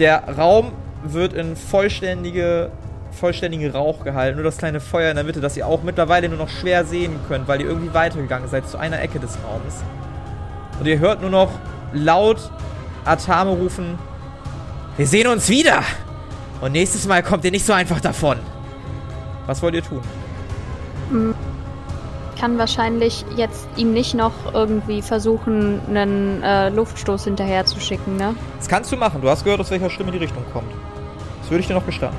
Der 0.00 0.24
Raum 0.36 0.72
wird 1.04 1.32
in 1.32 1.54
vollständige, 1.54 2.72
vollständigen 3.12 3.70
Rauch 3.70 4.02
gehalten. 4.02 4.34
Nur 4.34 4.42
das 4.42 4.56
kleine 4.56 4.80
Feuer 4.80 5.10
in 5.10 5.14
der 5.14 5.24
Mitte, 5.24 5.40
das 5.40 5.56
ihr 5.56 5.64
auch 5.64 5.84
mittlerweile 5.84 6.28
nur 6.28 6.38
noch 6.38 6.48
schwer 6.48 6.84
sehen 6.84 7.20
könnt, 7.28 7.46
weil 7.46 7.60
ihr 7.60 7.68
irgendwie 7.68 7.94
weitergegangen 7.94 8.48
seid 8.48 8.68
zu 8.68 8.78
einer 8.78 9.00
Ecke 9.00 9.20
des 9.20 9.38
Raumes. 9.44 9.76
Und 10.80 10.86
ihr 10.86 10.98
hört 10.98 11.20
nur 11.20 11.30
noch 11.30 11.52
laut 11.92 12.50
Atame 13.04 13.52
rufen: 13.52 13.96
Wir 14.96 15.06
sehen 15.06 15.28
uns 15.28 15.48
wieder! 15.48 15.84
Und 16.60 16.72
nächstes 16.72 17.06
Mal 17.06 17.22
kommt 17.22 17.44
ihr 17.44 17.52
nicht 17.52 17.64
so 17.64 17.74
einfach 17.74 18.00
davon. 18.00 18.38
Was 19.46 19.62
wollt 19.62 19.76
ihr 19.76 19.84
tun? 19.84 20.02
Hm. 21.10 21.34
Kann 22.38 22.58
wahrscheinlich 22.58 23.24
jetzt 23.36 23.66
ihm 23.76 23.92
nicht 23.92 24.14
noch 24.14 24.52
irgendwie 24.52 25.00
versuchen, 25.00 25.80
einen 25.88 26.42
äh, 26.42 26.68
Luftstoß 26.68 27.24
hinterher 27.24 27.64
zu 27.64 27.80
schicken, 27.80 28.16
ne? 28.16 28.34
Das 28.58 28.68
kannst 28.68 28.92
du 28.92 28.96
machen. 28.96 29.22
Du 29.22 29.30
hast 29.30 29.44
gehört, 29.44 29.60
aus 29.60 29.70
welcher 29.70 29.88
Stimme 29.88 30.12
die 30.12 30.18
Richtung 30.18 30.44
kommt. 30.52 30.70
Das 31.40 31.50
würde 31.50 31.60
ich 31.62 31.66
dir 31.66 31.74
noch 31.74 31.86
gestatten. 31.86 32.16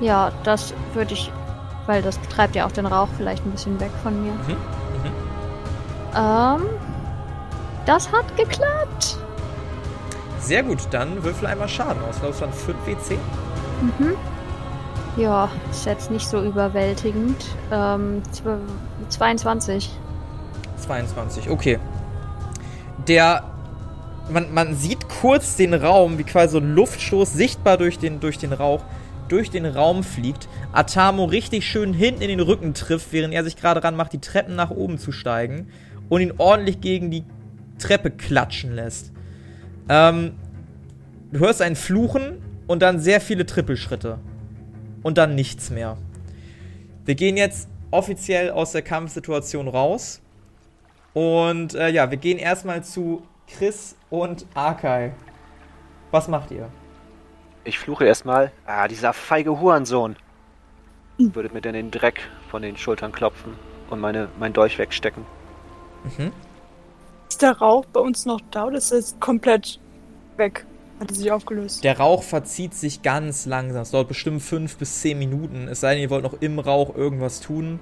Ja, 0.00 0.32
das 0.42 0.74
würde 0.94 1.14
ich, 1.14 1.30
weil 1.86 2.02
das 2.02 2.18
treibt 2.28 2.56
ja 2.56 2.66
auch 2.66 2.72
den 2.72 2.86
Rauch 2.86 3.08
vielleicht 3.16 3.44
ein 3.46 3.52
bisschen 3.52 3.78
weg 3.78 3.90
von 4.02 4.22
mir. 4.22 4.32
Mhm. 4.32 4.56
Mhm. 5.04 5.12
Ähm, 6.16 6.62
das 7.86 8.10
hat 8.10 8.36
geklappt. 8.36 9.18
Sehr 10.40 10.62
gut, 10.62 10.78
dann 10.90 11.22
würfel 11.22 11.46
einmal 11.46 11.68
Schaden 11.68 12.02
aus. 12.08 12.20
Das 12.20 12.40
waren 12.40 12.52
5 12.52 12.76
W10. 12.86 13.18
Mhm. 13.80 14.16
Ja, 15.18 15.50
ist 15.68 15.84
jetzt 15.84 16.12
nicht 16.12 16.28
so 16.28 16.40
überwältigend. 16.40 17.44
Ähm, 17.72 18.22
22. 19.08 19.90
22, 20.76 21.50
okay. 21.50 21.80
Der. 23.08 23.42
Man, 24.30 24.52
man 24.52 24.76
sieht 24.76 25.08
kurz 25.08 25.56
den 25.56 25.72
Raum, 25.72 26.18
wie 26.18 26.22
quasi 26.22 26.52
so 26.52 26.58
ein 26.58 26.74
Luftstoß 26.74 27.32
sichtbar 27.32 27.78
durch 27.78 27.98
den, 27.98 28.20
durch 28.20 28.36
den 28.36 28.52
Rauch, 28.52 28.84
durch 29.28 29.50
den 29.50 29.64
Raum 29.64 30.04
fliegt. 30.04 30.48
Atamo 30.72 31.24
richtig 31.24 31.66
schön 31.66 31.94
hinten 31.94 32.20
in 32.20 32.28
den 32.28 32.40
Rücken 32.40 32.74
trifft, 32.74 33.10
während 33.12 33.32
er 33.32 33.42
sich 33.42 33.56
gerade 33.56 33.82
ran 33.82 33.96
macht, 33.96 34.12
die 34.12 34.20
Treppen 34.20 34.54
nach 34.54 34.70
oben 34.70 34.98
zu 34.98 35.12
steigen 35.12 35.68
und 36.10 36.20
ihn 36.20 36.34
ordentlich 36.36 36.82
gegen 36.82 37.10
die 37.10 37.24
Treppe 37.78 38.10
klatschen 38.10 38.74
lässt. 38.74 39.12
Ähm, 39.88 40.32
du 41.32 41.40
hörst 41.40 41.62
ein 41.62 41.74
Fluchen 41.74 42.42
und 42.66 42.82
dann 42.82 43.00
sehr 43.00 43.22
viele 43.22 43.46
Trippelschritte. 43.46 44.18
Und 45.02 45.18
dann 45.18 45.34
nichts 45.34 45.70
mehr. 45.70 45.96
Wir 47.04 47.14
gehen 47.14 47.36
jetzt 47.36 47.68
offiziell 47.90 48.50
aus 48.50 48.72
der 48.72 48.82
Kampfsituation 48.82 49.68
raus. 49.68 50.20
Und 51.14 51.74
äh, 51.74 51.88
ja, 51.88 52.10
wir 52.10 52.18
gehen 52.18 52.38
erstmal 52.38 52.84
zu 52.84 53.22
Chris 53.46 53.96
und 54.10 54.46
Arkai. 54.54 55.12
Was 56.10 56.28
macht 56.28 56.50
ihr? 56.50 56.68
Ich 57.64 57.78
fluche 57.78 58.04
erstmal. 58.04 58.52
Ah, 58.66 58.88
dieser 58.88 59.12
feige 59.12 59.60
Hurensohn. 59.60 60.16
Würde 61.18 61.50
mir 61.52 61.60
dann 61.60 61.72
den 61.72 61.90
Dreck 61.90 62.20
von 62.50 62.62
den 62.62 62.76
Schultern 62.76 63.10
klopfen 63.10 63.54
und 63.90 64.00
meine, 64.00 64.28
mein 64.38 64.52
Dolch 64.52 64.78
wegstecken. 64.78 65.24
Mhm. 66.04 66.32
Ist 67.28 67.42
der 67.42 67.58
Rauch 67.58 67.84
bei 67.86 68.00
uns 68.00 68.24
noch 68.24 68.40
da 68.50 68.66
oder 68.66 68.78
ist 68.78 68.92
es 68.92 69.18
komplett 69.18 69.80
weg? 70.36 70.64
Hat 71.00 71.14
sich 71.14 71.30
aufgelöst? 71.30 71.84
Der 71.84 71.98
Rauch 71.98 72.22
verzieht 72.22 72.74
sich 72.74 73.02
ganz 73.02 73.46
langsam. 73.46 73.82
Es 73.82 73.92
dauert 73.92 74.08
bestimmt 74.08 74.42
5 74.42 74.76
bis 74.76 75.00
10 75.00 75.18
Minuten. 75.18 75.68
Es 75.68 75.80
sei 75.80 75.94
denn, 75.94 76.02
ihr 76.02 76.10
wollt 76.10 76.24
noch 76.24 76.40
im 76.40 76.58
Rauch 76.58 76.96
irgendwas 76.96 77.40
tun. 77.40 77.78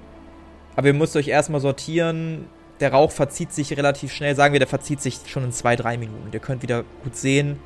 Aber 0.75 0.87
ihr 0.87 0.93
müsst 0.93 1.15
euch 1.15 1.27
erstmal 1.27 1.59
sortieren. 1.59 2.45
Der 2.79 2.93
Rauch 2.93 3.11
verzieht 3.11 3.51
sich 3.51 3.75
relativ 3.75 4.13
schnell. 4.13 4.35
Sagen 4.35 4.53
wir, 4.53 4.59
der 4.59 4.67
verzieht 4.67 5.01
sich 5.01 5.19
schon 5.25 5.45
in 5.45 5.51
2-3 5.51 5.97
Minuten. 5.97 6.29
Ihr 6.31 6.39
könnt 6.39 6.61
wieder 6.61 6.83
gut 7.03 7.15
sehen. 7.15 7.59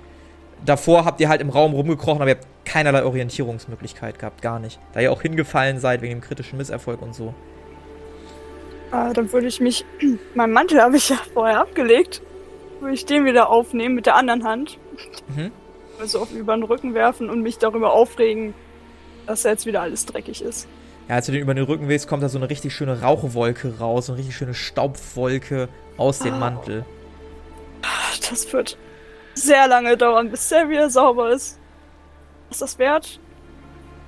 Davor 0.66 1.04
habt 1.04 1.20
ihr 1.20 1.28
halt 1.28 1.41
im 1.41 1.49
Raum 1.49 1.74
rumgekrochen, 1.74 2.22
aber 2.22 2.32
ihr 2.32 2.36
habt 2.36 2.47
keinerlei 2.64 3.04
Orientierungsmöglichkeit 3.04 4.20
gehabt. 4.20 4.41
Gar 4.41 4.60
nicht. 4.60 4.80
Da 4.93 5.02
ihr 5.02 5.12
auch 5.12 5.22
hingefallen 5.22 5.80
seid 5.80 6.02
wegen 6.02 6.16
dem 6.16 6.22
kritischen 6.22 6.58
Misserfolg 6.58 7.02
und 7.02 7.14
so. 7.14 7.34
Ah, 8.91 9.12
dann 9.12 9.32
würde 9.34 9.47
ich 9.47 9.60
mich. 9.60 9.84
Mein 10.36 10.52
Mantel 10.52 10.82
habe 10.82 10.95
ich 10.95 11.10
ja 11.10 11.18
vorher 11.34 11.60
abgelegt. 11.60 12.22
Würde 12.80 12.93
ich 12.93 13.06
den 13.06 13.26
wieder 13.26 13.49
aufnehmen 13.49 13.95
mit 13.95 14.06
der 14.06 14.16
anderen 14.16 14.43
Hand. 14.43 14.78
Mhm. 15.36 15.52
Also 15.99 16.20
auf 16.20 16.32
über 16.32 16.56
den 16.56 16.64
Rücken 16.64 16.93
werfen 16.93 17.30
und 17.30 17.41
mich 17.41 17.58
darüber 17.58 17.93
aufregen, 17.93 18.54
dass 19.28 19.43
jetzt 19.43 19.66
wieder 19.66 19.82
alles 19.82 20.06
dreckig 20.06 20.41
ist. 20.41 20.68
Ja, 21.08 21.16
als 21.16 21.26
du 21.26 21.32
den 21.32 21.41
über 21.41 21.54
den 21.54 21.66
Rücken 21.66 21.88
willst, 21.88 22.08
kommt 22.08 22.24
da 22.24 22.30
so 22.30 22.38
eine 22.38 22.49
richtig 22.49 22.74
schöne 22.74 23.02
Rauchwolke 23.02 23.78
raus, 23.80 24.08
so 24.08 24.14
eine 24.14 24.20
richtig 24.20 24.36
schöne 24.36 24.54
Staubwolke 24.54 25.70
aus 25.97 26.20
dem 26.20 26.36
ah. 26.36 26.39
Mantel. 26.39 26.86
Das 28.30 28.52
wird 28.54 28.78
sehr 29.34 29.68
lange 29.68 29.97
dauern, 29.97 30.30
bis 30.30 30.49
der 30.49 30.70
wieder 30.70 30.89
sauber 30.89 31.32
ist. 31.32 31.60
Ist 32.49 32.62
das 32.62 32.80
wert? 32.80 33.20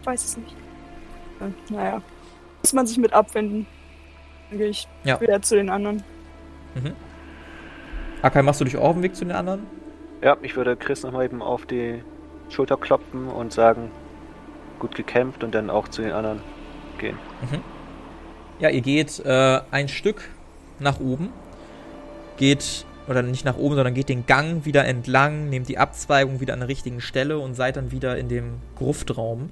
Ich 0.01 0.07
weiß 0.07 0.23
es 0.23 0.37
nicht. 0.37 0.55
Naja. 1.69 2.01
Muss 2.61 2.73
man 2.73 2.87
sich 2.87 2.97
mit 2.97 3.13
abwenden. 3.13 3.67
Dann 4.49 4.59
gehe 4.59 4.69
ich 4.69 4.87
ja. 5.03 5.19
wieder 5.19 5.41
zu 5.41 5.55
den 5.55 5.69
anderen. 5.69 6.03
Mhm. 6.75 6.93
Akai, 8.21 8.41
machst 8.41 8.61
du 8.61 8.65
dich 8.65 8.77
auch 8.77 8.89
auf 8.89 8.95
den 8.95 9.03
Weg 9.03 9.15
zu 9.15 9.25
den 9.25 9.35
anderen? 9.35 9.67
Ja, 10.24 10.38
ich 10.41 10.55
würde 10.55 10.78
Chris 10.78 11.03
nochmal 11.03 11.26
eben 11.26 11.41
auf 11.41 11.65
die 11.65 12.01
Schulter 12.49 12.78
klopfen 12.78 13.28
und 13.28 13.51
sagen, 13.51 13.91
gut 14.80 14.95
gekämpft 14.95 15.43
und 15.43 15.53
dann 15.53 15.69
auch 15.69 15.89
zu 15.89 16.01
den 16.01 16.13
anderen 16.13 16.39
gehen. 16.97 17.17
Mhm. 17.41 17.59
Ja, 18.59 18.69
ihr 18.69 18.82
geht 18.82 19.19
äh, 19.26 19.59
ein 19.71 19.89
Stück 19.89 20.30
nach 20.80 21.01
oben. 21.01 21.30
Geht, 22.38 22.86
oder 23.07 23.21
nicht 23.21 23.43
nach 23.43 23.57
oben, 23.57 23.76
sondern 23.76 23.93
geht 23.93 24.07
den 24.07 24.26
Gang 24.26 24.65
wieder 24.65 24.86
entlang, 24.86 25.49
nehmt 25.49 25.67
die 25.67 25.78
Abzweigung 25.78 26.39
wieder 26.39 26.53
an 26.53 26.59
der 26.59 26.69
richtigen 26.69 27.01
Stelle 27.01 27.38
und 27.38 27.55
seid 27.55 27.76
dann 27.76 27.91
wieder 27.91 28.17
in 28.17 28.30
dem 28.30 28.55
Gruftraum. 28.78 29.49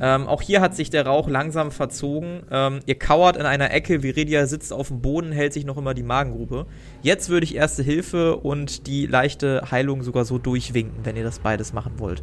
Ähm, 0.00 0.26
auch 0.28 0.42
hier 0.42 0.60
hat 0.60 0.76
sich 0.76 0.90
der 0.90 1.06
Rauch 1.06 1.28
langsam 1.28 1.70
verzogen. 1.70 2.42
Ähm, 2.50 2.80
ihr 2.86 2.96
kauert 2.96 3.36
in 3.36 3.46
einer 3.46 3.72
Ecke, 3.72 4.02
Viridia 4.02 4.46
sitzt 4.46 4.72
auf 4.72 4.88
dem 4.88 5.00
Boden, 5.00 5.32
hält 5.32 5.52
sich 5.52 5.64
noch 5.64 5.76
immer 5.76 5.94
die 5.94 6.02
Magengrube. 6.04 6.66
Jetzt 7.02 7.28
würde 7.28 7.44
ich 7.44 7.56
erste 7.56 7.82
Hilfe 7.82 8.36
und 8.36 8.86
die 8.86 9.06
leichte 9.06 9.70
Heilung 9.70 10.02
sogar 10.02 10.24
so 10.24 10.38
durchwinken, 10.38 11.04
wenn 11.04 11.16
ihr 11.16 11.24
das 11.24 11.40
beides 11.40 11.72
machen 11.72 11.94
wollt. 11.98 12.22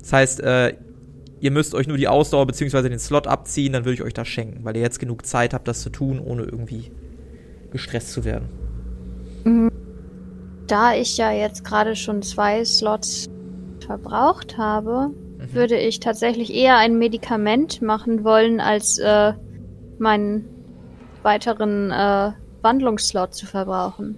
Das 0.00 0.12
heißt, 0.12 0.40
äh, 0.40 0.74
ihr 1.40 1.50
müsst 1.50 1.74
euch 1.74 1.86
nur 1.86 1.98
die 1.98 2.08
Ausdauer 2.08 2.46
bzw. 2.46 2.88
den 2.88 2.98
Slot 2.98 3.26
abziehen, 3.26 3.74
dann 3.74 3.84
würde 3.84 3.94
ich 3.94 4.02
euch 4.02 4.14
das 4.14 4.28
schenken, 4.28 4.64
weil 4.64 4.76
ihr 4.76 4.82
jetzt 4.82 4.98
genug 4.98 5.26
Zeit 5.26 5.52
habt, 5.52 5.68
das 5.68 5.82
zu 5.82 5.90
tun, 5.90 6.18
ohne 6.18 6.44
irgendwie 6.44 6.90
gestresst 7.70 8.12
zu 8.12 8.24
werden. 8.24 8.48
Mhm. 9.44 9.70
Da 10.66 10.94
ich 10.94 11.16
ja 11.16 11.32
jetzt 11.32 11.64
gerade 11.64 11.96
schon 11.96 12.22
zwei 12.22 12.64
Slots 12.64 13.28
verbraucht 13.84 14.56
habe, 14.56 15.10
Mhm. 15.40 15.54
würde 15.54 15.78
ich 15.78 16.00
tatsächlich 16.00 16.52
eher 16.52 16.76
ein 16.76 16.98
Medikament 16.98 17.82
machen 17.82 18.24
wollen, 18.24 18.60
als 18.60 18.98
äh, 18.98 19.32
meinen 19.98 20.44
weiteren 21.22 21.90
äh, 21.90 22.32
Wandlungsslot 22.62 23.34
zu 23.34 23.46
verbrauchen. 23.46 24.16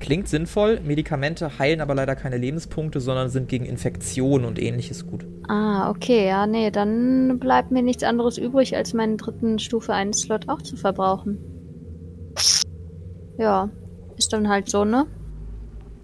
Klingt 0.00 0.28
sinnvoll. 0.28 0.80
Medikamente 0.80 1.60
heilen 1.60 1.80
aber 1.80 1.94
leider 1.94 2.16
keine 2.16 2.36
Lebenspunkte, 2.36 3.00
sondern 3.00 3.28
sind 3.28 3.48
gegen 3.48 3.64
Infektionen 3.64 4.44
und 4.44 4.60
ähnliches 4.60 5.06
gut. 5.06 5.24
Ah, 5.48 5.90
okay, 5.90 6.26
ja, 6.26 6.46
nee, 6.46 6.70
dann 6.72 7.38
bleibt 7.38 7.70
mir 7.70 7.82
nichts 7.82 8.02
anderes 8.02 8.36
übrig, 8.36 8.74
als 8.74 8.94
meinen 8.94 9.16
dritten 9.16 9.60
Stufe 9.60 9.94
1 9.94 10.22
Slot 10.22 10.48
auch 10.48 10.60
zu 10.60 10.76
verbrauchen. 10.76 11.38
Ja, 13.38 13.70
ist 14.16 14.32
dann 14.32 14.48
halt 14.48 14.68
so, 14.68 14.84
ne? 14.84 15.06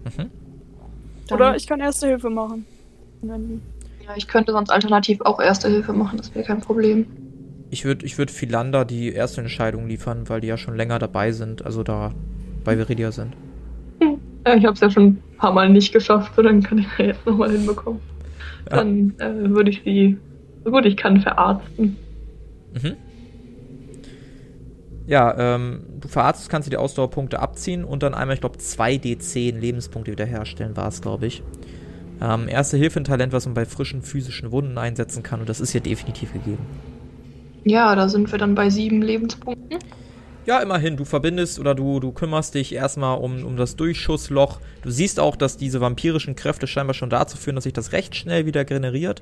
Mhm. 0.05 0.29
Oder 1.31 1.55
ich 1.55 1.67
kann 1.67 1.79
Erste 1.79 2.07
Hilfe 2.07 2.29
machen. 2.29 2.65
Wenn 3.21 3.61
ja, 4.09 4.15
ich 4.17 4.27
könnte 4.27 4.51
sonst 4.51 4.71
alternativ 4.71 5.21
auch 5.21 5.39
Erste 5.39 5.69
Hilfe 5.69 5.93
machen, 5.93 6.17
das 6.17 6.33
wäre 6.33 6.43
kein 6.45 6.61
Problem. 6.61 7.05
Ich 7.69 7.85
würde 7.85 8.05
ich 8.05 8.17
würd 8.17 8.31
Philander 8.31 8.83
die 8.83 9.13
erste 9.13 9.41
Entscheidung 9.41 9.87
liefern, 9.87 10.27
weil 10.27 10.41
die 10.41 10.47
ja 10.47 10.57
schon 10.57 10.75
länger 10.75 10.97
dabei 10.97 11.31
sind, 11.31 11.63
also 11.63 11.83
da 11.83 12.11
bei 12.63 12.77
Viridia 12.77 13.11
sind. 13.11 13.33
Hm. 14.01 14.19
Ja, 14.47 14.55
ich 14.55 14.63
habe 14.63 14.73
es 14.73 14.79
ja 14.79 14.89
schon 14.89 15.03
ein 15.03 15.23
paar 15.37 15.51
Mal 15.51 15.69
nicht 15.69 15.91
geschafft, 15.91 16.31
so 16.33 16.41
dann 16.41 16.63
kann 16.63 16.77
ich 16.77 16.87
ja 16.97 17.05
jetzt 17.07 17.25
nochmal 17.25 17.51
hinbekommen. 17.51 17.99
Ja. 18.71 18.77
Dann 18.77 19.13
äh, 19.19 19.49
würde 19.49 19.69
ich 19.69 19.81
sie, 19.83 20.17
so 20.63 20.71
gut 20.71 20.85
ich 20.85 20.95
kann, 20.95 21.19
verarzten. 21.19 21.97
Mhm. 22.73 22.95
Ja, 25.05 25.55
ähm, 25.55 25.81
du 25.99 26.07
verarztest, 26.07 26.49
kannst 26.49 26.67
du 26.67 26.69
die 26.69 26.77
Ausdauerpunkte 26.77 27.39
abziehen 27.39 27.83
und 27.83 28.01
dann 28.01 28.13
einmal, 28.13 28.35
ich 28.35 28.39
glaube, 28.39 28.57
2d10 28.57 29.59
Lebenspunkte 29.59 30.13
wiederherstellen, 30.13 30.77
war 30.77 30.87
es, 30.87 31.01
glaube 31.01 31.27
ich. 31.27 31.43
Ähm, 32.21 32.47
erste 32.47 32.77
Hilfe 32.77 32.99
ein 32.99 33.05
Talent, 33.05 33.33
was 33.33 33.45
man 33.45 33.53
bei 33.53 33.65
frischen 33.65 34.01
physischen 34.01 34.51
Wunden 34.51 34.77
einsetzen 34.77 35.23
kann 35.23 35.39
und 35.39 35.49
das 35.49 35.59
ist 35.59 35.71
hier 35.71 35.81
definitiv 35.81 36.33
gegeben. 36.33 36.65
Ja, 37.63 37.95
da 37.95 38.09
sind 38.09 38.31
wir 38.31 38.39
dann 38.39 38.55
bei 38.55 38.69
sieben 38.69 39.01
Lebenspunkten. 39.01 39.79
Ja, 40.45 40.59
immerhin, 40.61 40.97
du 40.97 41.05
verbindest 41.05 41.59
oder 41.59 41.75
du, 41.75 41.99
du 41.99 42.11
kümmerst 42.11 42.55
dich 42.55 42.73
erstmal 42.73 43.19
um, 43.19 43.45
um 43.45 43.55
das 43.55 43.75
Durchschussloch. 43.75 44.59
Du 44.81 44.89
siehst 44.89 45.19
auch, 45.19 45.35
dass 45.35 45.57
diese 45.57 45.79
vampirischen 45.79 46.35
Kräfte 46.35 46.65
scheinbar 46.65 46.95
schon 46.95 47.09
dazu 47.09 47.37
führen, 47.37 47.55
dass 47.55 47.65
sich 47.65 47.73
das 47.73 47.91
recht 47.91 48.15
schnell 48.15 48.45
wieder 48.45 48.65
generiert. 48.65 49.21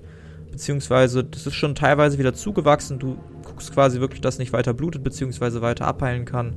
Beziehungsweise, 0.51 1.23
das 1.23 1.45
ist 1.45 1.55
schon 1.55 1.75
teilweise 1.75 2.17
wieder 2.17 2.33
zugewachsen. 2.33 2.99
Du 2.99 3.17
guckst 3.43 3.73
quasi 3.73 3.99
wirklich, 3.99 4.21
dass 4.21 4.37
nicht 4.37 4.53
weiter 4.53 4.73
blutet, 4.73 5.03
beziehungsweise 5.03 5.61
weiter 5.61 5.85
abheilen 5.85 6.23
kann. 6.23 6.55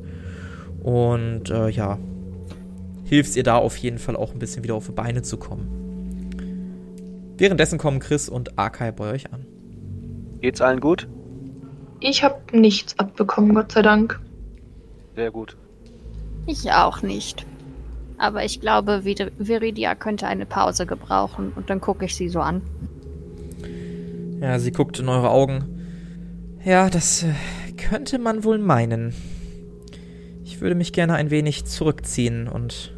Und 0.83 1.51
äh, 1.51 1.69
ja, 1.69 1.99
hilfst 3.05 3.37
ihr 3.37 3.43
da 3.43 3.57
auf 3.57 3.77
jeden 3.77 3.99
Fall 3.99 4.15
auch 4.15 4.33
ein 4.33 4.39
bisschen 4.39 4.63
wieder 4.63 4.75
auf 4.75 4.87
die 4.87 4.93
Beine 4.93 5.23
zu 5.23 5.37
kommen. 5.37 5.80
Währenddessen 7.41 7.79
kommen 7.79 8.01
Chris 8.01 8.29
und 8.29 8.59
Arkai 8.59 8.93
bei 8.93 9.13
euch 9.13 9.33
an. 9.33 9.47
Geht's 10.43 10.61
allen 10.61 10.79
gut? 10.81 11.09
Ich 12.01 12.23
habe 12.23 12.37
nichts 12.53 12.99
abbekommen, 12.99 13.55
Gott 13.55 13.73
sei 13.73 13.81
Dank. 13.81 14.21
Sehr 15.17 15.31
gut. 15.31 15.57
Ich 16.47 16.71
auch 16.71 17.01
nicht. 17.01 17.47
Aber 18.19 18.45
ich 18.45 18.61
glaube, 18.61 19.03
Vir- 19.05 19.33
Viridia 19.39 19.95
könnte 19.95 20.27
eine 20.27 20.45
Pause 20.45 20.85
gebrauchen 20.85 21.53
und 21.57 21.71
dann 21.71 21.81
gucke 21.81 22.05
ich 22.05 22.15
sie 22.15 22.29
so 22.29 22.41
an. 22.41 22.61
Ja, 24.43 24.59
sie 24.59 24.73
guckt 24.73 24.99
in 24.99 25.09
eure 25.09 25.31
Augen. 25.31 25.65
Ja, 26.63 26.91
das 26.91 27.23
äh, 27.23 27.33
könnte 27.79 28.19
man 28.19 28.45
wohl 28.45 28.59
meinen. 28.59 29.15
Ich 30.45 30.61
würde 30.61 30.75
mich 30.75 30.93
gerne 30.93 31.15
ein 31.15 31.31
wenig 31.31 31.65
zurückziehen 31.65 32.49
und 32.49 32.95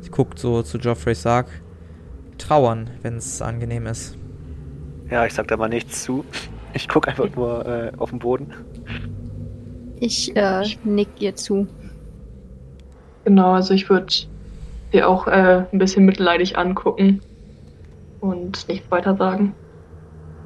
sie 0.00 0.08
guckt 0.10 0.38
so 0.38 0.62
zu 0.62 0.78
Geoffrey 0.78 1.14
Sark. 1.14 1.48
Trauern, 2.46 2.90
wenn 3.02 3.16
es 3.16 3.40
angenehm 3.40 3.86
ist. 3.86 4.18
Ja, 5.10 5.24
ich 5.24 5.32
sag 5.32 5.48
da 5.48 5.56
mal 5.56 5.68
nichts 5.68 6.02
zu. 6.02 6.24
Ich 6.74 6.88
guck 6.88 7.08
einfach 7.08 7.28
nur 7.36 7.66
äh, 7.66 7.92
auf 7.98 8.10
den 8.10 8.18
Boden. 8.18 8.52
Ich 10.00 10.36
äh, 10.36 10.64
nick 10.82 11.08
ihr 11.20 11.36
zu. 11.36 11.68
Genau, 13.24 13.52
also 13.52 13.72
ich 13.72 13.88
würde 13.88 14.12
sie 14.92 15.02
auch 15.02 15.26
äh, 15.26 15.64
ein 15.70 15.78
bisschen 15.78 16.04
mitleidig 16.04 16.58
angucken 16.58 17.20
und 18.20 18.68
nichts 18.68 18.90
weiter 18.90 19.16
sagen. 19.16 19.54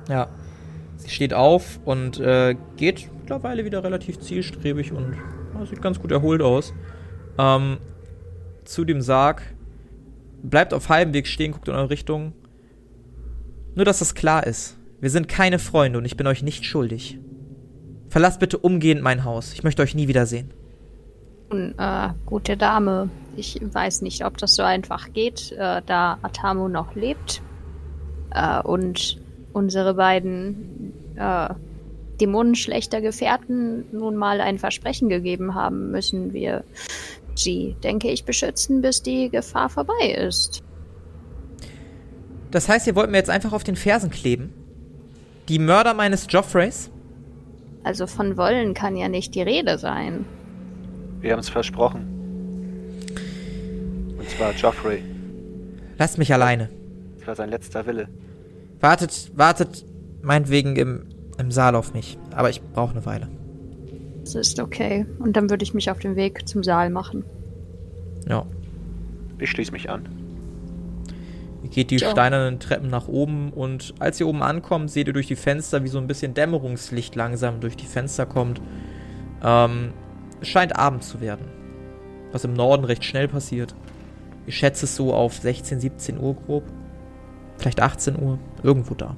Ja. 0.08 0.28
Sie 0.96 1.10
steht 1.10 1.32
auf 1.32 1.80
und 1.84 2.20
äh, 2.20 2.56
geht 2.76 3.08
mittlerweile 3.20 3.64
wieder 3.64 3.82
relativ 3.82 4.20
zielstrebig 4.20 4.92
und 4.92 5.16
sieht 5.68 5.80
ganz 5.80 6.00
gut 6.00 6.12
erholt 6.12 6.42
aus. 6.42 6.74
Ähm, 7.38 7.78
zu 8.64 8.84
dem 8.84 9.00
Sarg. 9.00 9.42
Bleibt 10.42 10.72
auf 10.72 10.88
halbem 10.88 11.14
Weg 11.14 11.26
stehen, 11.26 11.52
guckt 11.52 11.68
in 11.68 11.74
eure 11.74 11.90
Richtung. 11.90 12.32
Nur, 13.74 13.84
dass 13.84 13.98
das 13.98 14.14
klar 14.14 14.46
ist. 14.46 14.76
Wir 15.00 15.10
sind 15.10 15.28
keine 15.28 15.58
Freunde 15.58 15.98
und 15.98 16.04
ich 16.04 16.16
bin 16.16 16.26
euch 16.26 16.42
nicht 16.42 16.64
schuldig. 16.64 17.18
Verlasst 18.08 18.40
bitte 18.40 18.58
umgehend 18.58 19.02
mein 19.02 19.24
Haus. 19.24 19.52
Ich 19.52 19.62
möchte 19.62 19.82
euch 19.82 19.94
nie 19.94 20.08
wiedersehen. 20.08 20.50
Nun, 21.50 21.74
äh, 21.78 22.08
gute 22.26 22.56
Dame, 22.56 23.08
ich 23.36 23.60
weiß 23.60 24.02
nicht, 24.02 24.24
ob 24.24 24.36
das 24.38 24.54
so 24.54 24.62
einfach 24.62 25.12
geht, 25.12 25.52
äh, 25.52 25.80
da 25.86 26.18
Atamo 26.22 26.68
noch 26.68 26.94
lebt 26.94 27.42
äh, 28.30 28.60
und 28.60 29.18
unsere 29.52 29.94
beiden 29.94 30.92
äh, 31.16 31.48
dämonenschlechter 32.20 33.00
Gefährten 33.00 33.84
nun 33.92 34.16
mal 34.16 34.40
ein 34.40 34.58
Versprechen 34.58 35.08
gegeben 35.08 35.54
haben, 35.54 35.90
müssen 35.90 36.32
wir 36.32 36.64
sie, 37.38 37.76
denke 37.82 38.10
ich, 38.10 38.24
beschützen, 38.24 38.82
bis 38.82 39.02
die 39.02 39.30
Gefahr 39.30 39.68
vorbei 39.68 40.10
ist. 40.16 40.62
Das 42.50 42.68
heißt, 42.68 42.86
ihr 42.86 42.94
wollt 42.94 43.10
mir 43.10 43.18
jetzt 43.18 43.30
einfach 43.30 43.52
auf 43.52 43.64
den 43.64 43.76
Fersen 43.76 44.10
kleben? 44.10 44.52
Die 45.48 45.58
Mörder 45.58 45.94
meines 45.94 46.26
Joffreys? 46.28 46.90
Also 47.84 48.06
von 48.06 48.36
wollen 48.36 48.74
kann 48.74 48.96
ja 48.96 49.08
nicht 49.08 49.34
die 49.34 49.42
Rede 49.42 49.78
sein. 49.78 50.24
Wir 51.20 51.32
haben 51.32 51.40
es 51.40 51.48
versprochen. 51.48 52.06
Und 54.18 54.28
zwar 54.30 54.52
Joffrey. 54.52 55.02
Lasst 55.98 56.18
mich 56.18 56.32
alleine. 56.32 56.68
Das 57.18 57.26
war 57.26 57.36
sein 57.36 57.50
letzter 57.50 57.86
Wille. 57.86 58.08
Wartet, 58.80 59.32
wartet 59.34 59.84
meinetwegen 60.22 60.76
im, 60.76 61.06
im 61.38 61.50
Saal 61.50 61.74
auf 61.74 61.94
mich. 61.94 62.18
Aber 62.34 62.50
ich 62.50 62.62
brauche 62.62 62.92
eine 62.92 63.04
Weile. 63.06 63.28
Das 64.34 64.48
ist 64.48 64.60
okay. 64.60 65.06
Und 65.18 65.36
dann 65.36 65.48
würde 65.48 65.62
ich 65.62 65.72
mich 65.72 65.90
auf 65.90 65.98
den 66.00 66.14
Weg 66.16 66.46
zum 66.46 66.62
Saal 66.62 66.90
machen. 66.90 67.24
Ja. 68.28 68.44
Ich 69.38 69.50
schließe 69.50 69.72
mich 69.72 69.88
an. 69.88 70.06
Ihr 71.62 71.70
geht 71.70 71.90
die 71.90 71.96
Ja. 71.96 72.10
steinernen 72.10 72.60
Treppen 72.60 72.90
nach 72.90 73.08
oben 73.08 73.52
und 73.52 73.94
als 73.98 74.20
ihr 74.20 74.28
oben 74.28 74.42
ankommt, 74.42 74.90
seht 74.90 75.06
ihr 75.06 75.12
durch 75.12 75.26
die 75.28 75.36
Fenster, 75.36 75.82
wie 75.82 75.88
so 75.88 75.98
ein 75.98 76.06
bisschen 76.06 76.34
Dämmerungslicht 76.34 77.14
langsam 77.16 77.60
durch 77.60 77.76
die 77.76 77.86
Fenster 77.86 78.26
kommt. 78.26 78.60
Ähm, 79.42 79.92
es 80.40 80.48
scheint 80.48 80.76
Abend 80.76 81.02
zu 81.04 81.20
werden. 81.20 81.46
Was 82.32 82.44
im 82.44 82.52
Norden 82.52 82.84
recht 82.84 83.04
schnell 83.04 83.28
passiert. 83.28 83.74
Ich 84.46 84.56
schätze 84.56 84.84
es 84.84 84.94
so 84.94 85.14
auf 85.14 85.38
16, 85.38 85.80
17 85.80 86.20
Uhr 86.20 86.34
grob. 86.34 86.64
Vielleicht 87.56 87.80
18 87.80 88.20
Uhr. 88.20 88.38
Irgendwo 88.62 88.94
da. 88.94 89.16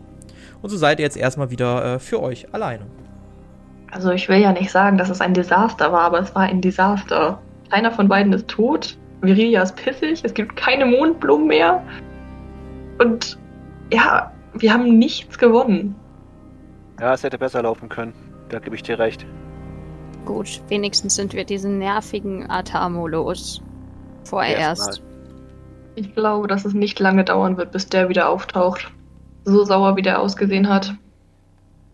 Und 0.63 0.71
so 0.71 0.77
seid 0.77 1.01
ihr 1.01 1.05
jetzt 1.05 1.17
erstmal 1.17 1.51
wieder 1.51 1.97
äh, 1.97 1.99
für 1.99 2.23
euch 2.23 2.55
alleine. 2.55 2.87
Also 3.91 4.11
ich 4.11 4.29
will 4.29 4.39
ja 4.39 4.53
nicht 4.53 4.71
sagen, 4.71 4.99
dass 4.99 5.11
es 5.11 5.21
ein 5.21 5.35
Desaster 5.35 5.93
war, 5.93 6.03
aber 6.03 6.21
es 6.21 6.35
war 6.35 6.43
ein 6.43 6.61
Desaster. 6.61 7.41
Keiner 7.71 7.91
von 7.91 8.09
beiden 8.09 8.33
ist 8.33 8.49
tot. 8.49 8.97
Viridia 9.21 9.63
ist 9.63 9.77
pissig. 9.77 10.21
Es 10.25 10.35
gibt 10.35 10.57
keine 10.57 10.87
Mondblumen 10.87 11.47
mehr. 11.47 11.83
Und 12.99 13.39
ja, 13.93 14.33
wir 14.55 14.73
haben 14.73 14.99
nichts 14.99 15.39
gewonnen. 15.39 15.95
Ja, 17.01 17.15
es 17.15 17.23
hätte 17.23 17.39
besser 17.39 17.63
laufen 17.63 17.89
können. 17.89 18.13
Da 18.49 18.59
gebe 18.59 18.77
ich 18.77 18.83
dir 18.83 18.99
recht. 18.99 19.27
Gut, 20.25 20.61
wenigstens 20.69 21.15
sind 21.15 21.33
wir 21.33 21.45
diesen 21.45 21.79
nervigen 21.79 22.51
Atamo 22.51 23.07
los. 23.07 23.63
Vorerst. 24.25 25.03
Ich 25.95 26.15
glaube, 26.15 26.47
dass 26.47 26.65
es 26.65 26.75
nicht 26.75 27.01
lange 27.01 27.25
dauern 27.25 27.57
wird, 27.57 27.73
bis 27.73 27.87
der 27.87 28.09
wieder 28.09 28.29
auftaucht. 28.29 28.93
So 29.45 29.65
sauer, 29.65 29.97
wie 29.97 30.03
der 30.03 30.21
ausgesehen 30.21 30.69
hat. 30.69 30.95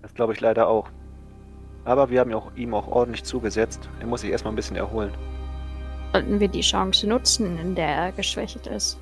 Das 0.02 0.12
glaube 0.14 0.32
ich 0.32 0.40
leider 0.40 0.68
auch. 0.68 0.88
Aber 1.86 2.10
wir 2.10 2.20
haben 2.20 2.30
ja 2.30 2.36
auch, 2.36 2.50
ihm 2.56 2.74
auch 2.74 2.88
ordentlich 2.88 3.24
zugesetzt. 3.24 3.88
Er 4.00 4.06
muss 4.06 4.20
sich 4.20 4.30
erstmal 4.30 4.52
ein 4.52 4.56
bisschen 4.56 4.76
erholen. 4.76 5.14
Sollten 6.12 6.40
wir 6.40 6.48
die 6.48 6.60
Chance 6.60 7.06
nutzen, 7.06 7.58
in 7.58 7.74
der 7.76 7.88
er 7.88 8.12
geschwächt 8.12 8.66
ist. 8.66 8.98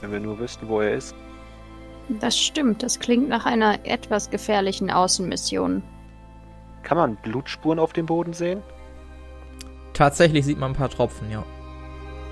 Wenn 0.00 0.12
wir 0.12 0.20
nur 0.20 0.38
wüssten, 0.38 0.68
wo 0.68 0.82
er 0.82 0.94
ist. 0.94 1.14
Das 2.20 2.38
stimmt, 2.38 2.82
das 2.82 3.00
klingt 3.00 3.28
nach 3.28 3.46
einer 3.46 3.84
etwas 3.84 4.30
gefährlichen 4.30 4.90
Außenmission. 4.90 5.82
Kann 6.82 6.98
man 6.98 7.16
Blutspuren 7.16 7.78
auf 7.78 7.94
dem 7.94 8.06
Boden 8.06 8.32
sehen? 8.34 8.62
Tatsächlich 9.94 10.44
sieht 10.44 10.58
man 10.58 10.72
ein 10.72 10.76
paar 10.76 10.90
Tropfen, 10.90 11.30
ja. 11.30 11.42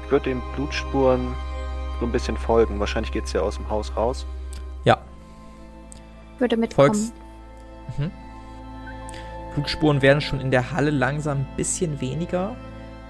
Ich 0.05 0.11
würde 0.11 0.29
den 0.29 0.43
Blutspuren 0.55 1.35
so 1.99 2.07
ein 2.07 2.13
bisschen 2.13 2.37
folgen. 2.37 2.79
Wahrscheinlich 2.79 3.13
geht 3.13 3.25
es 3.25 3.33
ja 3.33 3.41
aus 3.41 3.57
dem 3.57 3.69
Haus 3.71 3.97
raus. 3.97 4.27
Ja, 4.85 4.99
Würde 6.39 6.59
mitkommen. 6.59 6.95
Volks. 6.95 7.13
Mhm. 7.97 8.11
Blutspuren 9.55 10.03
werden 10.03 10.21
schon 10.21 10.41
in 10.41 10.51
der 10.51 10.73
Halle 10.73 10.91
langsam 10.91 11.39
ein 11.39 11.57
bisschen 11.57 12.01
weniger. 12.01 12.57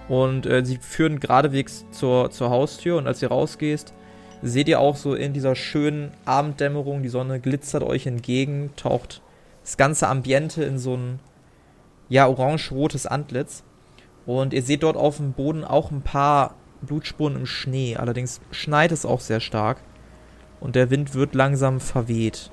Und 0.09 0.47
äh, 0.47 0.65
sie 0.65 0.77
führen 0.77 1.21
geradewegs 1.21 1.87
zur, 1.91 2.31
zur 2.31 2.51
Haustür. 2.51 2.99
Und 2.99 3.07
als 3.07 3.23
ihr 3.23 3.29
rausgehst, 3.29 3.95
seht 4.43 4.69
ihr 4.69 4.81
auch 4.81 4.97
so 4.97 5.15
in 5.15 5.33
dieser 5.33 5.55
schönen 5.55 6.11
Abenddämmerung, 6.27 7.03
die 7.03 7.09
Sonne 7.09 7.41
glitzert 7.41 7.83
euch 7.83 8.07
entgegen, 8.07 8.71
taucht 8.77 9.23
das 9.63 9.79
ganze 9.79 10.09
Ambiente 10.09 10.63
in 10.65 10.79
so 10.79 10.97
ein, 10.97 11.19
ja, 12.11 12.29
orange-rotes 12.29 13.07
Antlitz. 13.07 13.65
Und 14.27 14.53
ihr 14.53 14.63
seht 14.63 14.83
dort 14.83 14.97
auf 14.97 15.17
dem 15.17 15.33
Boden 15.33 15.65
auch 15.65 15.91
ein 15.91 16.03
paar 16.03 16.55
Blutspuren 16.83 17.37
im 17.37 17.47
Schnee. 17.47 17.97
Allerdings 17.97 18.41
schneit 18.51 18.93
es 18.93 19.07
auch 19.07 19.21
sehr 19.21 19.41
stark. 19.41 19.79
Und 20.61 20.77
der 20.77 20.91
Wind 20.91 21.15
wird 21.15 21.35
langsam 21.35 21.81
verweht. 21.81 22.51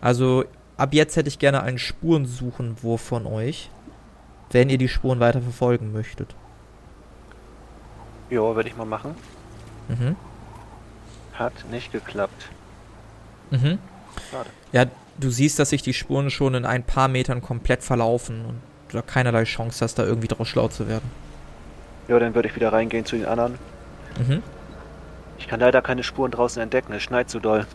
Also 0.00 0.44
ab 0.78 0.94
jetzt 0.94 1.16
hätte 1.16 1.28
ich 1.28 1.38
gerne 1.38 1.62
einen 1.62 1.78
Spurensuchenwurf 1.78 3.00
von 3.02 3.26
euch, 3.26 3.70
wenn 4.50 4.70
ihr 4.70 4.78
die 4.78 4.88
Spuren 4.88 5.20
weiter 5.20 5.42
verfolgen 5.42 5.92
möchtet. 5.92 6.34
Ja, 8.30 8.56
werde 8.56 8.68
ich 8.68 8.76
mal 8.76 8.86
machen. 8.86 9.14
Mhm. 9.88 10.16
Hat 11.34 11.52
nicht 11.70 11.92
geklappt. 11.92 12.48
Mhm. 13.50 13.78
Schade. 14.30 14.50
Ja, 14.72 14.86
du 15.18 15.30
siehst, 15.30 15.58
dass 15.58 15.70
sich 15.70 15.82
die 15.82 15.94
Spuren 15.94 16.30
schon 16.30 16.54
in 16.54 16.64
ein 16.64 16.82
paar 16.82 17.08
Metern 17.08 17.42
komplett 17.42 17.82
verlaufen 17.82 18.44
und 18.44 18.60
du 18.88 18.96
da 18.96 19.02
keinerlei 19.02 19.44
Chance 19.44 19.84
hast, 19.84 19.98
da 19.98 20.04
irgendwie 20.04 20.28
draus 20.28 20.48
schlau 20.48 20.68
zu 20.68 20.88
werden. 20.88 21.10
Ja, 22.08 22.18
dann 22.18 22.34
würde 22.34 22.48
ich 22.48 22.56
wieder 22.56 22.72
reingehen 22.72 23.04
zu 23.04 23.16
den 23.16 23.26
anderen. 23.26 23.58
Mhm. 24.18 24.42
Ich 25.38 25.46
kann 25.46 25.60
leider 25.60 25.82
keine 25.82 26.02
Spuren 26.02 26.30
draußen 26.30 26.60
entdecken. 26.60 26.92
Es 26.92 27.02
schneit 27.02 27.30
zu 27.30 27.38
doll. 27.38 27.66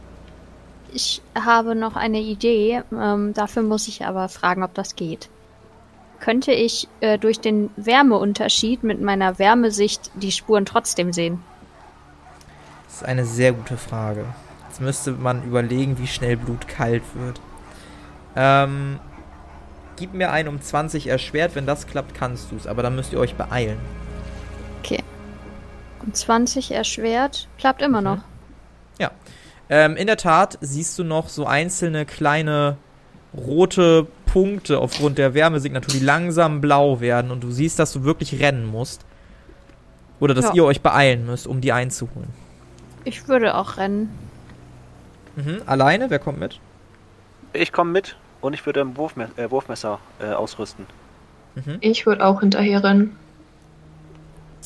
Ich 0.91 1.21
habe 1.35 1.75
noch 1.75 1.95
eine 1.95 2.19
Idee. 2.19 2.83
Ähm, 2.91 3.33
dafür 3.33 3.63
muss 3.63 3.87
ich 3.87 4.05
aber 4.05 4.29
fragen, 4.29 4.63
ob 4.63 4.73
das 4.73 4.95
geht. 4.95 5.29
könnte 6.19 6.53
ich 6.53 6.87
äh, 7.01 7.17
durch 7.17 7.39
den 7.41 7.69
Wärmeunterschied 7.75 8.83
mit 8.83 9.01
meiner 9.01 9.39
Wärmesicht 9.39 10.09
die 10.15 10.31
Spuren 10.31 10.65
trotzdem 10.65 11.11
sehen? 11.11 11.43
Das 12.85 12.97
ist 12.97 13.03
eine 13.03 13.25
sehr 13.25 13.51
gute 13.51 13.75
Frage. 13.75 14.25
Jetzt 14.69 14.79
müsste 14.79 15.11
man 15.11 15.43
überlegen, 15.43 15.97
wie 15.97 16.07
schnell 16.07 16.37
Blut 16.37 16.67
kalt 16.69 17.03
wird. 17.15 17.41
Ähm, 18.37 18.99
gib 19.97 20.13
mir 20.13 20.31
einen 20.31 20.47
um 20.47 20.61
20 20.61 21.07
erschwert. 21.07 21.55
Wenn 21.55 21.65
das 21.65 21.87
klappt, 21.87 22.15
kannst 22.15 22.51
du 22.51 22.55
es. 22.55 22.67
Aber 22.67 22.83
dann 22.83 22.95
müsst 22.95 23.11
ihr 23.11 23.19
euch 23.19 23.35
beeilen. 23.35 23.79
Okay. 24.79 25.03
Um 26.05 26.13
20 26.13 26.71
erschwert. 26.71 27.47
Klappt 27.57 27.81
immer 27.81 27.99
Mhm. 27.99 28.05
noch. 28.05 28.17
Ähm, 29.73 29.95
in 29.95 30.05
der 30.05 30.17
Tat 30.17 30.59
siehst 30.61 30.99
du 30.99 31.03
noch 31.03 31.29
so 31.29 31.47
einzelne 31.47 32.05
kleine 32.05 32.77
rote 33.35 34.05
Punkte 34.27 34.77
aufgrund 34.77 35.17
der 35.17 35.33
Wärmesignatur, 35.33 35.91
die 35.91 36.05
langsam 36.05 36.61
blau 36.61 36.99
werden. 37.01 37.31
Und 37.31 37.43
du 37.43 37.49
siehst, 37.49 37.79
dass 37.79 37.91
du 37.91 38.03
wirklich 38.03 38.39
rennen 38.39 38.67
musst. 38.67 39.03
Oder 40.19 40.35
dass 40.35 40.45
Ja. 40.45 40.53
ihr 40.53 40.65
euch 40.65 40.81
beeilen 40.81 41.25
müsst, 41.25 41.47
um 41.47 41.59
die 41.59 41.71
einzuholen. 41.73 42.29
Ich 43.03 43.27
würde 43.27 43.55
auch 43.55 43.77
rennen. 43.77 44.11
Mhm. 45.35 45.63
Alleine? 45.65 46.11
Wer 46.11 46.19
kommt 46.19 46.39
mit? 46.39 46.59
Ich 47.53 47.71
komme 47.71 47.89
mit 47.91 48.15
und 48.41 48.53
ich 48.53 48.63
würde 48.67 48.81
ein 48.81 48.95
Wurfme 48.95 49.29
äh, 49.37 49.49
Wurfmesser 49.49 49.97
äh, 50.19 50.33
ausrüsten. 50.33 50.85
Mhm. 51.55 51.77
Ich 51.81 52.05
würde 52.05 52.23
auch 52.23 52.41
hinterher 52.41 52.83
rennen. 52.83 53.15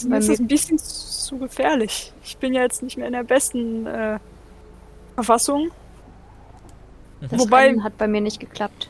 Bei 0.09 0.17
ist 0.17 0.27
das 0.29 0.39
ein 0.39 0.47
bisschen 0.47 0.77
zu 0.77 1.37
gefährlich. 1.37 2.11
Ich 2.25 2.35
bin 2.35 2.53
ja 2.53 2.63
jetzt 2.63 2.83
nicht 2.83 2.97
mehr 2.97 3.07
in 3.07 3.13
der 3.13 3.23
besten 3.23 3.87
äh, 3.87 4.19
Verfassung. 5.17 5.71
Das 7.21 7.39
Wobei- 7.39 7.65
Rennen 7.65 7.83
hat 7.83 7.97
bei 7.97 8.07
mir 8.07 8.21
nicht 8.21 8.39
geklappt. 8.39 8.87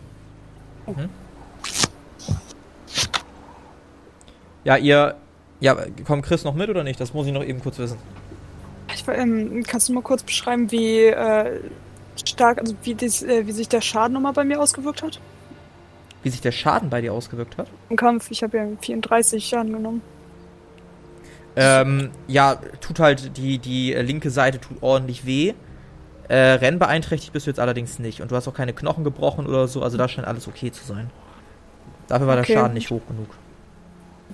Ja, 4.65 4.75
ihr. 4.75 5.15
Ja, 5.61 5.75
kommt 6.05 6.23
Chris 6.25 6.43
noch 6.43 6.53
mit 6.53 6.69
oder 6.69 6.83
nicht? 6.83 6.99
Das 6.99 7.13
muss 7.13 7.25
ich 7.25 7.33
noch 7.33 7.43
eben 7.43 7.61
kurz 7.61 7.79
wissen. 7.79 7.97
Ich, 8.93 9.03
ähm, 9.07 9.63
kannst 9.65 9.87
du 9.89 9.93
mal 9.93 10.03
kurz 10.03 10.21
beschreiben, 10.21 10.69
wie 10.71 11.05
äh, 11.05 11.61
stark, 12.25 12.59
also 12.59 12.75
wie, 12.83 12.93
dies, 12.93 13.23
äh, 13.23 13.47
wie 13.47 13.51
sich 13.53 13.67
der 13.69 13.81
Schaden 13.81 14.13
nochmal 14.13 14.33
bei 14.33 14.43
mir 14.43 14.59
ausgewirkt 14.61 15.01
hat? 15.01 15.19
Wie 16.23 16.29
sich 16.29 16.41
der 16.41 16.51
Schaden 16.51 16.89
bei 16.89 17.01
dir 17.01 17.13
ausgewirkt 17.13 17.57
hat? 17.57 17.67
Im 17.89 17.95
Kampf, 17.95 18.29
ich 18.29 18.43
habe 18.43 18.57
ja 18.57 18.67
34 18.81 19.45
Schaden 19.45 19.73
genommen. 19.73 20.01
Ähm, 21.55 22.11
ja, 22.27 22.57
tut 22.81 22.99
halt 22.99 23.35
die, 23.37 23.57
die 23.57 23.93
äh, 23.93 24.01
linke 24.03 24.29
Seite 24.29 24.59
tut 24.59 24.77
ordentlich 24.81 25.25
weh. 25.25 25.53
Äh, 26.27 26.35
Rennbeeinträchtigt 26.35 27.31
bist 27.33 27.47
du 27.47 27.51
jetzt 27.51 27.59
allerdings 27.59 27.99
nicht. 27.99 28.21
Und 28.21 28.31
du 28.31 28.35
hast 28.35 28.47
auch 28.47 28.53
keine 28.53 28.73
Knochen 28.73 29.03
gebrochen 29.03 29.47
oder 29.47 29.67
so, 29.67 29.81
also 29.81 29.97
da 29.97 30.07
scheint 30.07 30.27
alles 30.27 30.47
okay 30.47 30.71
zu 30.71 30.83
sein. 30.85 31.09
Dafür 32.07 32.27
war 32.27 32.37
Okay. 32.37 32.53
der 32.53 32.59
Schaden 32.59 32.73
nicht 32.73 32.89
hoch 32.89 33.01
genug. 33.07 33.29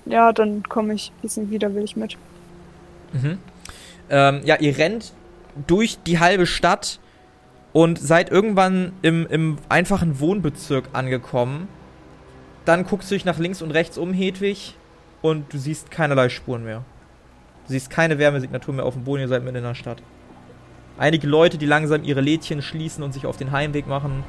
Ja, 0.06 0.32
dann 0.32 0.62
komme 0.64 0.94
ich 0.94 1.10
ein 1.10 1.22
bisschen 1.22 1.50
widerwillig 1.50 1.96
mit. 1.96 2.16
Mhm. 3.12 3.38
Ähm, 4.10 4.40
ja, 4.44 4.56
ihr 4.56 4.76
rennt 4.76 5.12
durch 5.66 5.98
die 6.04 6.18
halbe 6.18 6.46
Stadt 6.46 6.98
und 7.72 7.98
seid 7.98 8.30
irgendwann 8.30 8.92
im, 9.02 9.26
im 9.26 9.58
einfachen 9.68 10.20
Wohnbezirk 10.20 10.90
angekommen. 10.92 11.68
Dann 12.64 12.84
guckst 12.84 13.10
du 13.10 13.14
dich 13.14 13.24
nach 13.24 13.38
links 13.38 13.62
und 13.62 13.70
rechts 13.70 13.98
um, 13.98 14.12
Hedwig, 14.12 14.74
und 15.22 15.52
du 15.54 15.58
siehst 15.58 15.90
keinerlei 15.90 16.28
Spuren 16.28 16.64
mehr. 16.64 16.84
Du 17.66 17.72
siehst 17.72 17.88
keine 17.88 18.18
Wärmesignatur 18.18 18.74
mehr 18.74 18.84
auf 18.84 18.92
dem 18.92 19.04
Boden, 19.04 19.22
ihr 19.22 19.28
seid 19.28 19.42
mitten 19.42 19.56
in 19.56 19.62
der 19.62 19.74
Stadt. 19.74 20.02
Einige 20.96 21.26
Leute, 21.26 21.58
die 21.58 21.66
langsam 21.66 22.04
ihre 22.04 22.20
Lädchen 22.20 22.62
schließen 22.62 23.02
und 23.02 23.12
sich 23.12 23.26
auf 23.26 23.36
den 23.36 23.50
Heimweg 23.50 23.86
machen. 23.86 24.22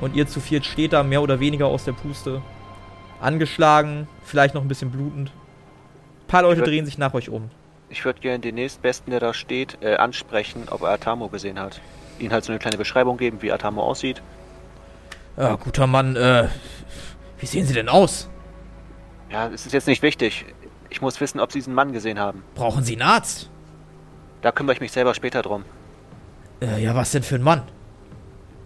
Und 0.00 0.16
ihr 0.16 0.26
zu 0.26 0.40
viert 0.40 0.64
steht 0.66 0.92
da 0.92 1.02
mehr 1.02 1.22
oder 1.22 1.40
weniger 1.40 1.66
aus 1.66 1.84
der 1.84 1.92
Puste. 1.92 2.42
Angeschlagen, 3.20 4.08
vielleicht 4.24 4.54
noch 4.54 4.62
ein 4.62 4.68
bisschen 4.68 4.90
blutend. 4.90 5.30
Ein 5.30 6.26
paar 6.26 6.42
Leute 6.42 6.62
würd- 6.62 6.66
drehen 6.66 6.86
sich 6.86 6.98
nach 6.98 7.14
euch 7.14 7.28
um. 7.28 7.50
Ich 7.88 8.04
würde 8.04 8.20
gerne 8.20 8.38
den 8.38 8.54
nächstbesten, 8.54 9.10
der 9.10 9.20
da 9.20 9.34
steht, 9.34 9.78
äh, 9.82 9.96
ansprechen, 9.96 10.68
ob 10.70 10.82
er 10.82 10.90
Atamo 10.90 11.28
gesehen 11.28 11.58
hat. 11.58 11.80
Ihnen 12.18 12.32
halt 12.32 12.44
so 12.44 12.52
eine 12.52 12.58
kleine 12.58 12.76
Beschreibung 12.78 13.16
geben, 13.16 13.42
wie 13.42 13.52
Atamo 13.52 13.82
aussieht. 13.82 14.22
Ja, 15.36 15.56
guter 15.56 15.86
Mann, 15.86 16.16
äh, 16.16 16.48
wie 17.38 17.46
sehen 17.46 17.66
Sie 17.66 17.74
denn 17.74 17.88
aus? 17.88 18.28
Ja, 19.30 19.48
es 19.48 19.66
ist 19.66 19.72
jetzt 19.72 19.86
nicht 19.86 20.02
wichtig. 20.02 20.44
Ich 20.88 21.00
muss 21.00 21.20
wissen, 21.20 21.40
ob 21.40 21.52
Sie 21.52 21.58
diesen 21.58 21.74
Mann 21.74 21.92
gesehen 21.92 22.18
haben. 22.18 22.42
Brauchen 22.54 22.82
Sie 22.84 22.92
einen 22.94 23.02
Arzt? 23.02 23.50
Da 24.42 24.52
kümmere 24.52 24.74
ich 24.74 24.80
mich 24.80 24.92
selber 24.92 25.14
später 25.14 25.42
drum. 25.42 25.64
Äh, 26.62 26.82
ja, 26.82 26.94
was 26.94 27.10
denn 27.10 27.22
für 27.22 27.36
ein 27.36 27.42
Mann? 27.42 27.62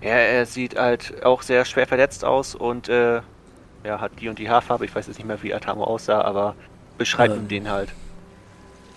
Ja, 0.00 0.10
er 0.10 0.46
sieht 0.46 0.78
halt 0.78 1.24
auch 1.24 1.42
sehr 1.42 1.64
schwer 1.64 1.86
verletzt 1.86 2.24
aus 2.24 2.54
und 2.54 2.88
äh, 2.88 3.20
ja, 3.84 4.00
hat 4.00 4.12
die 4.20 4.28
und 4.28 4.38
die 4.38 4.48
Haarfarbe. 4.48 4.84
Ich 4.84 4.94
weiß 4.94 5.06
jetzt 5.06 5.16
nicht 5.18 5.26
mehr, 5.26 5.42
wie 5.42 5.54
Atamo 5.54 5.84
aussah, 5.84 6.20
aber 6.22 6.54
beschreibt 6.98 7.34
Ähm. 7.34 7.40
ihm 7.40 7.48
den 7.48 7.70
halt. 7.70 7.90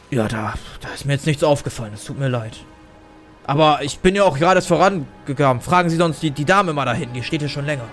Ja, 0.10 0.28
da, 0.28 0.54
da 0.82 0.90
ist 0.94 1.06
mir 1.06 1.14
jetzt 1.14 1.26
nichts 1.26 1.44
aufgefallen, 1.44 1.92
es 1.94 2.06
tut 2.06 2.18
mir 2.18 2.30
leid. 2.30 2.64
Aber 3.46 3.80
ich 3.82 4.00
bin 4.00 4.16
ja 4.16 4.24
auch 4.24 4.38
gerade 4.38 4.56
erst 4.58 4.68
vorangegangen. 4.68 5.62
Fragen 5.62 5.90
Sie 5.90 5.96
sonst 5.98 6.22
die, 6.22 6.32
die 6.32 6.46
Dame 6.46 6.74
mal 6.74 6.86
da 6.86 6.94
hinten, 6.94 7.14
die 7.16 7.24
steht 7.24 7.42
hier 7.42 7.50
schon 7.50 7.66
länger. 7.66 7.86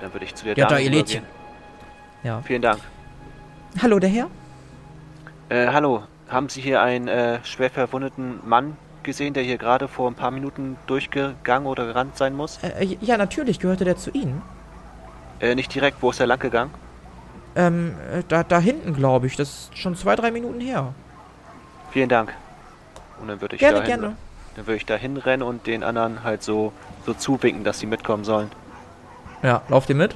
Dann 0.00 0.12
würde 0.12 0.24
ich 0.24 0.34
zu 0.34 0.44
der 0.44 0.56
Ja, 0.56 0.66
da 0.66 0.74
Dame 0.76 0.82
ihr 0.82 0.90
Lädchen. 0.90 1.24
Ja. 2.22 2.40
Vielen 2.42 2.62
Dank. 2.62 2.80
Hallo, 3.80 3.98
der 3.98 4.10
Herr? 4.10 4.30
Äh, 5.48 5.66
hallo, 5.68 6.04
haben 6.32 6.48
Sie 6.48 6.60
hier 6.60 6.82
einen 6.82 7.08
äh, 7.08 7.38
schwer 7.44 7.70
verwundeten 7.70 8.40
Mann 8.44 8.76
gesehen, 9.02 9.34
der 9.34 9.42
hier 9.42 9.58
gerade 9.58 9.88
vor 9.88 10.10
ein 10.10 10.14
paar 10.14 10.30
Minuten 10.30 10.76
durchgegangen 10.86 11.66
oder 11.66 11.86
gerannt 11.86 12.16
sein 12.16 12.34
muss? 12.34 12.58
Äh, 12.62 12.96
ja, 13.00 13.16
natürlich, 13.16 13.58
gehörte 13.58 13.84
der 13.84 13.96
zu 13.96 14.10
Ihnen. 14.10 14.42
Äh, 15.40 15.54
nicht 15.54 15.74
direkt, 15.74 16.02
wo 16.02 16.10
ist 16.10 16.20
er 16.20 16.26
lang 16.26 16.38
gegangen? 16.38 16.70
Ähm, 17.54 17.94
äh, 18.12 18.22
da, 18.28 18.44
da 18.44 18.58
hinten, 18.58 18.94
glaube 18.94 19.26
ich. 19.26 19.36
Das 19.36 19.48
ist 19.48 19.78
schon 19.78 19.94
zwei, 19.96 20.16
drei 20.16 20.30
Minuten 20.30 20.60
her. 20.60 20.94
Vielen 21.90 22.08
Dank. 22.08 22.32
Und 23.20 23.28
dann 23.28 23.40
würde 23.40 23.56
ich 23.56 23.60
Gerne, 23.60 23.80
dahin, 23.80 24.00
gerne. 24.00 24.16
Dann 24.56 24.66
würde 24.66 24.76
ich 24.76 24.86
da 24.86 24.96
hinrennen 24.96 25.46
und 25.46 25.66
den 25.66 25.82
anderen 25.82 26.24
halt 26.24 26.42
so, 26.42 26.72
so 27.04 27.14
zuwinken, 27.14 27.64
dass 27.64 27.78
sie 27.78 27.86
mitkommen 27.86 28.24
sollen. 28.24 28.50
Ja, 29.42 29.62
lauft 29.68 29.88
ihr 29.90 29.96
mit? 29.96 30.14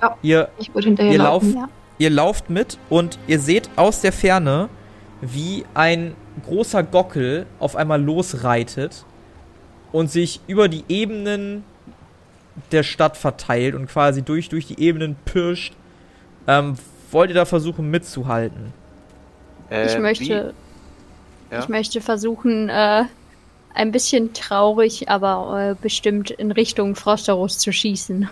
Ja. 0.00 0.16
Ihr, 0.22 0.48
Ich 0.58 0.74
würde 0.74 0.88
hinterher 0.88 1.12
Ihr 1.12 1.18
laufen. 1.18 1.56
Ja. 1.56 1.68
Ihr 2.02 2.10
lauft 2.10 2.50
mit 2.50 2.78
und 2.90 3.16
ihr 3.28 3.38
seht 3.38 3.70
aus 3.76 4.00
der 4.00 4.12
Ferne, 4.12 4.68
wie 5.20 5.64
ein 5.72 6.16
großer 6.44 6.82
Gockel 6.82 7.46
auf 7.60 7.76
einmal 7.76 8.02
losreitet 8.02 9.04
und 9.92 10.10
sich 10.10 10.40
über 10.48 10.66
die 10.68 10.84
Ebenen 10.88 11.62
der 12.72 12.82
Stadt 12.82 13.16
verteilt 13.16 13.76
und 13.76 13.86
quasi 13.86 14.22
durch, 14.22 14.48
durch 14.48 14.66
die 14.66 14.80
Ebenen 14.80 15.14
pirscht. 15.24 15.74
Ähm, 16.48 16.74
wollt 17.12 17.30
ihr 17.30 17.34
da 17.36 17.44
versuchen 17.44 17.88
mitzuhalten? 17.88 18.72
Äh, 19.70 19.86
Ich 19.86 19.98
möchte, 19.98 20.54
Ja? 21.52 21.60
ich 21.60 21.68
möchte 21.68 22.00
versuchen, 22.00 22.68
äh, 22.68 23.04
ein 23.74 23.92
bisschen 23.92 24.32
traurig, 24.34 25.08
aber 25.08 25.70
äh, 25.70 25.74
bestimmt 25.80 26.30
in 26.32 26.50
Richtung 26.50 26.96
Frosterus 26.96 27.58
zu 27.58 27.72
schießen. 27.72 28.28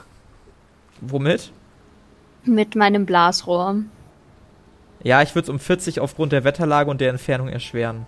Womit? 1.02 1.52
Mit 2.44 2.74
meinem 2.74 3.06
Blasrohr. 3.06 3.76
Ja, 5.02 5.22
ich 5.22 5.34
würde 5.34 5.44
es 5.44 5.48
um 5.48 5.58
40 5.58 6.00
aufgrund 6.00 6.32
der 6.32 6.44
Wetterlage 6.44 6.90
und 6.90 7.00
der 7.00 7.10
Entfernung 7.10 7.48
erschweren. 7.48 8.06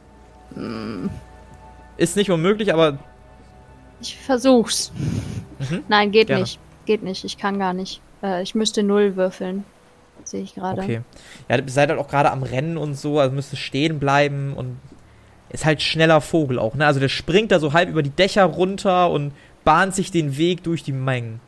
Ist 1.97 2.16
nicht 2.16 2.30
unmöglich, 2.30 2.72
aber 2.72 2.99
Ich 4.01 4.16
versuch's. 4.18 4.93
Mhm. 5.70 5.83
Nein, 5.89 6.11
geht 6.11 6.26
Gerne. 6.28 6.43
nicht. 6.43 6.59
Geht 6.85 7.03
nicht. 7.03 7.24
Ich 7.24 7.39
kann 7.39 7.59
gar 7.59 7.72
nicht. 7.72 8.01
Äh, 8.22 8.43
ich 8.43 8.55
müsste 8.55 8.83
null 8.83 9.16
würfeln. 9.16 9.64
Sehe 10.24 10.43
ich 10.43 10.55
gerade. 10.55 10.83
Okay. 10.83 11.01
Ja, 11.49 11.57
ihr 11.59 11.68
seid 11.68 11.91
halt 11.91 11.99
auch 11.99 12.09
gerade 12.09 12.30
am 12.30 12.43
Rennen 12.43 12.76
und 12.76 12.95
so, 12.95 13.18
also 13.18 13.35
müsst 13.35 13.57
stehen 13.57 13.99
bleiben 13.99 14.55
und 14.55 14.78
ist 15.49 15.64
halt 15.64 15.83
schneller 15.83 16.20
Vogel 16.20 16.59
auch, 16.59 16.74
ne? 16.74 16.87
Also 16.87 17.01
der 17.01 17.09
springt 17.09 17.51
da 17.51 17.59
so 17.59 17.72
halb 17.72 17.89
über 17.89 18.03
die 18.03 18.11
Dächer 18.11 18.45
runter 18.45 19.11
und 19.11 19.33
bahnt 19.64 19.95
sich 19.95 20.11
den 20.11 20.37
Weg 20.37 20.62
durch 20.62 20.83
die 20.83 20.93
Mengen. 20.93 21.41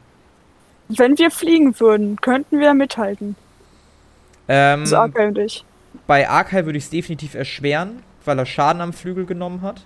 Wenn 0.89 1.16
wir 1.18 1.30
fliegen 1.30 1.78
würden, 1.80 2.16
könnten 2.20 2.59
wir 2.61 2.74
mithalten. 2.74 3.37
Ähm, 4.49 4.80
Also 4.80 4.97
Arkai 4.97 5.28
und 5.28 5.39
ich. 5.39 5.64
bei 6.07 6.28
Arkai 6.28 6.66
würde 6.66 6.78
ich 6.78 6.85
es 6.85 6.91
definitiv 6.91 7.35
erschweren, 7.35 8.03
weil 8.24 8.39
er 8.39 8.47
Schaden 8.47 8.82
am 8.82 8.93
Flügel 8.93 9.24
genommen 9.26 9.62
hat. 9.62 9.82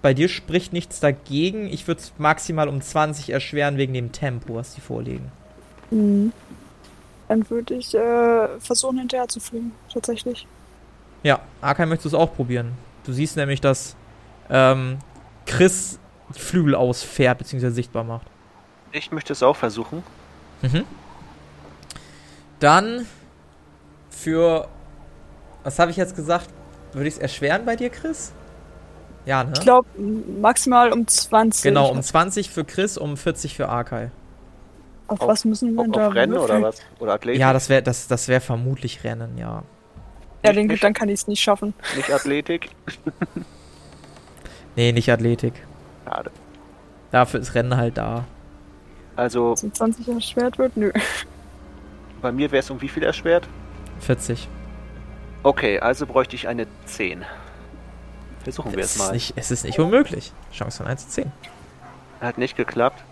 Bei 0.00 0.14
dir 0.14 0.28
spricht 0.28 0.72
nichts 0.72 1.00
dagegen. 1.00 1.66
Ich 1.66 1.86
würde 1.88 2.00
es 2.00 2.12
maximal 2.18 2.68
um 2.68 2.80
20 2.80 3.30
erschweren 3.30 3.76
wegen 3.76 3.92
dem 3.92 4.12
Tempo, 4.12 4.54
was 4.54 4.74
die 4.74 4.80
vorlegen. 4.80 5.30
Mhm. 5.90 6.32
Dann 7.28 7.50
würde 7.50 7.74
ich 7.74 7.94
äh, 7.94 8.48
versuchen, 8.60 8.98
hinterher 8.98 9.28
zu 9.28 9.40
fliegen. 9.40 9.72
Tatsächlich. 9.92 10.46
Ja, 11.24 11.40
Arkai 11.60 11.84
möchtest 11.84 12.06
du 12.06 12.08
es 12.16 12.22
auch 12.22 12.34
probieren. 12.34 12.72
Du 13.04 13.12
siehst 13.12 13.36
nämlich, 13.36 13.60
dass 13.60 13.96
ähm, 14.48 14.98
Chris 15.44 15.98
Flügel 16.32 16.74
ausfährt 16.74 17.38
bzw. 17.38 17.68
sichtbar 17.70 18.04
macht. 18.04 18.26
Ich 18.92 19.10
möchte 19.12 19.32
es 19.32 19.42
auch 19.42 19.56
versuchen. 19.56 20.02
Mhm. 20.62 20.84
Dann 22.60 23.06
für. 24.10 24.68
Was 25.64 25.78
habe 25.78 25.90
ich 25.90 25.96
jetzt 25.96 26.16
gesagt? 26.16 26.48
Würde 26.92 27.08
ich 27.08 27.14
es 27.14 27.20
erschweren 27.20 27.64
bei 27.66 27.76
dir, 27.76 27.90
Chris? 27.90 28.32
Ja, 29.26 29.44
ne? 29.44 29.52
Ich 29.54 29.60
glaube, 29.60 29.86
maximal 30.40 30.92
um 30.92 31.06
20. 31.06 31.62
Genau, 31.62 31.90
um 31.90 32.00
20 32.02 32.48
für 32.50 32.64
Chris, 32.64 32.96
um 32.96 33.16
40 33.16 33.54
für 33.54 33.68
Arkai. 33.68 34.10
Auf, 35.06 35.20
Auf- 35.20 35.28
was 35.28 35.44
müssen 35.44 35.74
wir 35.74 35.80
Auf, 35.82 35.86
da 35.92 36.06
auf 36.08 36.14
Rennen 36.14 36.32
oder 36.32 36.40
würfeln? 36.40 36.62
was? 36.62 36.80
Oder 36.98 37.12
Athletik? 37.14 37.40
Ja, 37.40 37.52
das 37.52 37.68
wäre 37.68 37.82
das, 37.82 38.08
das 38.08 38.28
wär 38.28 38.40
vermutlich 38.40 39.04
Rennen, 39.04 39.36
ja. 39.36 39.62
Ja, 40.44 40.52
den, 40.52 40.66
Nicht- 40.68 40.82
dann 40.82 40.94
kann 40.94 41.08
ich 41.08 41.20
es 41.20 41.26
nicht 41.26 41.40
schaffen. 41.42 41.74
Nicht 41.96 42.10
Athletik? 42.10 42.70
Nee, 44.76 44.92
nicht 44.92 45.10
Athletik. 45.10 45.54
Schade. 46.06 46.30
Dafür 47.10 47.40
ist 47.40 47.54
Rennen 47.54 47.76
halt 47.76 47.98
da. 47.98 48.24
Also 49.18 49.56
Sind 49.56 49.76
20 49.76 50.06
erschwert 50.06 50.58
wird? 50.58 50.76
Nö. 50.76 50.92
bei 52.22 52.30
mir 52.30 52.52
wäre 52.52 52.60
es 52.60 52.70
um 52.70 52.80
wie 52.80 52.88
viel 52.88 53.02
erschwert? 53.02 53.48
40. 53.98 54.46
Okay, 55.42 55.80
also 55.80 56.06
bräuchte 56.06 56.36
ich 56.36 56.46
eine 56.46 56.68
10. 56.86 57.24
Versuchen 58.44 58.70
wir 58.70 58.78
Es 58.78 58.96
mal. 58.96 59.10
nicht, 59.12 59.32
es 59.34 59.50
ist 59.50 59.64
nicht 59.64 59.80
unmöglich. 59.80 60.32
Chance 60.52 60.78
von 60.78 60.86
1 60.86 61.06
zu 61.06 61.10
10. 61.10 61.32
Hat 62.20 62.38
nicht 62.38 62.56
geklappt. 62.56 63.02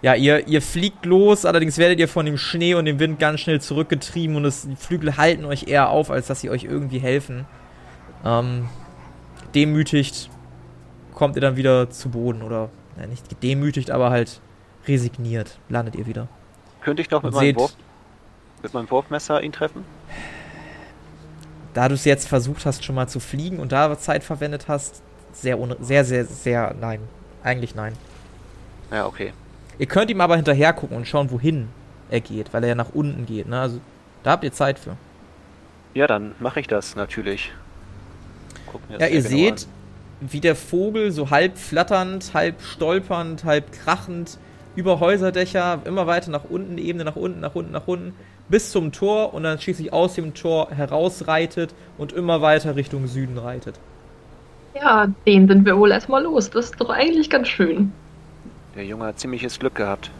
Ja, 0.00 0.14
ihr, 0.14 0.48
ihr 0.48 0.62
fliegt 0.62 1.04
los, 1.04 1.44
allerdings 1.44 1.76
werdet 1.76 1.98
ihr 1.98 2.08
von 2.08 2.24
dem 2.24 2.38
Schnee 2.38 2.72
und 2.72 2.86
dem 2.86 2.98
Wind 2.98 3.18
ganz 3.18 3.40
schnell 3.40 3.60
zurückgetrieben 3.60 4.36
und 4.36 4.46
es, 4.46 4.62
die 4.62 4.74
Flügel 4.74 5.18
halten 5.18 5.44
euch 5.44 5.68
eher 5.68 5.90
auf, 5.90 6.10
als 6.10 6.28
dass 6.28 6.40
sie 6.40 6.48
euch 6.48 6.64
irgendwie 6.64 6.98
helfen. 6.98 7.44
Ähm, 8.24 8.70
demütigt 9.54 10.30
kommt 11.12 11.36
ihr 11.36 11.42
dann 11.42 11.56
wieder 11.56 11.90
zu 11.90 12.08
Boden 12.08 12.40
oder 12.40 12.70
ja, 12.98 13.06
nicht 13.06 13.28
gedemütigt, 13.28 13.90
aber 13.90 14.08
halt 14.08 14.40
resigniert 14.90 15.58
landet 15.68 15.94
ihr 15.94 16.06
wieder. 16.06 16.28
Könnte 16.80 17.02
ich 17.02 17.10
noch 17.10 17.22
mit 17.22 17.32
meinem, 17.32 17.56
Wurf, 17.56 17.74
mit 18.62 18.74
meinem 18.74 18.90
Wurfmesser 18.90 19.42
ihn 19.42 19.52
treffen? 19.52 19.84
Da 21.72 21.88
du 21.88 21.94
es 21.94 22.04
jetzt 22.04 22.28
versucht 22.28 22.66
hast, 22.66 22.84
schon 22.84 22.96
mal 22.96 23.06
zu 23.06 23.20
fliegen 23.20 23.60
und 23.60 23.72
da 23.72 23.96
Zeit 23.98 24.24
verwendet 24.24 24.66
hast, 24.68 25.02
sehr, 25.32 25.56
sehr, 25.80 26.04
sehr, 26.04 26.24
sehr, 26.24 26.74
nein. 26.80 27.00
Eigentlich 27.42 27.74
nein. 27.74 27.94
Ja, 28.90 29.06
okay. 29.06 29.32
Ihr 29.78 29.86
könnt 29.86 30.10
ihm 30.10 30.20
aber 30.20 30.36
hinterher 30.36 30.72
gucken 30.72 30.96
und 30.96 31.06
schauen, 31.06 31.30
wohin 31.30 31.68
er 32.10 32.20
geht, 32.20 32.52
weil 32.52 32.64
er 32.64 32.70
ja 32.70 32.74
nach 32.74 32.90
unten 32.92 33.24
geht. 33.24 33.48
Ne? 33.48 33.60
Also 33.60 33.80
da 34.22 34.32
habt 34.32 34.44
ihr 34.44 34.52
Zeit 34.52 34.78
für. 34.78 34.96
Ja, 35.94 36.06
dann 36.06 36.34
mache 36.40 36.60
ich 36.60 36.66
das 36.66 36.96
natürlich. 36.96 37.52
Ja, 38.98 39.06
ihr 39.06 39.22
genau 39.22 39.28
seht, 39.28 39.66
wie 40.20 40.40
der 40.40 40.54
Vogel 40.54 41.12
so 41.12 41.30
halb 41.30 41.56
flatternd, 41.56 42.32
halb 42.34 42.60
stolpernd, 42.62 43.44
halb 43.44 43.72
krachend 43.72 44.38
über 44.76 45.00
Häuserdächer 45.00 45.80
immer 45.84 46.06
weiter 46.06 46.30
nach 46.30 46.44
unten, 46.48 46.76
die 46.76 46.88
Ebene 46.88 47.04
nach 47.04 47.16
unten, 47.16 47.40
nach 47.40 47.54
unten, 47.54 47.72
nach 47.72 47.86
unten, 47.86 48.14
bis 48.48 48.70
zum 48.70 48.92
Tor 48.92 49.34
und 49.34 49.44
dann 49.44 49.60
schließlich 49.60 49.92
aus 49.92 50.14
dem 50.14 50.34
Tor 50.34 50.70
herausreitet 50.70 51.74
und 51.98 52.12
immer 52.12 52.42
weiter 52.42 52.76
Richtung 52.76 53.06
Süden 53.06 53.38
reitet. 53.38 53.78
Ja, 54.74 55.08
den 55.26 55.48
sind 55.48 55.64
wir 55.64 55.76
wohl 55.76 55.90
erstmal 55.90 56.22
los. 56.22 56.50
Das 56.50 56.66
ist 56.66 56.80
doch 56.80 56.90
eigentlich 56.90 57.28
ganz 57.28 57.48
schön. 57.48 57.92
Der 58.74 58.84
Junge 58.84 59.06
hat 59.06 59.18
ziemliches 59.18 59.58
Glück 59.58 59.74
gehabt. 59.74 60.10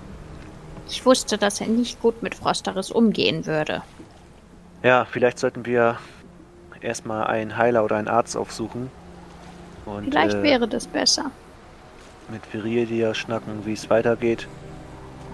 Ich 0.89 1.07
wusste, 1.07 1.39
dass 1.39 1.61
er 1.61 1.69
nicht 1.69 2.01
gut 2.01 2.23
mit 2.23 2.35
Frosteris 2.35 2.91
umgehen 2.91 3.47
würde. 3.47 3.83
Ja, 4.83 5.07
vielleicht 5.09 5.39
sollten 5.39 5.67
wir 5.67 5.99
erstmal 6.81 7.25
einen 7.25 7.57
Heiler 7.57 7.85
oder 7.85 7.97
einen 7.97 8.09
Arzt 8.09 8.37
aufsuchen. 8.37 8.91
Und 9.87 10.05
Vielleicht 10.05 10.37
äh, 10.37 10.43
wäre 10.43 10.67
das 10.69 10.87
besser. 10.87 11.31
Mit 12.31 12.43
Viridia 12.53 13.15
schnacken, 13.15 13.65
wie 13.67 13.73
es 13.73 13.91
weitergeht. 13.91 14.47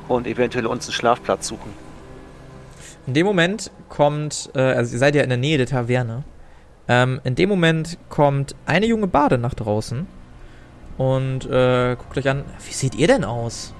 Und 0.08 0.26
eventuell 0.26 0.66
uns 0.66 0.86
einen 0.86 0.94
Schlafplatz 0.94 1.48
suchen. 1.48 1.72
In 3.06 3.14
dem 3.14 3.26
Moment 3.26 3.70
kommt, 3.88 4.50
äh, 4.54 4.60
also 4.60 4.94
ihr 4.94 4.98
seid 4.98 5.14
ja 5.14 5.22
in 5.22 5.28
der 5.28 5.38
Nähe 5.38 5.58
der 5.58 5.66
Taverne. 5.66 6.24
Ähm, 6.88 7.20
in 7.24 7.34
dem 7.34 7.48
Moment 7.48 7.98
kommt 8.08 8.54
eine 8.66 8.86
junge 8.86 9.08
Bade 9.08 9.38
nach 9.38 9.54
draußen 9.54 10.06
und 10.98 11.46
äh, 11.46 11.96
guckt 11.96 12.18
euch 12.18 12.28
an. 12.28 12.44
Wie 12.64 12.72
seht 12.72 12.94
ihr 12.94 13.08
denn 13.08 13.24
aus? 13.24 13.74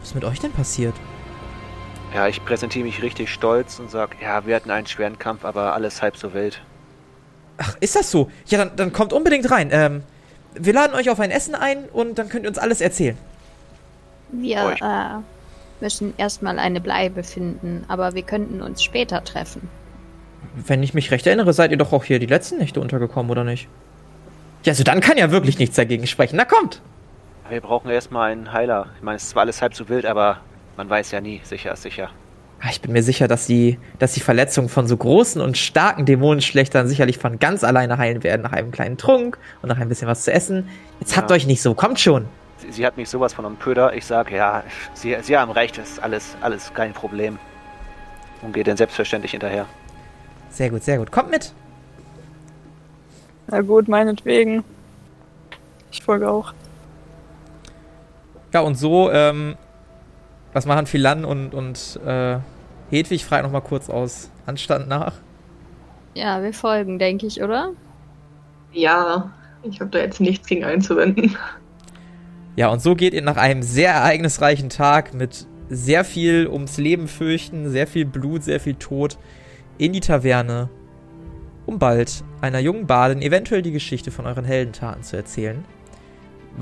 Was 0.00 0.10
ist 0.10 0.14
mit 0.14 0.24
euch 0.24 0.40
denn 0.40 0.52
passiert? 0.52 0.94
Ja, 2.14 2.26
ich 2.26 2.44
präsentiere 2.44 2.84
mich 2.84 3.02
richtig 3.02 3.30
stolz 3.30 3.78
und 3.78 3.90
sag, 3.90 4.20
ja, 4.20 4.44
wir 4.44 4.56
hatten 4.56 4.70
einen 4.70 4.86
schweren 4.86 5.18
Kampf, 5.18 5.44
aber 5.44 5.74
alles 5.74 6.02
halb 6.02 6.16
so 6.16 6.34
wild. 6.34 6.60
Ach, 7.58 7.76
ist 7.80 7.94
das 7.94 8.10
so? 8.10 8.30
Ja, 8.46 8.58
dann, 8.58 8.76
dann 8.76 8.92
kommt 8.92 9.12
unbedingt 9.12 9.50
rein. 9.50 9.68
Ähm, 9.70 10.02
wir 10.54 10.72
laden 10.72 10.94
euch 10.94 11.10
auf 11.10 11.20
ein 11.20 11.30
Essen 11.30 11.54
ein 11.54 11.84
und 11.92 12.18
dann 12.18 12.28
könnt 12.28 12.44
ihr 12.44 12.48
uns 12.48 12.58
alles 12.58 12.80
erzählen. 12.80 13.16
Wir 14.32 14.76
äh, 14.80 15.82
müssen 15.82 16.14
erstmal 16.16 16.58
eine 16.58 16.80
Bleibe 16.80 17.22
finden, 17.22 17.84
aber 17.88 18.14
wir 18.14 18.22
könnten 18.22 18.62
uns 18.62 18.82
später 18.82 19.24
treffen. 19.24 19.68
Wenn 20.54 20.82
ich 20.82 20.94
mich 20.94 21.10
recht 21.10 21.26
erinnere, 21.26 21.52
seid 21.52 21.70
ihr 21.70 21.76
doch 21.76 21.92
auch 21.92 22.04
hier 22.04 22.18
die 22.18 22.26
letzten 22.26 22.58
Nächte 22.58 22.80
untergekommen, 22.80 23.30
oder 23.30 23.44
nicht? 23.44 23.68
Ja, 24.64 24.72
also 24.72 24.84
dann 24.84 25.00
kann 25.00 25.16
ja 25.16 25.30
wirklich 25.30 25.58
nichts 25.58 25.76
dagegen 25.76 26.06
sprechen. 26.06 26.36
Na 26.36 26.44
kommt! 26.44 26.82
Wir 27.48 27.60
brauchen 27.60 27.90
erstmal 27.90 28.32
einen 28.32 28.52
Heiler. 28.52 28.86
Ich 28.96 29.02
meine, 29.02 29.16
es 29.16 29.24
ist 29.24 29.30
zwar 29.30 29.42
alles 29.42 29.62
halb 29.62 29.74
so 29.74 29.88
wild, 29.88 30.06
aber 30.06 30.40
man 30.76 30.88
weiß 30.88 31.10
ja 31.10 31.20
nie. 31.20 31.40
Sicher 31.44 31.72
ist 31.72 31.82
sicher. 31.82 32.10
Ah, 32.62 32.68
Ich 32.70 32.80
bin 32.82 32.92
mir 32.92 33.02
sicher, 33.02 33.26
dass 33.26 33.46
die, 33.46 33.78
dass 33.98 34.12
die 34.12 34.20
Verletzungen 34.20 34.68
von 34.68 34.86
so 34.86 34.96
großen 34.96 35.40
und 35.40 35.56
starken 35.56 36.04
Dämonenschlechtern 36.04 36.86
sicherlich 36.88 37.16
von 37.18 37.38
ganz 37.38 37.64
alleine 37.64 37.96
heilen 37.96 38.22
werden, 38.22 38.42
nach 38.42 38.52
einem 38.52 38.70
kleinen 38.70 38.98
Trunk 38.98 39.38
und 39.62 39.68
nach 39.70 39.78
ein 39.78 39.88
bisschen 39.88 40.08
was 40.08 40.24
zu 40.24 40.32
essen. 40.32 40.68
Jetzt 41.00 41.16
habt 41.16 41.30
Ja. 41.30 41.36
euch 41.36 41.46
nicht 41.46 41.62
so, 41.62 41.74
kommt 41.74 41.98
schon. 42.00 42.26
Sie, 42.58 42.70
sie 42.72 42.86
hat 42.86 42.98
mich 42.98 43.08
sowas 43.08 43.32
von 43.32 43.46
einem 43.46 43.58
Köder. 43.58 43.94
Ich 43.94 44.04
sage, 44.04 44.36
ja, 44.36 44.62
sie, 44.92 45.16
sie 45.22 45.36
haben 45.38 45.50
recht, 45.50 45.78
es 45.78 45.92
ist 45.92 46.02
alles, 46.02 46.36
alles 46.42 46.72
kein 46.74 46.92
Problem. 46.92 47.38
Und 48.42 48.52
geht 48.52 48.66
dann 48.66 48.76
selbstverständlich 48.76 49.30
hinterher. 49.32 49.64
Sehr 50.50 50.68
gut, 50.68 50.82
sehr 50.82 50.98
gut. 50.98 51.10
Kommt 51.10 51.30
mit. 51.30 51.54
Na 53.46 53.60
gut, 53.62 53.88
meinetwegen. 53.88 54.64
Ich 55.90 56.02
folge 56.02 56.28
auch. 56.30 56.52
Ja, 58.52 58.60
und 58.60 58.74
so, 58.76 59.10
ähm, 59.10 59.56
was 60.52 60.66
machen 60.66 60.86
Philan 60.86 61.24
und, 61.24 61.54
und 61.54 62.00
äh, 62.04 62.38
Hedwig? 62.90 63.24
Frag 63.24 63.42
noch 63.42 63.52
mal 63.52 63.60
kurz 63.60 63.88
aus 63.88 64.30
Anstand 64.46 64.88
nach. 64.88 65.14
Ja, 66.14 66.42
wir 66.42 66.52
folgen, 66.52 66.98
denke 66.98 67.26
ich, 67.26 67.42
oder? 67.42 67.72
Ja, 68.72 69.32
ich 69.62 69.80
habe 69.80 69.90
da 69.90 69.98
jetzt 69.98 70.20
nichts 70.20 70.46
gegen 70.46 70.64
einzuwenden. 70.64 71.36
Ja, 72.56 72.68
und 72.68 72.82
so 72.82 72.96
geht 72.96 73.14
ihr 73.14 73.22
nach 73.22 73.36
einem 73.36 73.62
sehr 73.62 73.92
ereignisreichen 73.92 74.70
Tag 74.70 75.14
mit 75.14 75.46
sehr 75.68 76.04
viel 76.04 76.48
ums 76.48 76.78
Leben 76.78 77.06
fürchten, 77.06 77.70
sehr 77.70 77.86
viel 77.86 78.04
Blut, 78.04 78.42
sehr 78.42 78.58
viel 78.58 78.74
Tod 78.74 79.18
in 79.78 79.92
die 79.92 80.00
Taverne, 80.00 80.68
um 81.64 81.78
bald 81.78 82.24
einer 82.40 82.58
jungen 82.58 82.86
Badin 82.86 83.22
eventuell 83.22 83.62
die 83.62 83.70
Geschichte 83.70 84.10
von 84.10 84.26
euren 84.26 84.44
Heldentaten 84.44 85.04
zu 85.04 85.16
erzählen. 85.16 85.64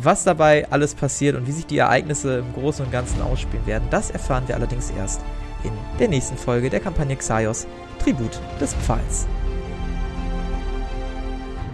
Was 0.01 0.23
dabei 0.23 0.65
alles 0.71 0.95
passiert 0.95 1.35
und 1.35 1.49
wie 1.49 1.53
sich 1.53 1.67
die 1.67 1.79
Ereignisse 1.79 2.39
im 2.39 2.53
Großen 2.53 2.85
und 2.85 2.93
Ganzen 2.93 3.21
ausspielen 3.21 3.67
werden, 3.67 3.89
das 3.91 4.13
erfahren 4.13 4.45
wir 4.47 4.55
allerdings 4.55 4.91
erst 4.97 5.23
in 5.65 5.73
der 5.99 6.07
nächsten 6.07 6.37
Folge 6.37 6.71
der 6.71 6.79
Kampagne 6.79 7.17
Xaios, 7.17 7.67
Tribut 7.99 8.41
des 8.61 8.75
Pfahls. 8.75 9.27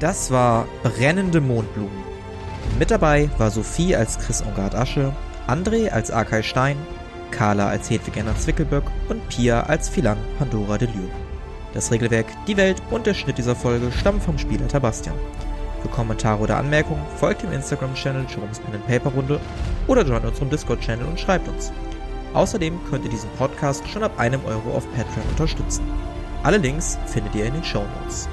Das 0.00 0.30
war 0.30 0.66
Brennende 0.82 1.42
Mondblumen. 1.42 2.02
Mit 2.78 2.90
dabei 2.90 3.28
war 3.36 3.50
Sophie 3.50 3.94
als 3.94 4.18
Chris 4.18 4.42
Ongard 4.42 4.74
Asche, 4.74 5.12
André 5.46 5.90
als 5.90 6.10
Arkay 6.10 6.42
Stein, 6.42 6.78
Carla 7.30 7.68
als 7.68 7.90
Hedwig 7.90 8.16
Enna 8.16 8.34
Zwickelböck 8.34 8.84
und 9.10 9.28
Pia 9.28 9.64
als 9.64 9.90
Philan 9.90 10.16
Pandora 10.38 10.78
de 10.78 10.88
Lure. 10.88 11.10
Das 11.74 11.90
Regelwerk, 11.90 12.26
die 12.46 12.56
Welt 12.56 12.80
und 12.90 13.04
der 13.06 13.12
Schnitt 13.12 13.36
dieser 13.36 13.54
Folge 13.54 13.92
stammen 13.92 14.22
vom 14.22 14.38
Spielleiter 14.38 14.80
Bastian. 14.80 15.16
Für 15.84 15.90
Kommentare 15.90 16.40
oder 16.40 16.56
Anmerkungen 16.56 17.04
folgt 17.18 17.42
dem 17.42 17.52
Instagram-Channel 17.52 18.24
Jerome's 18.26 18.58
Pen 18.58 18.74
and 18.74 18.86
Paper 18.86 19.10
Runde 19.10 19.38
oder 19.86 20.02
joint 20.02 20.24
unserem 20.24 20.48
Discord-Channel 20.48 21.04
und 21.04 21.20
schreibt 21.20 21.46
uns. 21.46 21.72
Außerdem 22.32 22.80
könnt 22.88 23.04
ihr 23.04 23.10
diesen 23.10 23.28
Podcast 23.36 23.86
schon 23.86 24.02
ab 24.02 24.18
einem 24.18 24.42
Euro 24.46 24.74
auf 24.74 24.90
Patreon 24.92 25.28
unterstützen. 25.28 25.86
Alle 26.42 26.56
Links 26.56 26.98
findet 27.04 27.34
ihr 27.34 27.44
in 27.44 27.52
den 27.52 27.64
Show 27.64 27.84
Notes. 28.00 28.30